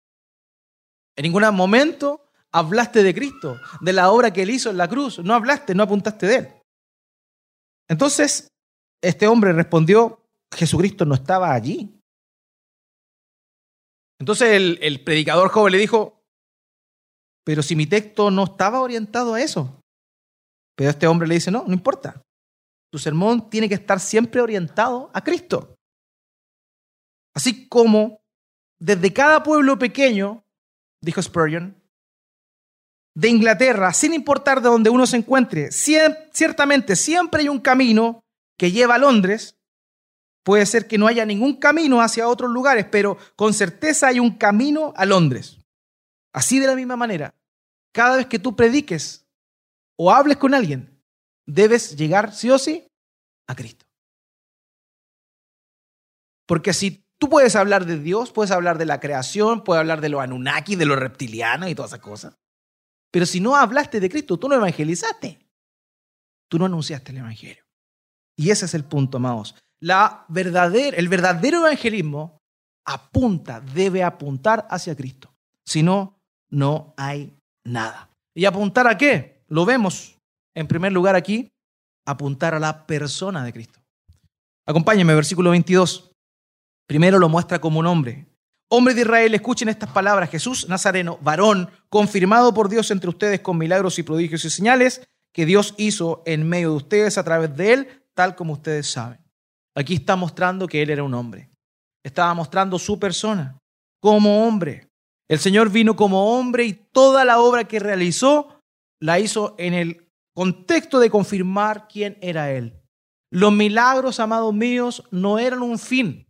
En 1.16 1.24
ningún 1.24 1.44
momento 1.56 2.30
hablaste 2.52 3.04
de 3.04 3.14
Cristo, 3.14 3.60
de 3.82 3.94
la 3.94 4.12
obra 4.12 4.32
que 4.32 4.42
él 4.42 4.50
hizo 4.50 4.70
en 4.70 4.78
la 4.78 4.88
cruz. 4.88 5.20
No 5.20 5.34
hablaste, 5.34 5.76
no 5.76 5.84
apuntaste 5.84 6.26
de 6.26 6.36
él. 6.36 6.50
Entonces, 7.88 8.52
este 9.02 9.28
hombre 9.28 9.54
respondió, 9.54 10.22
Jesucristo 10.54 11.06
no 11.06 11.16
estaba 11.16 11.54
allí. 11.54 12.02
Entonces 14.20 14.78
el, 14.82 15.04
predicador 15.04 15.50
joven 15.50 15.74
le 15.74 15.78
dijo, 15.78 16.24
pero 17.44 17.62
si 17.62 17.76
mi 17.76 17.86
texto 17.86 18.32
no 18.32 18.46
estaba 18.46 18.82
orientado 18.82 19.34
a 19.34 19.42
eso. 19.42 19.82
Pero 20.76 20.90
este 20.90 21.08
hombre 21.08 21.28
le 21.28 21.36
dice, 21.36 21.52
no, 21.52 21.64
no 21.68 21.74
importa. 21.74 22.22
Tu 22.92 23.00
sermón 23.00 23.50
tiene 23.50 23.68
que 23.70 23.76
estar 23.76 24.00
siempre 24.00 24.42
orientado 24.42 25.10
a 25.14 25.24
Cristo. 25.24 25.76
Así 27.34 27.68
como 27.68 28.22
desde 28.80 29.14
cada 29.14 29.44
pueblo 29.44 29.78
pequeño, 29.78 30.44
dijo 31.02 31.22
Spurgeon, 31.22 31.76
de 33.16 33.30
Inglaterra, 33.30 33.94
sin 33.94 34.14
importar 34.14 34.62
de 34.62 34.70
donde 34.70 34.90
uno 34.90 35.06
se 35.06 35.18
encuentre, 35.18 35.72
ciertamente 35.72 36.96
siempre 36.96 37.42
hay 37.42 37.50
un 37.50 37.60
camino 37.60 38.22
que 38.58 38.72
lleva 38.72 38.96
a 38.96 39.00
Londres 39.00 39.58
Puede 40.46 40.68
ser 40.68 40.88
que 40.88 41.00
no 41.00 41.08
haya 41.08 41.26
ningún 41.26 41.56
camino 41.56 42.02
hacia 42.02 42.28
otros 42.28 42.52
lugares, 42.52 42.86
pero 42.92 43.18
con 43.36 43.52
certeza 43.52 44.10
hay 44.10 44.20
un 44.20 44.38
camino 44.38 44.94
a 44.96 45.04
Londres. 45.04 45.58
Así 46.32 46.60
de 46.60 46.68
la 46.68 46.76
misma 46.76 46.96
manera, 46.96 47.34
cada 47.92 48.18
vez 48.18 48.28
que 48.28 48.38
tú 48.38 48.56
prediques 48.56 49.26
o 49.98 50.12
hables 50.12 50.38
con 50.38 50.54
alguien, 50.54 51.02
debes 51.48 51.96
llegar 51.96 52.32
sí 52.32 52.52
o 52.52 52.60
sí 52.60 52.88
a 53.48 53.56
Cristo. 53.56 53.88
Porque 56.46 56.74
si 56.74 57.04
tú 57.18 57.28
puedes 57.28 57.56
hablar 57.56 57.88
de 57.88 57.98
Dios, 57.98 58.32
puedes 58.32 58.52
hablar 58.52 58.78
de 58.78 58.86
la 58.86 59.00
creación, 59.00 59.64
puedes 59.64 59.80
hablar 59.80 60.00
de 60.00 60.10
los 60.10 60.22
Anunnaki, 60.22 60.76
de 60.76 60.86
los 60.86 61.00
reptilianos 61.00 61.72
y 61.72 61.74
todas 61.74 61.90
esas 61.90 62.02
cosas. 62.02 62.38
Pero 63.10 63.26
si 63.26 63.40
no 63.40 63.56
hablaste 63.56 64.00
de 64.00 64.12
Cristo, 64.12 64.38
tú 64.38 64.48
no 64.48 64.54
evangelizaste. 64.54 65.40
Tú 66.48 66.60
no 66.60 66.66
anunciaste 66.66 67.14
el 67.14 67.18
Evangelio. 67.18 67.66
Y 68.36 68.52
ese 68.52 68.66
es 68.66 68.76
el 68.76 68.84
punto, 68.84 69.18
amados 69.18 69.56
la 69.82 70.26
el 70.30 71.08
verdadero 71.10 71.60
evangelismo 71.60 72.42
apunta, 72.86 73.60
debe 73.60 74.04
apuntar 74.04 74.68
hacia 74.70 74.96
Cristo. 74.96 75.34
Si 75.66 75.84
no, 75.84 76.20
no 76.50 76.94
hay 76.98 77.34
nada. 77.64 78.10
¿Y 78.36 78.46
apuntar 78.46 78.88
a 78.88 78.98
qué? 78.98 79.44
Lo 79.48 79.66
vemos 79.66 80.18
en 80.54 80.68
primer 80.68 80.92
lugar 80.92 81.16
aquí, 81.16 81.50
apuntar 82.06 82.54
a 82.54 82.60
la 82.60 82.86
persona 82.86 83.44
de 83.44 83.54
Cristo. 83.54 83.80
Acompáñenme, 84.66 85.16
versículo 85.16 85.52
22. 85.52 86.12
Primero 86.88 87.20
lo 87.20 87.30
muestra 87.30 87.60
como 87.60 87.80
un 87.80 87.88
hombre. 87.88 88.28
Hombre 88.70 88.94
de 88.94 89.02
Israel, 89.02 89.34
escuchen 89.34 89.70
estas 89.70 89.90
palabras. 89.92 90.30
Jesús 90.30 90.68
Nazareno, 90.68 91.20
varón, 91.22 91.70
confirmado 91.90 92.54
por 92.54 92.70
Dios 92.70 92.90
entre 92.92 93.10
ustedes 93.10 93.42
con 93.42 93.58
milagros 93.58 94.00
y 94.00 94.04
prodigios 94.04 94.46
y 94.46 94.50
señales 94.50 95.02
que 95.34 95.46
Dios 95.46 95.76
hizo 95.78 96.24
en 96.26 96.48
medio 96.48 96.72
de 96.72 96.78
ustedes 96.78 97.18
a 97.18 97.24
través 97.24 97.56
de 97.56 97.74
él, 97.74 98.04
tal 98.14 98.36
como 98.36 98.54
ustedes 98.54 98.90
saben. 98.90 99.20
Aquí 99.76 99.96
está 99.96 100.16
mostrando 100.16 100.68
que 100.68 100.82
él 100.82 100.90
era 100.90 101.04
un 101.04 101.14
hombre. 101.14 101.50
Estaba 102.04 102.34
mostrando 102.34 102.80
su 102.80 102.98
persona 102.98 103.60
como 104.00 104.48
hombre. 104.48 104.88
El 105.28 105.40
Señor 105.40 105.70
vino 105.70 105.96
como 105.96 106.38
hombre 106.38 106.66
y 106.66 106.74
toda 106.74 107.26
la 107.26 107.40
obra 107.40 107.66
que 107.66 107.80
realizó 107.80 108.62
la 109.00 109.20
hizo 109.20 109.56
en 109.58 109.74
el 109.74 110.08
contexto 110.34 111.00
de 111.00 111.10
confirmar 111.10 111.88
quién 111.88 112.18
era 112.22 112.52
Él. 112.52 112.80
Los 113.32 113.52
milagros, 113.52 114.20
amados 114.20 114.54
míos, 114.54 115.04
no 115.12 115.40
eran 115.40 115.62
un 115.62 115.80
fin. 115.80 116.28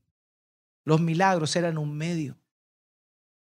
Los 0.86 1.02
milagros 1.02 1.56
eran 1.56 1.78
un 1.78 1.96
medio. 1.96 2.38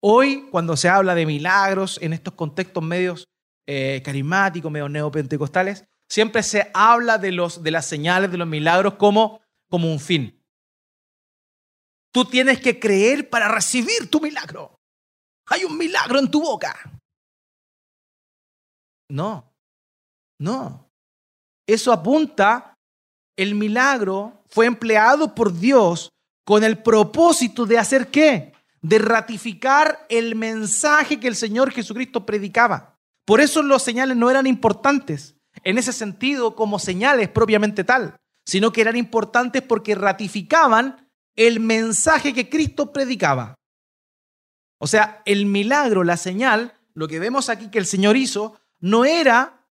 Hoy, 0.03 0.49
cuando 0.51 0.77
se 0.77 0.89
habla 0.89 1.15
de 1.15 1.27
milagros 1.27 1.99
en 2.03 2.13
estos 2.13 2.35
contextos 2.35 2.83
medios 2.83 3.29
eh, 3.67 4.03
carismáticos, 4.05 4.71
medios 4.71 4.91
neopentecostales, 4.91 5.85
siempre 6.09 6.43
se 6.43 6.71
habla 6.75 7.19
de, 7.19 7.33
los, 7.33 7.63
de 7.63 7.71
las 7.71 7.87
señales, 7.87 8.31
de 8.31 8.39
los 8.39 8.49
milagros 8.49 8.95
como, 8.95 9.41
como 9.71 9.91
un 9.91 10.01
fin. 10.01 10.37
Tú 12.13 12.25
tienes 12.25 12.61
que 12.61 12.79
creer 12.79 13.31
para 13.31 13.49
recibir 13.49 14.11
tu 14.11 14.21
milagro. 14.21 14.77
Hay 15.47 15.65
un 15.65 15.79
milagro 15.79 16.19
en 16.19 16.31
tu 16.31 16.43
boca. 16.43 16.77
No, 19.09 19.53
no. 20.39 20.91
Eso 21.67 21.93
apunta, 21.93 22.75
el 23.37 23.55
milagro 23.55 24.43
fue 24.49 24.67
empleado 24.67 25.35
por 25.35 25.57
Dios 25.57 26.11
con 26.45 26.65
el 26.65 26.83
propósito 26.83 27.65
de 27.65 27.79
hacer 27.79 28.09
qué? 28.09 28.53
De 28.83 28.99
ratificar 28.99 30.05
el 30.09 30.35
mensaje 30.35 31.21
que 31.21 31.29
el 31.29 31.37
Señor 31.37 31.71
Jesucristo 31.71 32.27
predicaba. 32.27 32.97
Por 33.25 33.41
eso 33.41 33.63
los 33.63 33.83
señales 33.83 34.17
no 34.17 34.31
eran 34.31 34.47
importantes 34.47 35.37
en 35.63 35.79
ese 35.79 35.93
sentido 35.93 36.57
como 36.57 36.79
señales 36.79 37.29
propiamente 37.29 37.85
tal, 37.85 38.17
sino 38.51 38.73
que 38.73 38.81
eran 38.81 38.97
importantes 38.97 39.63
porque 39.63 39.95
ratificaban 39.95 41.09
el 41.37 41.61
mensaje 41.61 42.35
que 42.35 42.49
Cristo 42.49 42.93
predicaba. 42.93 43.55
O 44.81 44.89
sea, 44.89 45.23
el 45.25 45.47
milagro, 45.47 46.03
la 46.03 46.17
señal, 46.17 46.77
lo 46.93 47.07
que 47.07 47.21
vemos 47.21 47.49
aquí 47.49 47.71
que 47.71 47.79
el 47.79 47.87
Señor 47.87 48.17
hizo, 48.17 48.61
no 48.81 49.05
era 49.05 49.69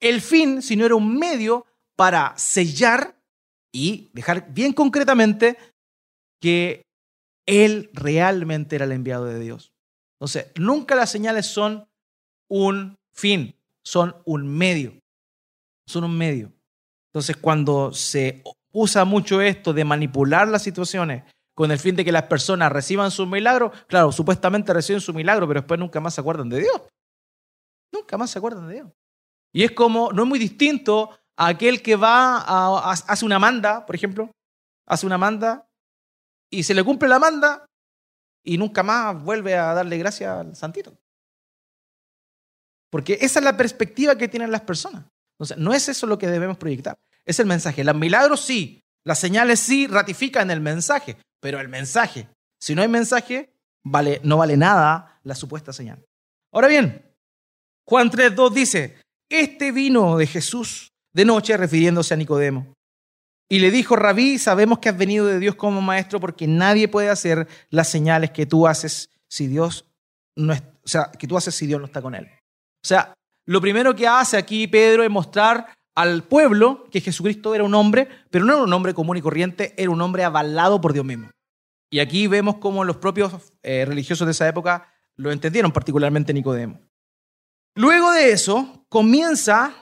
el 0.00 0.22
fin, 0.22 0.62
sino 0.62 0.86
era 0.86 0.94
un 0.94 1.18
medio 1.18 1.66
para 1.94 2.32
sellar 2.38 3.20
y 3.70 4.08
dejar 4.14 4.50
bien 4.54 4.72
concretamente 4.72 5.58
que 6.40 6.86
Él 7.44 7.90
realmente 7.92 8.76
era 8.76 8.86
el 8.86 8.92
enviado 8.92 9.26
de 9.26 9.40
Dios. 9.40 9.74
Entonces, 10.14 10.52
nunca 10.58 10.94
las 10.94 11.10
señales 11.10 11.44
son 11.44 11.86
un 12.48 12.96
fin, 13.12 13.54
son 13.84 14.16
un 14.24 14.48
medio. 14.48 14.98
Son 15.86 16.04
un 16.04 16.16
medio. 16.16 16.50
Entonces, 17.14 17.36
cuando 17.36 17.92
se 17.92 18.42
usa 18.72 19.04
mucho 19.04 19.40
esto 19.40 19.72
de 19.72 19.84
manipular 19.84 20.48
las 20.48 20.64
situaciones 20.64 21.22
con 21.54 21.70
el 21.70 21.78
fin 21.78 21.94
de 21.94 22.04
que 22.04 22.10
las 22.10 22.24
personas 22.24 22.72
reciban 22.72 23.12
su 23.12 23.24
milagro, 23.24 23.70
claro, 23.86 24.10
supuestamente 24.10 24.74
reciben 24.74 25.00
su 25.00 25.14
milagro, 25.14 25.46
pero 25.46 25.60
después 25.60 25.78
nunca 25.78 26.00
más 26.00 26.14
se 26.14 26.20
acuerdan 26.20 26.48
de 26.48 26.58
Dios. 26.58 26.82
Nunca 27.92 28.18
más 28.18 28.30
se 28.30 28.40
acuerdan 28.40 28.66
de 28.66 28.74
Dios. 28.74 28.88
Y 29.52 29.62
es 29.62 29.70
como, 29.70 30.10
no 30.10 30.24
es 30.24 30.28
muy 30.28 30.40
distinto 30.40 31.16
a 31.36 31.46
aquel 31.46 31.82
que 31.82 31.94
va 31.94 32.38
a, 32.38 32.90
hace 32.90 33.24
una 33.24 33.38
manda, 33.38 33.86
por 33.86 33.94
ejemplo, 33.94 34.32
hace 34.84 35.06
una 35.06 35.16
manda 35.16 35.68
y 36.50 36.64
se 36.64 36.74
le 36.74 36.82
cumple 36.82 37.08
la 37.08 37.20
manda 37.20 37.64
y 38.42 38.58
nunca 38.58 38.82
más 38.82 39.22
vuelve 39.22 39.54
a 39.54 39.72
darle 39.72 39.98
gracias 39.98 40.36
al 40.36 40.56
santito. 40.56 40.98
Porque 42.90 43.18
esa 43.20 43.38
es 43.38 43.44
la 43.44 43.56
perspectiva 43.56 44.18
que 44.18 44.26
tienen 44.26 44.50
las 44.50 44.62
personas. 44.62 45.04
Entonces, 45.34 45.58
no 45.58 45.74
es 45.74 45.88
eso 45.88 46.06
lo 46.06 46.18
que 46.18 46.26
debemos 46.26 46.56
proyectar. 46.56 46.96
Es 47.24 47.40
el 47.40 47.46
mensaje. 47.46 47.84
Los 47.84 47.96
milagros 47.96 48.40
sí, 48.40 48.82
las 49.04 49.18
señales 49.18 49.60
sí 49.60 49.86
ratifican 49.86 50.50
el 50.50 50.60
mensaje, 50.60 51.16
pero 51.40 51.60
el 51.60 51.68
mensaje, 51.68 52.28
si 52.60 52.74
no 52.74 52.82
hay 52.82 52.88
mensaje, 52.88 53.52
vale, 53.84 54.20
no 54.22 54.38
vale 54.38 54.56
nada 54.56 55.20
la 55.24 55.34
supuesta 55.34 55.72
señal. 55.72 56.04
Ahora 56.52 56.68
bien, 56.68 57.04
Juan 57.86 58.10
3.2 58.10 58.52
dice, 58.52 58.98
este 59.28 59.72
vino 59.72 60.16
de 60.16 60.26
Jesús 60.26 60.92
de 61.12 61.24
noche 61.24 61.56
refiriéndose 61.56 62.14
a 62.14 62.16
Nicodemo. 62.16 62.74
Y 63.48 63.58
le 63.58 63.70
dijo, 63.70 63.94
Rabí, 63.94 64.38
sabemos 64.38 64.78
que 64.78 64.88
has 64.88 64.96
venido 64.96 65.26
de 65.26 65.38
Dios 65.38 65.54
como 65.54 65.80
maestro 65.80 66.18
porque 66.18 66.46
nadie 66.46 66.88
puede 66.88 67.10
hacer 67.10 67.46
las 67.70 67.88
señales 67.88 68.30
que 68.30 68.46
tú 68.46 68.66
haces 68.66 69.10
si 69.28 69.46
Dios 69.46 69.86
no 70.36 70.54
o 70.54 70.88
sea, 70.88 71.10
que 71.18 71.26
tú 71.26 71.36
haces 71.36 71.54
si 71.54 71.66
Dios 71.66 71.80
no 71.80 71.86
está 71.86 72.02
con 72.02 72.14
él. 72.14 72.26
O 72.26 72.86
sea, 72.86 73.14
lo 73.46 73.60
primero 73.60 73.94
que 73.94 74.08
hace 74.08 74.36
aquí 74.36 74.66
Pedro 74.66 75.02
es 75.02 75.10
mostrar 75.10 75.74
al 75.94 76.24
pueblo 76.24 76.88
que 76.90 77.00
Jesucristo 77.00 77.54
era 77.54 77.64
un 77.64 77.74
hombre, 77.74 78.08
pero 78.30 78.44
no 78.44 78.54
era 78.54 78.62
un 78.62 78.72
hombre 78.72 78.94
común 78.94 79.16
y 79.16 79.22
corriente, 79.22 79.74
era 79.76 79.90
un 79.90 80.00
hombre 80.00 80.24
avalado 80.24 80.80
por 80.80 80.92
Dios 80.92 81.04
mismo. 81.04 81.30
Y 81.90 82.00
aquí 82.00 82.26
vemos 82.26 82.56
cómo 82.56 82.84
los 82.84 82.96
propios 82.96 83.52
eh, 83.62 83.84
religiosos 83.84 84.26
de 84.26 84.32
esa 84.32 84.48
época 84.48 84.92
lo 85.16 85.30
entendieron, 85.30 85.70
particularmente 85.70 86.34
Nicodemo. 86.34 86.80
Luego 87.76 88.12
de 88.12 88.32
eso, 88.32 88.84
comienza 88.88 89.74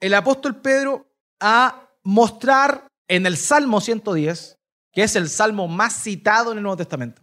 el 0.00 0.14
apóstol 0.14 0.60
Pedro 0.60 1.06
a 1.40 1.88
mostrar 2.02 2.88
en 3.08 3.26
el 3.26 3.36
Salmo 3.36 3.80
110, 3.80 4.58
que 4.92 5.02
es 5.02 5.16
el 5.16 5.28
salmo 5.28 5.68
más 5.68 6.02
citado 6.02 6.52
en 6.52 6.58
el 6.58 6.62
Nuevo 6.62 6.76
Testamento. 6.76 7.21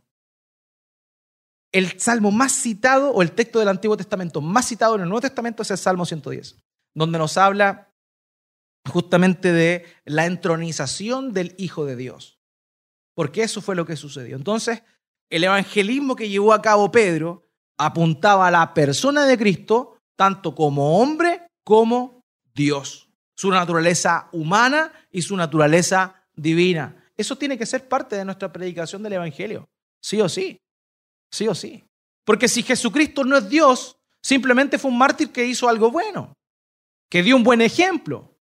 El 1.72 1.99
salmo 1.99 2.32
más 2.32 2.51
citado 2.51 3.11
o 3.11 3.22
el 3.22 3.32
texto 3.32 3.59
del 3.59 3.67
Antiguo 3.67 3.95
Testamento 3.95 4.41
más 4.41 4.67
citado 4.67 4.95
en 4.95 5.01
el 5.01 5.09
Nuevo 5.09 5.22
Testamento 5.22 5.63
es 5.63 5.72
el 5.72 5.78
Salmo 5.78 6.05
110, 6.05 6.57
donde 6.95 7.17
nos 7.20 7.38
habla 7.38 7.93
justamente 8.89 9.51
de 9.51 9.86
la 10.05 10.26
entronización 10.26 11.34
del 11.34 11.53
Hijo 11.57 11.86
de 11.86 11.95
Dios. 11.95 12.39
Porque 13.13 13.43
eso 13.43 13.61
fue 13.61 13.76
lo 13.76 13.86
que 13.86 13.95
sucedió. 13.95 14.36
Entonces, 14.36 14.82
el 15.30 15.43
evangelismo 15.43 16.15
que 16.15 16.30
llevó 16.30 16.53
a 16.53 16.61
cabo 16.61 16.91
Pedro 16.91 17.47
apuntaba 17.78 18.47
a 18.47 18.51
la 18.51 18.74
persona 18.74 19.26
de 19.26 19.38
Cristo 19.38 19.97
tanto 20.15 20.55
como 20.55 20.99
hombre 20.99 21.47
como 21.63 22.26
Dios. 22.53 23.09
Su 23.36 23.51
naturaleza 23.51 24.28
humana 24.32 24.91
y 25.11 25.22
su 25.22 25.38
naturaleza 25.38 26.15
divina. 26.34 27.03
Eso 27.15 27.38
tiene 27.38 27.57
que 27.57 27.65
ser 27.65 27.88
parte 27.88 28.15
de 28.15 28.26
nuestra 28.26 28.51
predicación 28.51 29.03
del 29.03 29.13
Evangelio. 29.13 29.70
Sí 30.01 30.20
o 30.20 30.28
sí. 30.28 30.59
Sí 31.32 31.47
o 31.47 31.55
sí. 31.55 31.86
Porque 32.25 32.47
si 32.47 32.63
Jesucristo 32.63 33.23
no 33.23 33.38
es 33.38 33.49
Dios, 33.49 33.97
simplemente 34.21 34.77
fue 34.77 34.91
un 34.91 34.97
mártir 34.97 35.32
que 35.32 35.45
hizo 35.45 35.67
algo 35.67 35.91
bueno, 35.91 36.34
que 37.09 37.23
dio 37.23 37.36
un 37.36 37.43
buen 37.43 37.61
ejemplo. 37.61 38.38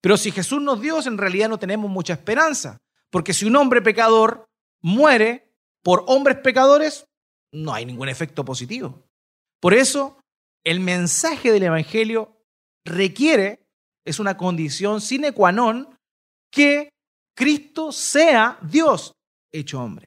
Pero 0.00 0.16
si 0.16 0.30
Jesús 0.30 0.60
no 0.60 0.74
es 0.74 0.80
Dios, 0.80 1.06
en 1.06 1.18
realidad 1.18 1.48
no 1.48 1.58
tenemos 1.58 1.90
mucha 1.90 2.12
esperanza. 2.12 2.78
Porque 3.10 3.32
si 3.32 3.44
un 3.44 3.56
hombre 3.56 3.82
pecador 3.82 4.46
muere 4.82 5.52
por 5.82 6.04
hombres 6.06 6.38
pecadores, 6.38 7.06
no 7.52 7.72
hay 7.72 7.86
ningún 7.86 8.08
efecto 8.08 8.44
positivo. 8.44 9.06
Por 9.60 9.74
eso 9.74 10.20
el 10.64 10.80
mensaje 10.80 11.52
del 11.52 11.62
Evangelio 11.62 12.36
requiere, 12.84 13.66
es 14.04 14.18
una 14.20 14.36
condición 14.36 15.00
sine 15.00 15.32
qua 15.32 15.52
non, 15.52 15.96
que 16.50 16.90
Cristo 17.36 17.92
sea 17.92 18.58
Dios 18.62 19.12
hecho 19.52 19.80
hombre. 19.80 20.06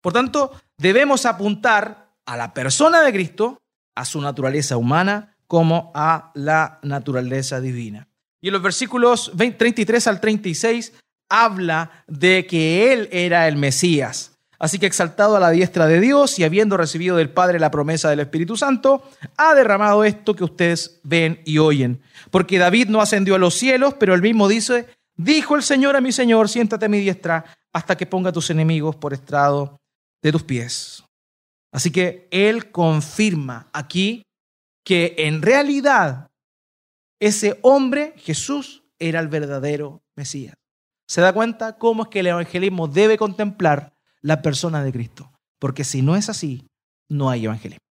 Por 0.00 0.12
tanto, 0.12 0.52
debemos 0.78 1.26
apuntar 1.26 2.12
a 2.26 2.36
la 2.36 2.54
persona 2.54 3.02
de 3.02 3.12
Cristo, 3.12 3.58
a 3.94 4.04
su 4.04 4.20
naturaleza 4.20 4.76
humana, 4.76 5.36
como 5.46 5.92
a 5.94 6.32
la 6.34 6.78
naturaleza 6.82 7.60
divina. 7.60 8.08
Y 8.40 8.48
en 8.48 8.54
los 8.54 8.62
versículos 8.62 9.32
33 9.36 10.06
al 10.06 10.20
36 10.20 10.92
habla 11.28 12.04
de 12.06 12.46
que 12.46 12.92
Él 12.92 13.08
era 13.12 13.48
el 13.48 13.56
Mesías, 13.56 14.34
Así 14.64 14.78
que 14.78 14.86
exaltado 14.86 15.36
a 15.36 15.40
la 15.40 15.50
diestra 15.50 15.86
de 15.86 16.00
Dios 16.00 16.38
y 16.38 16.44
habiendo 16.44 16.78
recibido 16.78 17.16
del 17.16 17.28
Padre 17.28 17.58
la 17.58 17.70
promesa 17.70 18.08
del 18.08 18.20
Espíritu 18.20 18.56
Santo, 18.56 19.02
ha 19.36 19.54
derramado 19.54 20.04
esto 20.04 20.34
que 20.34 20.44
ustedes 20.44 21.00
ven 21.02 21.42
y 21.44 21.58
oyen. 21.58 22.00
Porque 22.30 22.58
David 22.58 22.88
no 22.88 23.02
ascendió 23.02 23.34
a 23.34 23.38
los 23.38 23.54
cielos, 23.54 23.92
pero 24.00 24.14
él 24.14 24.22
mismo 24.22 24.48
dice, 24.48 24.86
dijo 25.16 25.56
el 25.56 25.62
Señor 25.62 25.96
a 25.96 26.00
mi 26.00 26.12
Señor, 26.12 26.48
siéntate 26.48 26.86
a 26.86 26.88
mi 26.88 26.98
diestra 26.98 27.44
hasta 27.74 27.96
que 27.96 28.06
ponga 28.06 28.32
tus 28.32 28.48
enemigos 28.48 28.96
por 28.96 29.12
estrado 29.12 29.80
de 30.24 30.32
tus 30.32 30.42
pies. 30.42 31.04
Así 31.72 31.92
que 31.92 32.26
él 32.32 32.72
confirma 32.72 33.68
aquí 33.72 34.22
que 34.84 35.14
en 35.18 35.40
realidad 35.40 36.26
ese 37.20 37.60
hombre, 37.62 38.14
Jesús, 38.16 38.82
era 38.98 39.20
el 39.20 39.28
verdadero 39.28 40.02
Mesías. 40.16 40.56
¿Se 41.06 41.20
da 41.20 41.32
cuenta 41.32 41.78
cómo 41.78 42.02
es 42.02 42.08
que 42.08 42.20
el 42.20 42.26
evangelismo 42.26 42.88
debe 42.88 43.16
contemplar 43.16 43.94
la 44.24 44.40
persona 44.40 44.82
de 44.82 44.90
Cristo. 44.90 45.30
Porque 45.60 45.84
si 45.84 46.00
no 46.00 46.16
es 46.16 46.30
así, 46.30 46.66
no 47.10 47.28
hay 47.28 47.44
evangelismo. 47.44 47.84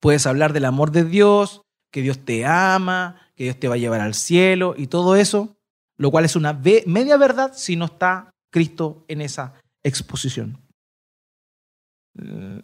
Puedes 0.00 0.24
hablar 0.24 0.52
del 0.52 0.64
amor 0.64 0.92
de 0.92 1.04
Dios, 1.04 1.62
que 1.92 2.00
Dios 2.00 2.24
te 2.24 2.46
ama, 2.46 3.20
que 3.34 3.44
Dios 3.44 3.58
te 3.58 3.66
va 3.66 3.74
a 3.74 3.78
llevar 3.78 4.00
al 4.00 4.14
cielo 4.14 4.74
y 4.78 4.86
todo 4.86 5.16
eso, 5.16 5.56
lo 5.98 6.12
cual 6.12 6.24
es 6.24 6.36
una 6.36 6.52
media 6.86 7.16
verdad 7.16 7.52
si 7.54 7.74
no 7.74 7.86
está 7.86 8.30
Cristo 8.52 9.04
en 9.08 9.20
esa 9.20 9.54
exposición. 9.82 10.59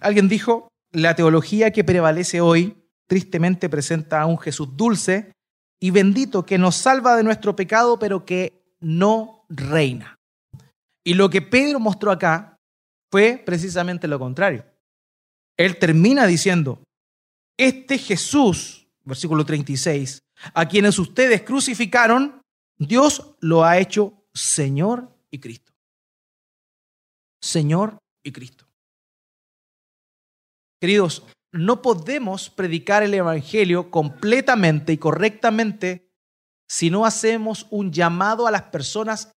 Alguien 0.01 0.29
dijo, 0.29 0.69
la 0.93 1.15
teología 1.15 1.71
que 1.73 1.85
prevalece 1.85 2.41
hoy 2.41 2.77
tristemente 3.07 3.69
presenta 3.69 4.21
a 4.21 4.27
un 4.27 4.39
Jesús 4.39 4.77
dulce 4.77 5.33
y 5.81 5.91
bendito 5.91 6.45
que 6.45 6.59
nos 6.59 6.77
salva 6.77 7.17
de 7.17 7.23
nuestro 7.23 7.55
pecado, 7.55 7.99
pero 7.99 8.25
que 8.25 8.65
no 8.81 9.45
reina. 9.49 10.17
Y 11.05 11.15
lo 11.15 11.31
que 11.31 11.43
Pedro 11.43 11.79
mostró 11.79 12.11
acá 12.11 12.57
fue 13.11 13.43
precisamente 13.45 14.09
lo 14.09 14.19
contrario. 14.19 14.65
Él 15.57 15.79
termina 15.79 16.27
diciendo, 16.27 16.83
este 17.57 17.99
Jesús, 17.99 18.87
versículo 19.05 19.45
36, 19.45 20.21
a 20.53 20.67
quienes 20.67 20.99
ustedes 20.99 21.43
crucificaron, 21.43 22.43
Dios 22.79 23.37
lo 23.41 23.65
ha 23.65 23.79
hecho 23.79 24.27
Señor 24.35 25.17
y 25.31 25.39
Cristo. 25.39 25.73
Señor 27.41 27.99
y 28.23 28.33
Cristo. 28.33 28.66
Queridos, 30.87 31.25
no 31.51 31.83
podemos 31.83 32.49
predicar 32.49 33.03
el 33.03 33.13
Evangelio 33.13 33.91
completamente 33.91 34.93
y 34.93 34.99
correctamente 34.99 36.13
si 36.69 36.91
no 36.91 37.05
hacemos 37.05 37.67
un 37.71 37.91
llamado 37.91 38.47
a 38.47 38.53
las 38.53 38.63
personas 38.63 39.33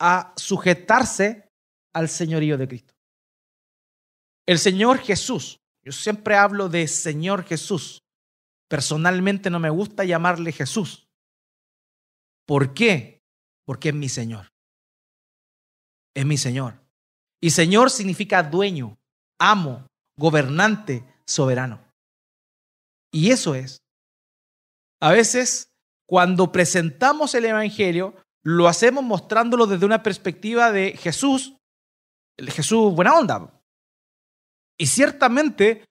a 0.00 0.34
sujetarse 0.36 1.52
al 1.92 2.08
señorío 2.08 2.58
de 2.58 2.66
Cristo. 2.66 2.94
El 4.44 4.58
Señor 4.58 4.98
Jesús, 4.98 5.60
yo 5.84 5.92
siempre 5.92 6.34
hablo 6.34 6.68
de 6.68 6.88
Señor 6.88 7.44
Jesús, 7.44 8.02
personalmente 8.68 9.50
no 9.50 9.60
me 9.60 9.70
gusta 9.70 10.04
llamarle 10.04 10.50
Jesús. 10.50 11.06
¿Por 12.44 12.74
qué? 12.74 13.22
Porque 13.64 13.90
es 13.90 13.94
mi 13.94 14.08
Señor. 14.08 14.48
Es 16.12 16.26
mi 16.26 16.36
Señor. 16.36 16.74
Y 17.40 17.50
Señor 17.50 17.88
significa 17.92 18.42
dueño, 18.42 18.98
amo, 19.38 19.87
gobernante, 20.18 21.04
soberano. 21.24 21.80
Y 23.10 23.30
eso 23.30 23.54
es. 23.54 23.78
A 25.00 25.12
veces, 25.12 25.72
cuando 26.06 26.52
presentamos 26.52 27.34
el 27.34 27.46
Evangelio, 27.46 28.14
lo 28.42 28.68
hacemos 28.68 29.04
mostrándolo 29.04 29.66
desde 29.66 29.86
una 29.86 30.02
perspectiva 30.02 30.72
de 30.72 30.96
Jesús, 30.96 31.56
el 32.36 32.50
Jesús 32.50 32.94
buena 32.94 33.16
onda. 33.16 33.62
Y 34.78 34.86
ciertamente, 34.86 35.84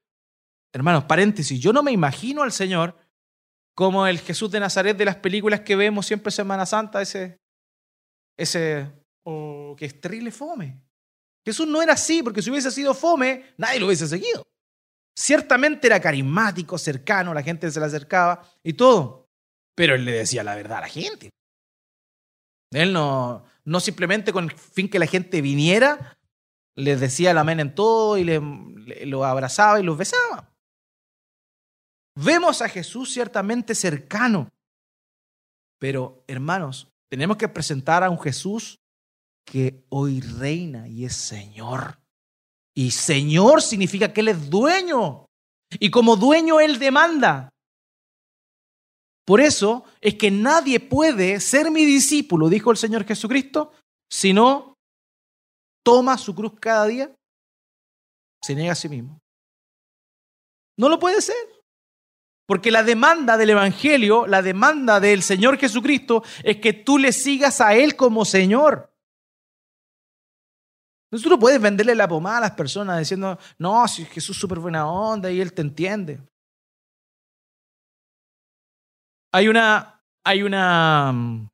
hermanos, 0.73 1.05
paréntesis, 1.05 1.59
yo 1.59 1.73
no 1.73 1.83
me 1.83 1.91
imagino 1.91 2.43
al 2.43 2.51
Señor 2.51 2.97
como 3.75 4.07
el 4.07 4.19
Jesús 4.19 4.49
de 4.51 4.59
Nazaret 4.59 4.97
de 4.97 5.05
las 5.05 5.17
películas 5.17 5.61
que 5.61 5.75
vemos 5.75 6.05
siempre 6.05 6.31
Semana 6.31 6.65
Santa, 6.65 7.01
ese, 7.01 7.37
ese, 8.37 8.91
oh, 9.23 9.75
que 9.77 9.85
es 9.85 10.35
fome. 10.35 10.86
Jesús 11.47 11.65
no 11.65 11.81
era 11.81 11.93
así, 11.93 12.21
porque 12.21 12.41
si 12.41 12.51
hubiese 12.51 12.71
sido 12.71 12.93
fome, 12.93 13.53
nadie 13.55 13.79
lo 13.79 13.85
hubiese 13.85 14.05
seguido. 14.05 14.45
Ciertamente 15.15 15.87
era 15.87 16.01
carismático, 16.01 16.77
cercano, 16.77 17.33
la 17.33 17.41
gente 17.41 17.71
se 17.71 17.79
le 17.79 17.85
acercaba 17.85 18.43
y 18.63 18.73
todo, 18.73 19.29
pero 19.73 19.95
él 19.95 20.03
le 20.03 20.11
decía 20.11 20.43
la 20.43 20.55
verdad 20.55 20.79
a 20.79 20.81
la 20.81 20.89
gente. 20.89 21.29
Él 22.71 22.91
no, 22.91 23.45
no 23.63 23.79
simplemente 23.79 24.33
con 24.33 24.43
el 24.43 24.51
fin 24.51 24.89
que 24.89 24.99
la 24.99 25.05
gente 25.05 25.41
viniera, 25.41 26.17
les 26.75 26.99
decía 26.99 27.31
el 27.31 27.37
amén 27.37 27.61
en 27.61 27.73
todo 27.73 28.17
y 28.17 28.25
le, 28.25 28.41
abrazaba 29.23 29.79
y 29.79 29.83
los 29.83 29.97
besaba. 29.97 30.53
Vemos 32.15 32.61
a 32.61 32.67
Jesús 32.67 33.13
ciertamente 33.13 33.73
cercano, 33.73 34.49
pero 35.79 36.25
hermanos, 36.27 36.89
tenemos 37.09 37.37
que 37.37 37.47
presentar 37.47 38.03
a 38.03 38.09
un 38.09 38.19
Jesús 38.19 38.81
que 39.49 39.85
hoy 39.89 40.19
reina 40.19 40.87
y 40.87 41.05
es 41.05 41.15
Señor. 41.15 41.99
Y 42.75 42.91
Señor 42.91 43.61
significa 43.61 44.11
que 44.11 44.21
Él 44.21 44.27
es 44.27 44.49
dueño. 44.49 45.25
Y 45.79 45.89
como 45.89 46.15
dueño 46.15 46.59
Él 46.59 46.77
demanda. 46.77 47.49
Por 49.25 49.41
eso 49.41 49.85
es 49.99 50.15
que 50.15 50.31
nadie 50.31 50.79
puede 50.79 51.39
ser 51.39 51.71
mi 51.71 51.85
discípulo, 51.85 52.49
dijo 52.49 52.71
el 52.71 52.77
Señor 52.77 53.05
Jesucristo, 53.05 53.71
si 54.09 54.31
no 54.31 54.75
toma 55.83 56.17
su 56.17 56.35
cruz 56.35 56.53
cada 56.59 56.85
día, 56.85 57.15
se 58.41 58.55
niega 58.55 58.73
a 58.73 58.75
sí 58.75 58.87
mismo. 58.87 59.19
No 60.77 60.87
lo 60.89 60.99
puede 60.99 61.21
ser. 61.21 61.35
Porque 62.45 62.71
la 62.71 62.83
demanda 62.83 63.35
del 63.35 63.49
Evangelio, 63.49 64.27
la 64.27 64.41
demanda 64.41 65.01
del 65.01 65.21
Señor 65.21 65.57
Jesucristo 65.57 66.23
es 66.43 66.57
que 66.57 66.71
tú 66.71 66.97
le 66.97 67.11
sigas 67.11 67.59
a 67.59 67.75
Él 67.75 67.97
como 67.97 68.23
Señor. 68.23 68.93
Entonces 71.07 71.23
tú 71.23 71.29
no 71.29 71.39
puedes 71.39 71.61
venderle 71.61 71.95
la 71.95 72.07
pomada 72.07 72.39
a 72.39 72.41
las 72.41 72.51
personas 72.51 72.99
diciendo, 72.99 73.39
no, 73.57 73.87
si 73.87 74.03
Jesús 74.05 74.35
es 74.35 74.41
súper 74.41 74.59
buena 74.59 74.89
onda 74.89 75.31
y 75.31 75.39
Él 75.39 75.53
te 75.53 75.61
entiende. 75.61 76.19
Hay 79.31 79.47
una, 79.47 80.01
hay 80.25 80.43
una, 80.43 81.11
mm, 81.13 81.47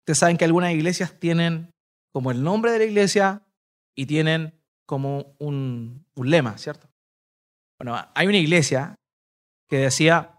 ustedes 0.00 0.18
saben 0.18 0.38
que 0.38 0.46
algunas 0.46 0.72
iglesias 0.72 1.18
tienen 1.18 1.70
como 2.10 2.30
el 2.30 2.42
nombre 2.42 2.72
de 2.72 2.78
la 2.78 2.84
iglesia 2.84 3.42
y 3.94 4.06
tienen 4.06 4.58
como 4.86 5.34
un, 5.38 6.06
un 6.14 6.30
lema, 6.30 6.56
¿cierto? 6.56 6.88
Bueno, 7.78 7.98
hay 8.14 8.26
una 8.26 8.38
iglesia 8.38 8.94
que 9.68 9.76
decía, 9.76 10.38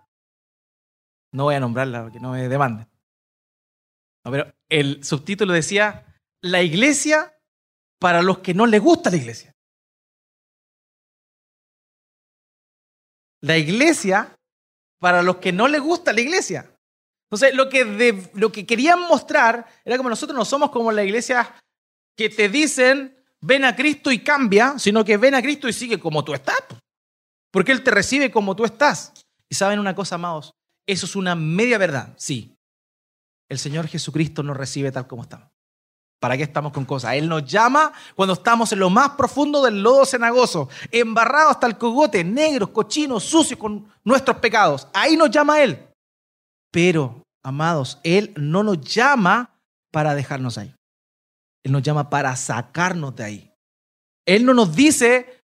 no 1.32 1.44
voy 1.44 1.56
a 1.56 1.60
nombrarla 1.60 2.04
porque 2.04 2.20
no 2.20 2.32
me 2.32 2.48
demanden, 2.48 2.88
no, 4.26 4.32
pero 4.32 4.54
el 4.70 5.04
subtítulo 5.04 5.54
decía, 5.54 6.06
la 6.42 6.62
iglesia 6.62 7.34
para 8.04 8.22
los 8.22 8.40
que 8.40 8.54
no 8.54 8.66
les 8.66 8.82
gusta 8.82 9.10
la 9.10 9.16
iglesia. 9.16 9.56
La 13.40 13.58
iglesia 13.58 14.36
para 15.00 15.22
los 15.22 15.38
que 15.38 15.54
no 15.54 15.70
les 15.70 15.80
gusta 15.80 16.12
la 16.12 16.20
iglesia. 16.20 16.70
Entonces, 17.30 17.56
lo 17.56 17.70
que, 17.70 18.30
lo 18.34 18.52
que 18.52 18.66
querían 18.66 19.00
mostrar 19.08 19.66
era 19.86 19.96
como 19.96 20.10
nosotros 20.10 20.38
no 20.38 20.44
somos 20.44 20.70
como 20.70 20.92
la 20.92 21.06
iglesia 21.06 21.56
que 22.18 22.30
te 22.30 22.50
dicen, 22.50 23.16
ven 23.40 23.64
a 23.64 23.74
Cristo 23.74 24.12
y 24.12 24.20
cambia, 24.20 24.78
sino 24.78 25.06
que 25.06 25.16
ven 25.16 25.36
a 25.36 25.42
Cristo 25.42 25.70
y 25.70 25.74
sigue 25.74 25.98
como 25.98 26.26
tú 26.26 26.34
estás. 26.34 26.62
Porque 27.52 27.72
Él 27.72 27.84
te 27.84 27.92
recibe 27.92 28.30
como 28.32 28.54
tú 28.54 28.66
estás. 28.66 29.14
Y 29.48 29.56
saben 29.56 29.80
una 29.80 29.96
cosa, 29.96 30.16
amados, 30.16 30.52
eso 30.86 31.06
es 31.06 31.16
una 31.16 31.36
media 31.36 31.78
verdad, 31.78 32.14
sí. 32.18 32.54
El 33.48 33.60
Señor 33.60 33.88
Jesucristo 33.88 34.44
nos 34.44 34.58
recibe 34.58 34.92
tal 34.92 35.08
como 35.08 35.22
estamos. 35.22 35.53
¿Para 36.24 36.38
qué 36.38 36.44
estamos 36.44 36.72
con 36.72 36.86
cosas? 36.86 37.16
Él 37.16 37.28
nos 37.28 37.44
llama 37.44 37.92
cuando 38.16 38.32
estamos 38.32 38.72
en 38.72 38.80
lo 38.80 38.90
más 38.90 39.10
profundo 39.10 39.62
del 39.62 39.84
lodo 39.84 40.06
cenagoso, 40.06 40.70
embarrados 40.90 41.52
hasta 41.52 41.68
el 41.68 41.78
cogote, 41.78 42.24
negros, 42.24 42.70
cochinos, 42.70 43.26
sucios 43.26 43.60
con 43.60 43.86
nuestros 44.06 44.38
pecados. 44.38 44.88
Ahí 44.94 45.18
nos 45.18 45.30
llama 45.30 45.62
Él. 45.62 45.86
Pero, 46.72 47.22
amados, 47.44 48.00
Él 48.04 48.32
no 48.38 48.64
nos 48.64 48.80
llama 48.80 49.60
para 49.92 50.16
dejarnos 50.16 50.58
ahí. 50.58 50.74
Él 51.62 51.74
nos 51.74 51.82
llama 51.82 52.10
para 52.10 52.34
sacarnos 52.38 53.14
de 53.18 53.24
ahí. 53.26 53.52
Él 54.26 54.46
no 54.46 54.54
nos 54.54 54.74
dice, 54.74 55.42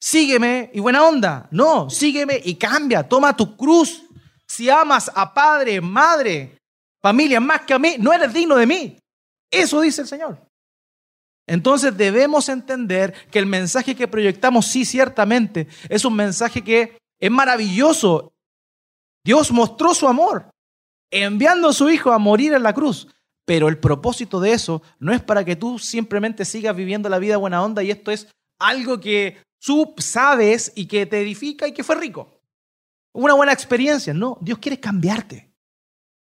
sígueme 0.00 0.70
y 0.72 0.80
buena 0.80 1.02
onda. 1.02 1.46
No, 1.50 1.90
sígueme 1.90 2.40
y 2.42 2.54
cambia, 2.54 3.06
toma 3.06 3.36
tu 3.36 3.54
cruz. 3.54 4.02
Si 4.48 4.70
amas 4.70 5.12
a 5.14 5.34
padre, 5.34 5.78
madre, 5.82 6.56
familia 7.02 7.38
más 7.38 7.60
que 7.66 7.74
a 7.74 7.78
mí, 7.78 7.96
no 7.98 8.14
eres 8.14 8.32
digno 8.32 8.56
de 8.56 8.66
mí. 8.66 8.98
Eso 9.50 9.80
dice 9.80 10.02
el 10.02 10.08
Señor. 10.08 10.40
Entonces 11.46 11.96
debemos 11.96 12.48
entender 12.48 13.14
que 13.30 13.38
el 13.38 13.46
mensaje 13.46 13.94
que 13.94 14.08
proyectamos, 14.08 14.66
sí, 14.66 14.84
ciertamente, 14.84 15.68
es 15.88 16.04
un 16.04 16.14
mensaje 16.14 16.62
que 16.62 16.98
es 17.20 17.30
maravilloso. 17.30 18.32
Dios 19.24 19.52
mostró 19.52 19.94
su 19.94 20.08
amor 20.08 20.50
enviando 21.10 21.68
a 21.68 21.72
su 21.72 21.88
Hijo 21.88 22.12
a 22.12 22.18
morir 22.18 22.52
en 22.52 22.62
la 22.62 22.74
cruz. 22.74 23.08
Pero 23.44 23.68
el 23.68 23.78
propósito 23.78 24.40
de 24.40 24.52
eso 24.52 24.82
no 24.98 25.12
es 25.12 25.22
para 25.22 25.44
que 25.44 25.54
tú 25.54 25.78
simplemente 25.78 26.44
sigas 26.44 26.74
viviendo 26.74 27.08
la 27.08 27.20
vida 27.20 27.36
buena 27.36 27.62
onda 27.62 27.82
y 27.82 27.92
esto 27.92 28.10
es 28.10 28.26
algo 28.58 28.98
que 28.98 29.40
tú 29.60 29.94
sabes 29.98 30.72
y 30.74 30.86
que 30.86 31.06
te 31.06 31.20
edifica 31.20 31.68
y 31.68 31.72
que 31.72 31.84
fue 31.84 31.94
rico. 31.94 32.40
Una 33.12 33.34
buena 33.34 33.52
experiencia. 33.52 34.12
No, 34.12 34.36
Dios 34.40 34.58
quiere 34.58 34.80
cambiarte. 34.80 35.54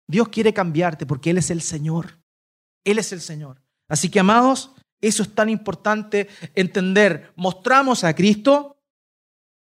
Dios 0.08 0.28
quiere 0.28 0.54
cambiarte 0.54 1.06
porque 1.06 1.30
Él 1.30 1.38
es 1.38 1.50
el 1.50 1.62
Señor. 1.62 2.20
Él 2.86 3.00
es 3.00 3.12
el 3.12 3.20
Señor. 3.20 3.62
Así 3.90 4.10
que, 4.10 4.22
amados, 4.22 4.72
eso 5.02 5.24
es 5.24 5.36
tan 5.36 5.50
importante 5.50 6.30
entender. 6.54 7.34
Mostramos 7.36 8.04
a 8.06 8.16
Cristo. 8.16 8.78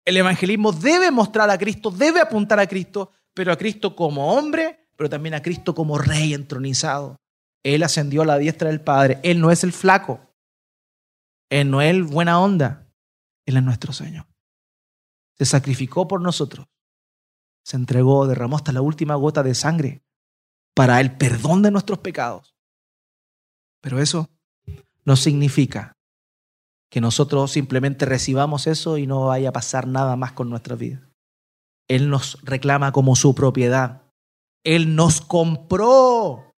El 0.04 0.16
evangelismo 0.16 0.72
debe 0.72 1.12
mostrar 1.12 1.48
a 1.48 1.58
Cristo, 1.58 1.92
debe 1.92 2.20
apuntar 2.20 2.58
a 2.58 2.66
Cristo, 2.66 3.12
pero 3.32 3.52
a 3.52 3.56
Cristo 3.56 3.94
como 3.94 4.34
hombre, 4.34 4.88
pero 4.96 5.08
también 5.08 5.34
a 5.34 5.42
Cristo 5.42 5.74
como 5.74 5.96
rey 5.96 6.34
entronizado. 6.34 7.20
Él 7.62 7.84
ascendió 7.84 8.22
a 8.22 8.26
la 8.26 8.38
diestra 8.38 8.68
del 8.68 8.80
Padre. 8.80 9.20
Él 9.22 9.40
no 9.40 9.52
es 9.52 9.62
el 9.62 9.72
flaco. 9.72 10.20
Él 11.48 11.70
no 11.70 11.80
es 11.80 11.90
el 11.90 12.02
buena 12.02 12.40
onda. 12.40 12.88
Él 13.46 13.56
es 13.56 13.62
nuestro 13.62 13.92
Señor. 13.92 14.26
Se 15.38 15.44
sacrificó 15.44 16.08
por 16.08 16.20
nosotros. 16.20 16.66
Se 17.64 17.76
entregó, 17.76 18.26
derramó 18.26 18.56
hasta 18.56 18.72
la 18.72 18.80
última 18.80 19.14
gota 19.14 19.42
de 19.42 19.54
sangre 19.54 20.02
para 20.74 21.00
el 21.00 21.16
perdón 21.16 21.62
de 21.62 21.70
nuestros 21.70 21.98
pecados. 21.98 22.51
Pero 23.82 24.00
eso 24.00 24.30
no 25.04 25.16
significa 25.16 25.92
que 26.90 27.00
nosotros 27.00 27.50
simplemente 27.50 28.06
recibamos 28.06 28.66
eso 28.66 28.96
y 28.96 29.06
no 29.06 29.26
vaya 29.26 29.50
a 29.50 29.52
pasar 29.52 29.86
nada 29.86 30.16
más 30.16 30.32
con 30.32 30.48
nuestra 30.48 30.76
vida. 30.76 31.10
Él 31.88 32.08
nos 32.08 32.40
reclama 32.42 32.92
como 32.92 33.16
su 33.16 33.34
propiedad. 33.34 34.02
Él 34.64 34.94
nos 34.94 35.20
compró. 35.20 36.54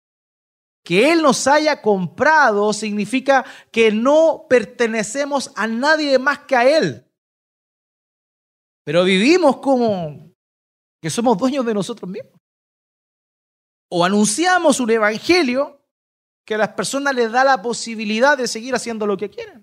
Que 0.84 1.12
Él 1.12 1.22
nos 1.22 1.46
haya 1.46 1.80
comprado 1.80 2.74
significa 2.74 3.44
que 3.72 3.90
no 3.90 4.44
pertenecemos 4.50 5.50
a 5.56 5.66
nadie 5.66 6.18
más 6.18 6.40
que 6.40 6.56
a 6.56 6.68
Él. 6.76 7.10
Pero 8.84 9.02
vivimos 9.04 9.56
como 9.56 10.30
que 11.00 11.08
somos 11.08 11.38
dueños 11.38 11.64
de 11.64 11.72
nosotros 11.72 12.10
mismos. 12.10 12.38
O 13.88 14.04
anunciamos 14.04 14.78
un 14.78 14.90
evangelio 14.90 15.80
que 16.44 16.54
a 16.54 16.58
las 16.58 16.70
personas 16.70 17.14
les 17.14 17.30
da 17.32 17.44
la 17.44 17.62
posibilidad 17.62 18.36
de 18.36 18.48
seguir 18.48 18.74
haciendo 18.74 19.06
lo 19.06 19.16
que 19.16 19.30
quieren. 19.30 19.62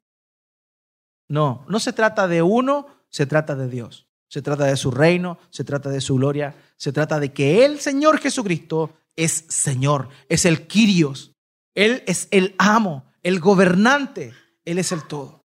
No, 1.30 1.66
no 1.68 1.80
se 1.80 1.94
trata 1.94 2.28
de 2.28 2.42
uno 2.42 3.02
se 3.12 3.26
trata 3.26 3.56
de 3.56 3.68
Dios. 3.68 4.08
Se 4.30 4.42
trata 4.42 4.64
de 4.64 4.78
su 4.78 4.92
reino, 4.92 5.38
se 5.50 5.66
trata 5.66 5.90
de 5.90 6.00
su 6.00 6.16
gloria, 6.16 6.56
se 6.78 6.94
trata 6.94 7.20
de 7.20 7.34
que 7.34 7.66
el 7.66 7.82
Señor 7.82 8.18
Jesucristo 8.18 8.98
es 9.18 9.46
Señor, 9.50 10.08
es 10.30 10.46
el 10.46 10.68
Kyrios. 10.68 11.34
Él 11.76 12.04
es 12.08 12.30
el 12.32 12.56
amo, 12.58 13.12
el 13.24 13.42
gobernante, 13.42 14.34
Él 14.64 14.80
es 14.80 14.94
el 14.94 15.04
todo. 15.04 15.42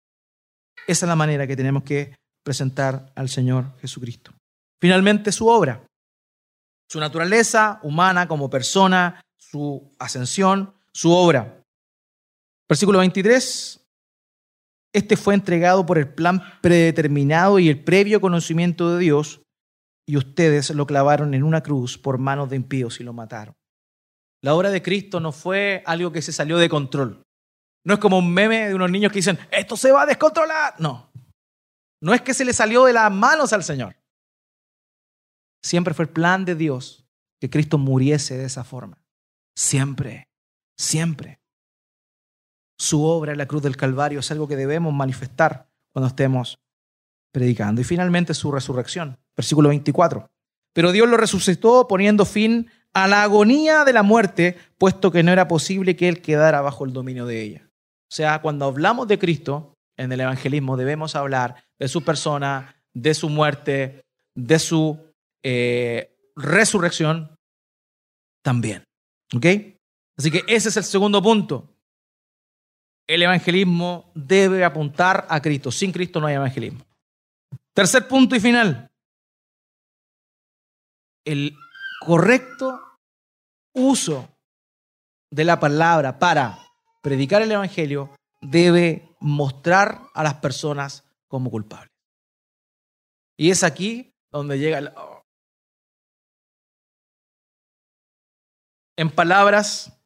Esa 0.88 1.06
es 1.06 1.08
la 1.08 1.16
manera 1.16 1.46
que 1.46 1.56
tenemos 1.56 1.84
que 1.84 2.16
presentar 2.42 3.12
al 3.14 3.28
Señor 3.28 3.66
Jesucristo. 3.80 4.32
Finalmente, 4.80 5.30
su 5.30 5.46
obra, 5.46 5.84
su 6.88 6.98
naturaleza 6.98 7.78
humana 7.84 8.26
como 8.26 8.50
persona, 8.50 9.20
su 9.36 9.92
ascensión, 10.00 10.74
su 10.94 11.12
obra. 11.12 11.64
Versículo 12.68 12.98
23. 13.00 13.78
Este 14.94 15.16
fue 15.16 15.34
entregado 15.34 15.86
por 15.86 15.98
el 15.98 16.12
plan 16.12 16.42
predeterminado 16.60 17.58
y 17.58 17.68
el 17.68 17.82
previo 17.82 18.20
conocimiento 18.20 18.94
de 18.94 19.00
Dios, 19.00 19.40
y 20.06 20.16
ustedes 20.16 20.70
lo 20.70 20.86
clavaron 20.86 21.32
en 21.32 21.44
una 21.44 21.62
cruz 21.62 21.96
por 21.96 22.18
manos 22.18 22.50
de 22.50 22.56
impíos 22.56 23.00
y 23.00 23.04
lo 23.04 23.12
mataron. 23.12 23.54
La 24.42 24.54
obra 24.54 24.70
de 24.70 24.82
Cristo 24.82 25.20
no 25.20 25.32
fue 25.32 25.82
algo 25.86 26.12
que 26.12 26.20
se 26.20 26.32
salió 26.32 26.58
de 26.58 26.68
control. 26.68 27.22
No 27.86 27.94
es 27.94 28.00
como 28.00 28.18
un 28.18 28.32
meme 28.32 28.68
de 28.68 28.74
unos 28.74 28.90
niños 28.90 29.12
que 29.12 29.18
dicen, 29.18 29.38
esto 29.50 29.76
se 29.76 29.92
va 29.92 30.02
a 30.02 30.06
descontrolar. 30.06 30.74
No, 30.78 31.10
no 32.02 32.12
es 32.12 32.20
que 32.20 32.34
se 32.34 32.44
le 32.44 32.52
salió 32.52 32.84
de 32.84 32.92
las 32.92 33.10
manos 33.10 33.52
al 33.52 33.62
Señor. 33.62 33.96
Siempre 35.64 35.94
fue 35.94 36.04
el 36.06 36.10
plan 36.10 36.44
de 36.44 36.56
Dios 36.56 37.06
que 37.40 37.48
Cristo 37.48 37.78
muriese 37.78 38.36
de 38.36 38.44
esa 38.44 38.64
forma. 38.64 38.98
Siempre, 39.56 40.26
siempre. 40.82 41.40
Su 42.78 43.04
obra 43.04 43.32
en 43.32 43.38
la 43.38 43.46
cruz 43.46 43.62
del 43.62 43.76
Calvario 43.76 44.20
es 44.20 44.30
algo 44.30 44.48
que 44.48 44.56
debemos 44.56 44.92
manifestar 44.92 45.68
cuando 45.92 46.08
estemos 46.08 46.60
predicando. 47.32 47.80
Y 47.80 47.84
finalmente 47.84 48.34
su 48.34 48.50
resurrección, 48.50 49.18
versículo 49.36 49.68
24. 49.68 50.30
Pero 50.72 50.92
Dios 50.92 51.08
lo 51.08 51.16
resucitó 51.16 51.86
poniendo 51.86 52.24
fin 52.24 52.70
a 52.92 53.06
la 53.08 53.22
agonía 53.22 53.84
de 53.84 53.92
la 53.92 54.02
muerte, 54.02 54.56
puesto 54.78 55.10
que 55.10 55.22
no 55.22 55.32
era 55.32 55.48
posible 55.48 55.96
que 55.96 56.08
Él 56.08 56.20
quedara 56.20 56.60
bajo 56.60 56.84
el 56.84 56.92
dominio 56.92 57.24
de 57.26 57.42
ella. 57.42 57.70
O 58.10 58.14
sea, 58.14 58.42
cuando 58.42 58.66
hablamos 58.66 59.08
de 59.08 59.18
Cristo 59.18 59.78
en 59.96 60.12
el 60.12 60.20
evangelismo, 60.20 60.76
debemos 60.76 61.14
hablar 61.14 61.64
de 61.78 61.88
su 61.88 62.02
persona, 62.02 62.82
de 62.92 63.14
su 63.14 63.28
muerte, 63.28 64.04
de 64.34 64.58
su 64.58 64.98
eh, 65.42 66.14
resurrección 66.36 67.38
también. 68.42 68.84
¿Ok? 69.34 69.46
Así 70.16 70.30
que 70.30 70.42
ese 70.46 70.68
es 70.68 70.76
el 70.76 70.84
segundo 70.84 71.22
punto. 71.22 71.68
El 73.06 73.22
evangelismo 73.22 74.12
debe 74.14 74.64
apuntar 74.64 75.26
a 75.28 75.40
Cristo. 75.40 75.70
Sin 75.70 75.92
Cristo 75.92 76.20
no 76.20 76.26
hay 76.26 76.34
evangelismo. 76.34 76.84
Tercer 77.72 78.06
punto 78.06 78.36
y 78.36 78.40
final. 78.40 78.90
El 81.24 81.56
correcto 82.04 82.80
uso 83.72 84.28
de 85.30 85.44
la 85.44 85.58
palabra 85.58 86.18
para 86.18 86.58
predicar 87.00 87.42
el 87.42 87.52
Evangelio 87.52 88.10
debe 88.40 89.08
mostrar 89.20 90.02
a 90.14 90.22
las 90.22 90.34
personas 90.34 91.04
como 91.28 91.50
culpables. 91.50 91.90
Y 93.36 93.50
es 93.50 93.64
aquí 93.64 94.14
donde 94.30 94.58
llega 94.58 94.78
el... 94.78 94.92
En 98.96 99.10
palabras 99.10 99.98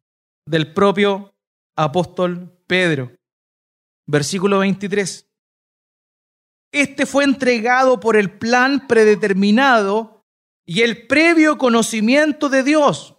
del 0.47 0.73
propio 0.73 1.35
apóstol 1.75 2.57
Pedro, 2.65 3.11
versículo 4.07 4.59
23. 4.59 5.29
Este 6.71 7.05
fue 7.05 7.23
entregado 7.23 7.99
por 7.99 8.15
el 8.15 8.37
plan 8.37 8.87
predeterminado 8.87 10.25
y 10.65 10.81
el 10.81 11.07
previo 11.07 11.57
conocimiento 11.57 12.49
de 12.49 12.63
Dios. 12.63 13.15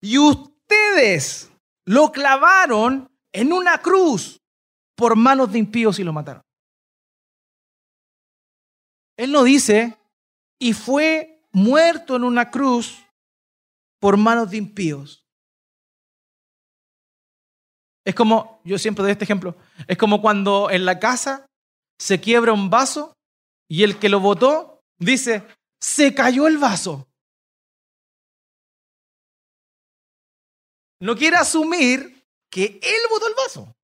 Y 0.00 0.18
ustedes 0.18 1.50
lo 1.84 2.12
clavaron 2.12 3.10
en 3.32 3.52
una 3.52 3.78
cruz 3.78 4.40
por 4.96 5.16
manos 5.16 5.52
de 5.52 5.58
impíos 5.58 5.98
y 5.98 6.04
lo 6.04 6.12
mataron. 6.12 6.42
Él 9.16 9.32
no 9.32 9.42
dice, 9.42 9.98
y 10.58 10.72
fue 10.72 11.42
muerto 11.52 12.16
en 12.16 12.24
una 12.24 12.50
cruz 12.50 13.04
por 14.00 14.16
manos 14.16 14.50
de 14.50 14.58
impíos. 14.58 15.27
Es 18.08 18.14
como, 18.14 18.62
yo 18.64 18.78
siempre 18.78 19.02
doy 19.02 19.12
este 19.12 19.24
ejemplo, 19.24 19.54
es 19.86 19.98
como 19.98 20.22
cuando 20.22 20.70
en 20.70 20.86
la 20.86 20.98
casa 20.98 21.44
se 21.98 22.18
quiebra 22.18 22.54
un 22.54 22.70
vaso 22.70 23.12
y 23.68 23.82
el 23.82 23.98
que 23.98 24.08
lo 24.08 24.18
botó 24.18 24.80
dice, 24.98 25.46
se 25.78 26.14
cayó 26.14 26.46
el 26.46 26.56
vaso. 26.56 27.06
No 31.00 31.16
quiere 31.16 31.36
asumir 31.36 32.24
que 32.50 32.80
él 32.82 33.00
botó 33.10 33.28
el 33.28 33.34
vaso. 33.34 33.76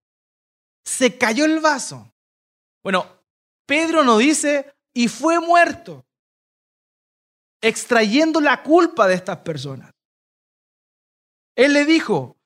Se 0.87 1.19
cayó 1.19 1.45
el 1.45 1.61
vaso. 1.61 2.11
Bueno, 2.83 3.07
Pedro 3.67 4.05
no 4.05 4.17
dice, 4.17 4.75
y 4.95 5.09
fue 5.09 5.39
muerto, 5.39 6.07
extrayendo 7.61 8.41
la 8.41 8.63
culpa 8.63 9.07
de 9.07 9.17
estas 9.17 9.37
personas. 9.41 9.91
Él 11.55 11.75
le 11.75 11.85
dijo, 11.85 12.39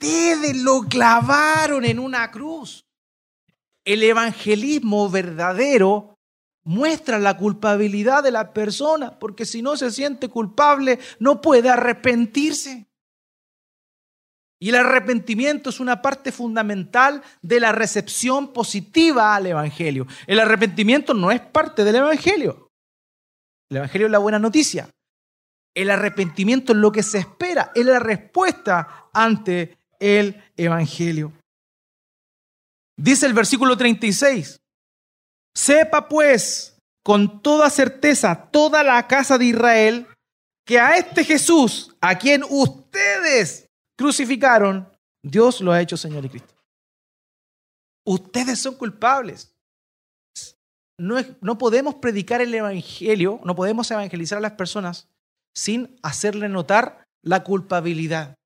ustedes 0.00 0.62
lo 0.62 0.82
clavaron 0.82 1.84
en 1.84 1.98
una 1.98 2.30
cruz. 2.30 2.86
El 3.84 4.02
evangelismo 4.02 5.10
verdadero 5.10 6.18
muestra 6.64 7.18
la 7.18 7.36
culpabilidad 7.36 8.22
de 8.22 8.30
la 8.30 8.52
persona, 8.52 9.18
porque 9.18 9.44
si 9.44 9.62
no 9.62 9.76
se 9.76 9.90
siente 9.90 10.28
culpable, 10.28 10.98
no 11.18 11.40
puede 11.40 11.68
arrepentirse. 11.68 12.86
Y 14.62 14.68
el 14.68 14.76
arrepentimiento 14.76 15.70
es 15.70 15.80
una 15.80 16.02
parte 16.02 16.32
fundamental 16.32 17.22
de 17.40 17.60
la 17.60 17.72
recepción 17.72 18.52
positiva 18.52 19.34
al 19.34 19.46
Evangelio. 19.46 20.06
El 20.26 20.40
arrepentimiento 20.40 21.14
no 21.14 21.30
es 21.30 21.40
parte 21.40 21.82
del 21.82 21.96
Evangelio. 21.96 22.70
El 23.70 23.78
Evangelio 23.78 24.06
es 24.06 24.10
la 24.10 24.18
buena 24.18 24.38
noticia. 24.38 24.90
El 25.74 25.90
arrepentimiento 25.90 26.72
es 26.72 26.78
lo 26.78 26.92
que 26.92 27.02
se 27.02 27.18
espera, 27.18 27.70
es 27.74 27.86
la 27.86 28.00
respuesta 28.00 29.08
ante 29.14 29.79
el 30.00 30.42
Evangelio. 30.56 31.32
Dice 32.98 33.26
el 33.26 33.34
versículo 33.34 33.76
36, 33.76 34.60
sepa 35.54 36.08
pues 36.08 36.76
con 37.04 37.40
toda 37.42 37.70
certeza 37.70 38.50
toda 38.50 38.82
la 38.82 39.06
casa 39.06 39.38
de 39.38 39.46
Israel 39.46 40.06
que 40.66 40.78
a 40.78 40.96
este 40.96 41.24
Jesús, 41.24 41.94
a 42.00 42.18
quien 42.18 42.42
ustedes 42.48 43.66
crucificaron, 43.96 44.88
Dios 45.22 45.60
lo 45.60 45.72
ha 45.72 45.80
hecho 45.80 45.96
Señor 45.96 46.24
y 46.24 46.28
Cristo. 46.28 46.54
Ustedes 48.06 48.58
son 48.58 48.74
culpables. 48.74 49.54
No, 50.98 51.16
no 51.40 51.58
podemos 51.58 51.94
predicar 51.96 52.40
el 52.40 52.54
Evangelio, 52.54 53.40
no 53.44 53.54
podemos 53.54 53.90
evangelizar 53.90 54.38
a 54.38 54.42
las 54.42 54.52
personas 54.52 55.08
sin 55.54 55.98
hacerle 56.02 56.48
notar 56.48 57.04
la 57.22 57.42
culpabilidad 57.42 58.36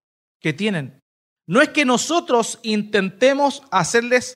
que 0.40 0.52
tienen. 0.52 1.00
No 1.46 1.60
es 1.60 1.68
que 1.68 1.84
nosotros 1.84 2.58
intentemos 2.62 3.62
hacerles 3.70 4.34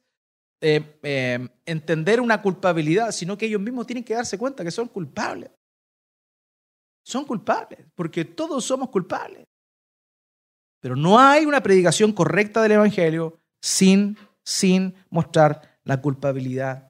eh, 0.61 0.99
eh, 1.03 1.49
entender 1.65 2.21
una 2.21 2.43
culpabilidad, 2.43 3.13
sino 3.13 3.39
que 3.39 3.47
ellos 3.47 3.61
mismos 3.61 3.87
tienen 3.87 4.05
que 4.05 4.15
darse 4.15 4.37
cuenta 4.37 4.65
que 4.65 4.71
son 4.71 4.89
culpables. 4.89 5.51
Son 7.05 7.25
culpables, 7.25 7.87
porque 7.95 8.25
todos 8.25 8.65
somos 8.65 8.91
culpables. 8.91 9.45
Pero 10.81 10.95
no 10.97 11.19
hay 11.19 11.47
una 11.47 11.63
predicación 11.63 12.13
correcta 12.13 12.63
del 12.63 12.73
Evangelio 12.73 13.41
sin, 13.63 14.17
sin 14.45 14.95
mostrar 15.09 15.79
la 15.85 16.01
culpabilidad. 16.01 16.89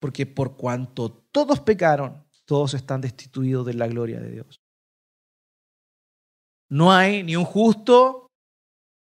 Porque 0.00 0.26
por 0.26 0.56
cuanto 0.56 1.10
todos 1.10 1.60
pecaron, 1.60 2.24
todos 2.44 2.74
están 2.74 3.00
destituidos 3.00 3.66
de 3.66 3.74
la 3.74 3.88
gloria 3.88 4.20
de 4.20 4.30
Dios. 4.30 4.60
No 6.70 6.92
hay 6.92 7.22
ni 7.22 7.36
un 7.36 7.44
justo, 7.44 8.28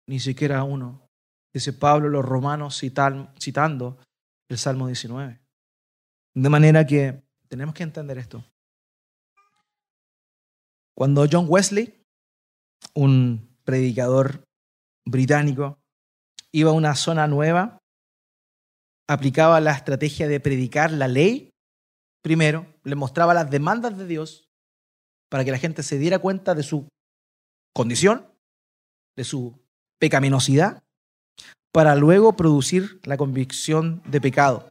ni 0.08 0.20
siquiera 0.20 0.62
uno 0.64 1.06
dice 1.56 1.72
Pablo 1.72 2.10
los 2.10 2.24
romanos 2.24 2.76
citando 2.78 3.98
el 4.48 4.58
Salmo 4.58 4.88
19. 4.88 5.40
De 6.34 6.48
manera 6.50 6.86
que 6.86 7.22
tenemos 7.48 7.74
que 7.74 7.82
entender 7.82 8.18
esto. 8.18 8.44
Cuando 10.94 11.26
John 11.30 11.46
Wesley, 11.48 12.02
un 12.94 13.56
predicador 13.64 14.44
británico, 15.06 15.78
iba 16.52 16.70
a 16.70 16.74
una 16.74 16.94
zona 16.94 17.26
nueva, 17.26 17.78
aplicaba 19.08 19.58
la 19.60 19.72
estrategia 19.72 20.28
de 20.28 20.40
predicar 20.40 20.90
la 20.90 21.08
ley, 21.08 21.50
primero 22.22 22.66
le 22.84 22.96
mostraba 22.96 23.32
las 23.32 23.50
demandas 23.50 23.96
de 23.96 24.06
Dios 24.06 24.46
para 25.30 25.42
que 25.42 25.52
la 25.52 25.58
gente 25.58 25.82
se 25.82 25.98
diera 25.98 26.18
cuenta 26.18 26.54
de 26.54 26.62
su 26.62 26.86
condición, 27.74 28.30
de 29.16 29.24
su 29.24 29.65
pecaminosidad, 29.98 30.82
para 31.72 31.94
luego 31.94 32.36
producir 32.36 33.00
la 33.04 33.16
convicción 33.16 34.02
de 34.06 34.20
pecado. 34.20 34.68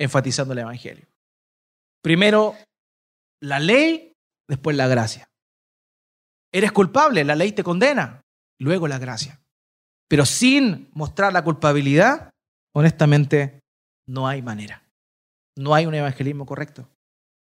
enfatizando 0.00 0.52
el 0.52 0.60
Evangelio. 0.60 1.06
Primero 2.02 2.54
la 3.42 3.58
ley, 3.58 4.12
después 4.48 4.76
la 4.76 4.86
gracia. 4.86 5.28
Eres 6.52 6.70
culpable, 6.70 7.24
la 7.24 7.34
ley 7.34 7.52
te 7.52 7.64
condena, 7.64 8.22
luego 8.60 8.86
la 8.86 8.98
gracia. 8.98 9.40
Pero 10.08 10.24
sin 10.24 10.88
mostrar 10.92 11.32
la 11.32 11.42
culpabilidad, 11.42 12.30
honestamente, 12.74 13.60
no 14.08 14.26
hay 14.26 14.40
manera. 14.40 14.82
No 15.56 15.74
hay 15.74 15.86
un 15.86 15.94
evangelismo 15.94 16.46
correcto. 16.46 16.88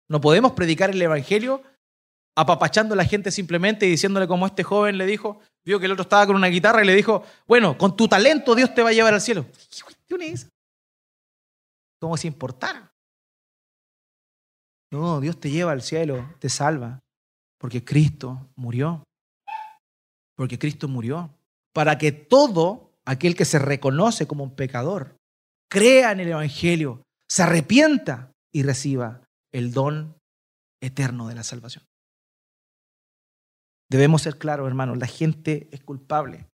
No 0.10 0.20
podemos 0.20 0.54
predicar 0.54 0.90
el 0.90 1.02
evangelio 1.02 1.64
apapachando 2.36 2.94
a 2.94 2.98
la 2.98 3.06
gente 3.06 3.32
simplemente 3.32 3.86
y 3.86 3.92
diciéndole 3.92 4.28
como 4.28 4.46
este 4.46 4.64
joven 4.64 4.98
le 4.98 5.06
dijo, 5.06 5.40
vio 5.68 5.82
que 5.82 5.86
el 5.86 5.92
otro 5.92 6.04
estaba 6.04 6.26
con 6.26 6.38
una 6.38 6.48
guitarra 6.48 6.82
y 6.82 6.88
le 6.88 6.96
dijo, 6.96 7.26
bueno, 7.46 7.78
con 7.78 7.94
tu 7.98 8.08
talento 8.08 8.56
Dios 8.56 8.74
te 8.74 8.82
va 8.82 8.90
a 8.90 8.94
llevar 8.94 9.14
al 9.14 9.20
cielo. 9.20 9.46
¿Qué 10.08 10.16
es 10.32 10.50
Como 12.00 12.16
si 12.16 12.30
importara. 12.30 12.90
No, 14.90 15.20
Dios 15.20 15.38
te 15.38 15.52
lleva 15.52 15.74
al 15.74 15.82
cielo, 15.82 16.34
te 16.40 16.48
salva, 16.48 17.02
porque 17.60 17.84
Cristo 17.84 18.48
murió. 18.56 19.04
Porque 20.38 20.58
Cristo 20.58 20.88
murió. 20.88 21.30
Para 21.74 21.98
que 21.98 22.14
todo 22.14 22.94
aquel 23.04 23.36
que 23.36 23.44
se 23.44 23.60
reconoce 23.60 24.26
como 24.26 24.46
un 24.46 24.56
pecador 24.56 25.18
crea 25.70 26.14
en 26.14 26.22
el 26.22 26.30
Evangelio, 26.30 27.04
se 27.30 27.44
arrepienta 27.44 28.32
y 28.54 28.64
reciba 28.64 29.22
el 29.52 29.74
don 29.74 30.16
eterno 30.82 31.28
de 31.28 31.36
la 31.36 31.44
salvación. 31.44 31.84
Debemos 33.90 34.22
ser 34.22 34.38
claros, 34.38 34.68
hermanos, 34.68 34.98
la 34.98 35.08
gente 35.08 35.70
es 35.72 35.84
culpable. 35.84 36.50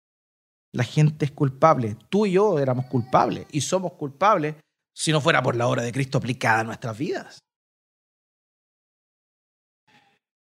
La 0.71 0.83
gente 0.83 1.25
es 1.25 1.31
culpable. 1.31 1.95
Tú 2.09 2.25
y 2.25 2.33
yo 2.33 2.59
éramos 2.59 2.85
culpables 2.85 3.45
y 3.51 3.61
somos 3.61 3.93
culpables 3.93 4.55
si 4.95 5.11
no 5.11 5.21
fuera 5.21 5.41
por 5.41 5.55
la 5.55 5.67
obra 5.67 5.83
de 5.83 5.91
Cristo 5.91 6.17
aplicada 6.17 6.59
a 6.59 6.63
nuestras 6.63 6.97
vidas. 6.97 7.39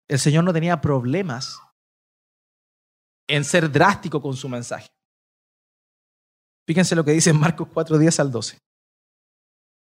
El 0.09 0.19
Señor 0.19 0.45
no 0.45 0.53
tenía 0.53 0.81
problemas 0.81 1.61
en 3.29 3.45
ser 3.45 3.71
drástico 3.71 4.21
con 4.21 4.37
su 4.37 4.49
mensaje. 4.49 4.91
Fíjense 6.67 6.95
lo 6.95 7.05
que 7.05 7.13
dice 7.13 7.33
Marcos 7.33 7.69
4, 7.73 7.99
10 7.99 8.21
al 8.21 8.31
12. 8.31 8.59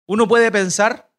Uno 0.08 0.26
puede 0.26 0.50
pensar, 0.50 1.12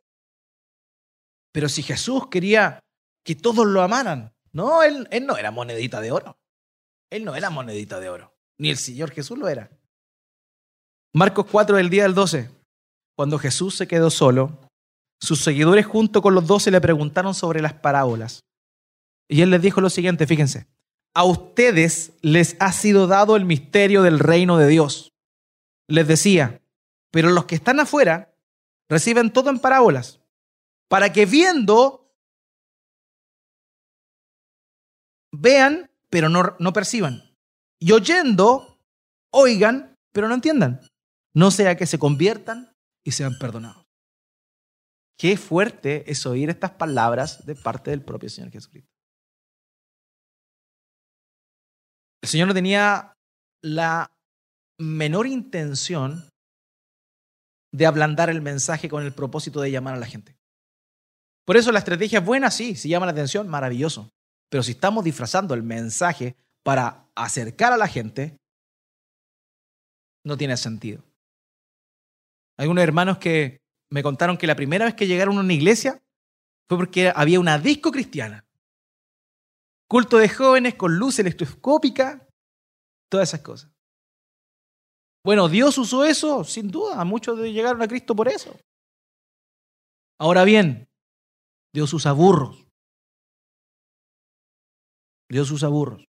pero 1.53 1.69
si 1.69 1.83
Jesús 1.83 2.27
quería 2.27 2.79
que 3.23 3.35
todos 3.35 3.65
lo 3.65 3.81
amaran, 3.81 4.32
no, 4.53 4.83
él, 4.83 5.07
él 5.11 5.25
no 5.25 5.37
era 5.37 5.51
monedita 5.51 5.99
de 5.99 6.11
oro. 6.11 6.37
Él 7.09 7.25
no 7.25 7.35
era 7.35 7.49
monedita 7.49 7.99
de 7.99 8.09
oro. 8.09 8.33
Ni 8.57 8.69
el 8.69 8.77
Señor 8.77 9.11
Jesús 9.11 9.37
lo 9.37 9.47
era. 9.47 9.69
Marcos 11.13 11.45
4 11.51 11.77
del 11.77 11.89
día 11.89 12.03
del 12.03 12.13
12. 12.13 12.49
Cuando 13.15 13.37
Jesús 13.37 13.75
se 13.75 13.87
quedó 13.87 14.09
solo, 14.09 14.59
sus 15.19 15.41
seguidores 15.41 15.85
junto 15.85 16.21
con 16.21 16.33
los 16.33 16.47
doce 16.47 16.71
le 16.71 16.81
preguntaron 16.81 17.33
sobre 17.33 17.61
las 17.61 17.73
parábolas. 17.73 18.43
Y 19.29 19.41
él 19.41 19.51
les 19.51 19.61
dijo 19.61 19.81
lo 19.81 19.89
siguiente, 19.89 20.27
fíjense, 20.27 20.67
a 21.13 21.23
ustedes 21.23 22.13
les 22.21 22.55
ha 22.59 22.71
sido 22.71 23.07
dado 23.07 23.35
el 23.35 23.45
misterio 23.45 24.01
del 24.01 24.19
reino 24.19 24.57
de 24.57 24.67
Dios. 24.67 25.13
Les 25.87 26.07
decía, 26.07 26.61
pero 27.11 27.29
los 27.29 27.45
que 27.45 27.55
están 27.55 27.79
afuera 27.79 28.33
reciben 28.89 29.31
todo 29.31 29.49
en 29.49 29.59
parábolas, 29.59 30.19
para 30.89 31.13
que 31.13 31.25
viendo, 31.25 32.02
vean, 35.33 35.89
pero 36.09 36.29
no, 36.29 36.55
no 36.59 36.71
perciban, 36.71 37.23
y 37.79 37.91
oyendo, 37.91 38.79
oigan, 39.31 39.97
pero 40.13 40.29
no 40.29 40.35
entiendan, 40.35 40.79
no 41.33 41.51
sea 41.51 41.75
que 41.75 41.85
se 41.85 41.99
conviertan 41.99 42.73
y 43.03 43.11
sean 43.11 43.37
perdonados. 43.37 43.85
Qué 45.17 45.35
fuerte 45.37 46.09
es 46.09 46.25
oír 46.25 46.49
estas 46.49 46.71
palabras 46.71 47.45
de 47.45 47.55
parte 47.55 47.91
del 47.91 48.03
propio 48.03 48.29
Señor 48.29 48.51
Jesucristo. 48.51 48.89
El 52.21 52.29
Señor 52.29 52.47
no 52.47 52.53
tenía 52.53 53.13
la 53.61 54.11
menor 54.79 55.27
intención 55.27 56.29
de 57.71 57.85
ablandar 57.85 58.29
el 58.29 58.41
mensaje 58.41 58.87
con 58.87 59.03
el 59.03 59.13
propósito 59.13 59.59
de 59.61 59.71
llamar 59.71 59.95
a 59.95 59.99
la 59.99 60.05
gente. 60.05 60.37
Por 61.45 61.57
eso 61.57 61.71
la 61.71 61.79
estrategia 61.79 62.19
es 62.19 62.25
buena, 62.25 62.49
sí, 62.51 62.75
si 62.75 62.87
llama 62.87 63.07
la 63.07 63.11
atención, 63.11 63.47
maravilloso. 63.49 64.13
Pero 64.53 64.61
si 64.61 64.73
estamos 64.73 65.03
disfrazando 65.03 65.55
el 65.55 65.63
mensaje 65.63 66.35
para 66.61 67.09
acercar 67.15 67.73
a 67.73 67.77
la 67.77 67.87
gente, 67.87 68.37
no 70.23 70.37
tiene 70.37 70.55
sentido. 70.57 71.03
Hay 72.59 72.67
unos 72.67 72.83
hermanos 72.83 73.17
que 73.17 73.63
me 73.89 74.03
contaron 74.03 74.37
que 74.37 74.45
la 74.45 74.55
primera 74.55 74.85
vez 74.85 74.93
que 74.93 75.07
llegaron 75.07 75.37
a 75.37 75.39
una 75.39 75.53
iglesia 75.53 76.03
fue 76.69 76.77
porque 76.77 77.11
había 77.15 77.39
una 77.39 77.57
disco 77.57 77.91
cristiana. 77.91 78.45
Culto 79.89 80.19
de 80.19 80.29
jóvenes 80.29 80.75
con 80.75 80.99
luz 80.99 81.17
electroscópica, 81.17 82.27
todas 83.09 83.29
esas 83.29 83.41
cosas. 83.41 83.71
Bueno, 85.25 85.49
Dios 85.49 85.79
usó 85.79 86.05
eso, 86.05 86.43
sin 86.43 86.67
duda. 86.69 87.03
Muchos 87.05 87.39
llegaron 87.39 87.81
a 87.81 87.87
Cristo 87.87 88.15
por 88.15 88.27
eso. 88.27 88.55
Ahora 90.19 90.43
bien, 90.43 90.87
Dios 91.73 91.91
usa 91.91 92.11
burros. 92.11 92.62
Dios 95.33 95.49
usa 95.49 95.67
burros. 95.67 96.07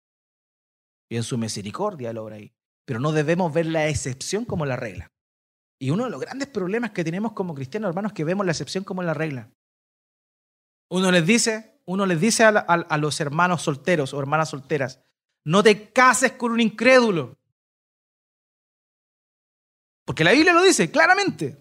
Y 1.08 1.16
en 1.16 1.22
su 1.22 1.38
misericordia 1.38 2.12
lo 2.12 2.24
obra 2.24 2.36
ahí. 2.36 2.52
Pero 2.84 3.00
no 3.00 3.12
debemos 3.12 3.50
ver 3.50 3.64
la 3.64 3.88
excepción 3.88 4.44
como 4.44 4.66
la 4.66 4.76
regla. 4.76 5.10
Y 5.80 5.88
uno 5.88 6.04
de 6.04 6.10
los 6.10 6.20
grandes 6.20 6.48
problemas 6.48 6.90
que 6.90 7.02
tenemos 7.02 7.32
como 7.32 7.54
cristianos, 7.54 7.88
hermanos, 7.88 8.10
es 8.10 8.16
que 8.16 8.24
vemos 8.24 8.44
la 8.44 8.52
excepción 8.52 8.84
como 8.84 9.02
la 9.02 9.14
regla. 9.14 9.50
Uno 10.90 11.10
les 11.10 11.26
dice, 11.26 11.80
uno 11.86 12.04
les 12.04 12.20
dice 12.20 12.44
a, 12.44 12.98
los 12.98 13.18
hermanos 13.18 13.62
solteros 13.62 14.12
o 14.12 14.20
hermanas 14.20 14.50
solteras, 14.50 15.00
no 15.46 15.62
te 15.62 15.90
cases 15.92 16.32
con 16.32 16.52
un 16.52 16.60
incrédulo. 16.60 17.38
Porque 20.04 20.24
la 20.24 20.32
Biblia 20.32 20.52
lo 20.52 20.62
dice 20.62 20.90
claramente. 20.90 21.56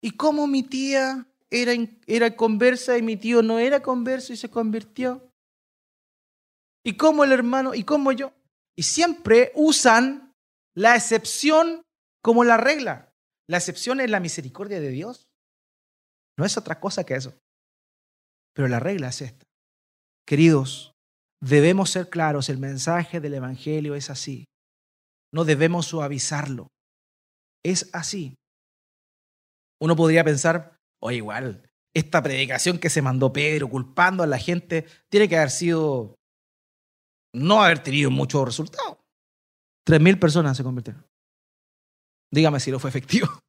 ¿Y 0.00 0.10
cómo 0.16 0.48
mi 0.48 0.64
tía 0.64 1.24
era, 1.50 1.72
era 2.08 2.34
conversa 2.34 2.98
y 2.98 3.02
mi 3.02 3.16
tío 3.16 3.42
no 3.42 3.60
era 3.60 3.80
converso 3.80 4.32
y 4.32 4.36
se 4.36 4.50
convirtió? 4.50 5.31
¿Y 6.84 6.96
cómo 6.96 7.24
el 7.24 7.32
hermano? 7.32 7.74
¿Y 7.74 7.84
cómo 7.84 8.12
yo? 8.12 8.32
Y 8.76 8.84
siempre 8.84 9.52
usan 9.54 10.34
la 10.74 10.96
excepción 10.96 11.82
como 12.22 12.44
la 12.44 12.56
regla. 12.56 13.12
La 13.48 13.58
excepción 13.58 14.00
es 14.00 14.10
la 14.10 14.20
misericordia 14.20 14.80
de 14.80 14.88
Dios. 14.88 15.28
No 16.38 16.44
es 16.44 16.56
otra 16.56 16.80
cosa 16.80 17.04
que 17.04 17.14
eso. 17.14 17.34
Pero 18.54 18.68
la 18.68 18.80
regla 18.80 19.08
es 19.08 19.22
esta. 19.22 19.44
Queridos, 20.26 20.92
debemos 21.40 21.90
ser 21.90 22.08
claros, 22.08 22.48
el 22.48 22.58
mensaje 22.58 23.20
del 23.20 23.34
Evangelio 23.34 23.94
es 23.94 24.10
así. 24.10 24.46
No 25.32 25.44
debemos 25.44 25.86
suavizarlo. 25.86 26.68
Es 27.64 27.90
así. 27.92 28.34
Uno 29.80 29.96
podría 29.96 30.24
pensar, 30.24 30.76
oye, 31.00 31.16
igual, 31.16 31.68
esta 31.94 32.22
predicación 32.22 32.78
que 32.78 32.90
se 32.90 33.02
mandó 33.02 33.32
Pedro 33.32 33.68
culpando 33.68 34.22
a 34.22 34.26
la 34.26 34.38
gente 34.38 34.86
tiene 35.10 35.28
que 35.28 35.36
haber 35.36 35.50
sido, 35.50 36.14
no 37.34 37.62
haber 37.62 37.82
tenido 37.82 38.10
mucho 38.10 38.44
resultado. 38.44 38.98
Tres 39.84 40.00
mil 40.00 40.18
personas 40.18 40.56
se 40.56 40.62
convirtieron. 40.62 41.04
Dígame 42.30 42.60
si 42.60 42.70
no 42.70 42.78
fue 42.78 42.90
efectivo. 42.90 43.28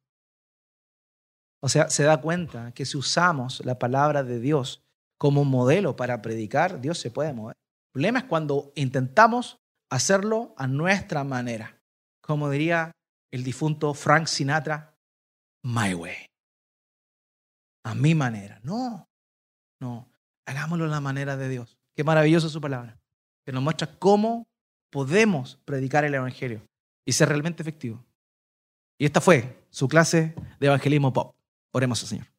O 1.62 1.68
sea, 1.70 1.88
se 1.88 2.02
da 2.02 2.20
cuenta 2.20 2.72
que 2.72 2.84
si 2.84 2.98
usamos 2.98 3.64
la 3.64 3.78
palabra 3.78 4.22
de 4.22 4.38
Dios 4.38 4.84
como 5.16 5.46
modelo 5.46 5.96
para 5.96 6.20
predicar, 6.20 6.82
Dios 6.82 6.98
se 6.98 7.10
puede 7.10 7.32
mover. 7.32 7.56
El 7.56 7.92
problema 7.92 8.18
es 8.18 8.24
cuando 8.26 8.70
intentamos 8.74 9.56
hacerlo 9.90 10.54
a 10.58 10.66
nuestra 10.66 11.24
manera. 11.24 11.80
Como 12.20 12.50
diría 12.50 12.92
el 13.32 13.44
difunto 13.44 13.94
Frank 13.94 14.26
Sinatra, 14.26 14.94
my 15.62 15.94
way. 15.94 16.26
A 17.86 17.94
mi 17.94 18.14
manera. 18.14 18.60
No, 18.62 19.08
no. 19.80 20.10
Hagámoslo 20.46 20.84
a 20.84 20.88
la 20.88 21.00
manera 21.00 21.38
de 21.38 21.48
Dios. 21.48 21.78
Qué 21.96 22.04
maravillosa 22.04 22.50
su 22.50 22.60
palabra. 22.60 23.00
Que 23.44 23.52
nos 23.52 23.62
muestra 23.62 23.98
cómo 23.98 24.46
podemos 24.90 25.56
predicar 25.64 26.04
el 26.04 26.14
Evangelio 26.14 26.62
y 27.04 27.12
ser 27.12 27.28
realmente 27.28 27.62
efectivo. 27.62 28.04
Y 28.98 29.04
esta 29.04 29.20
fue 29.20 29.64
su 29.70 29.88
clase 29.88 30.34
de 30.60 30.66
evangelismo 30.66 31.12
pop. 31.12 31.34
Oremos 31.72 32.00
al 32.02 32.08
Señor. 32.08 32.33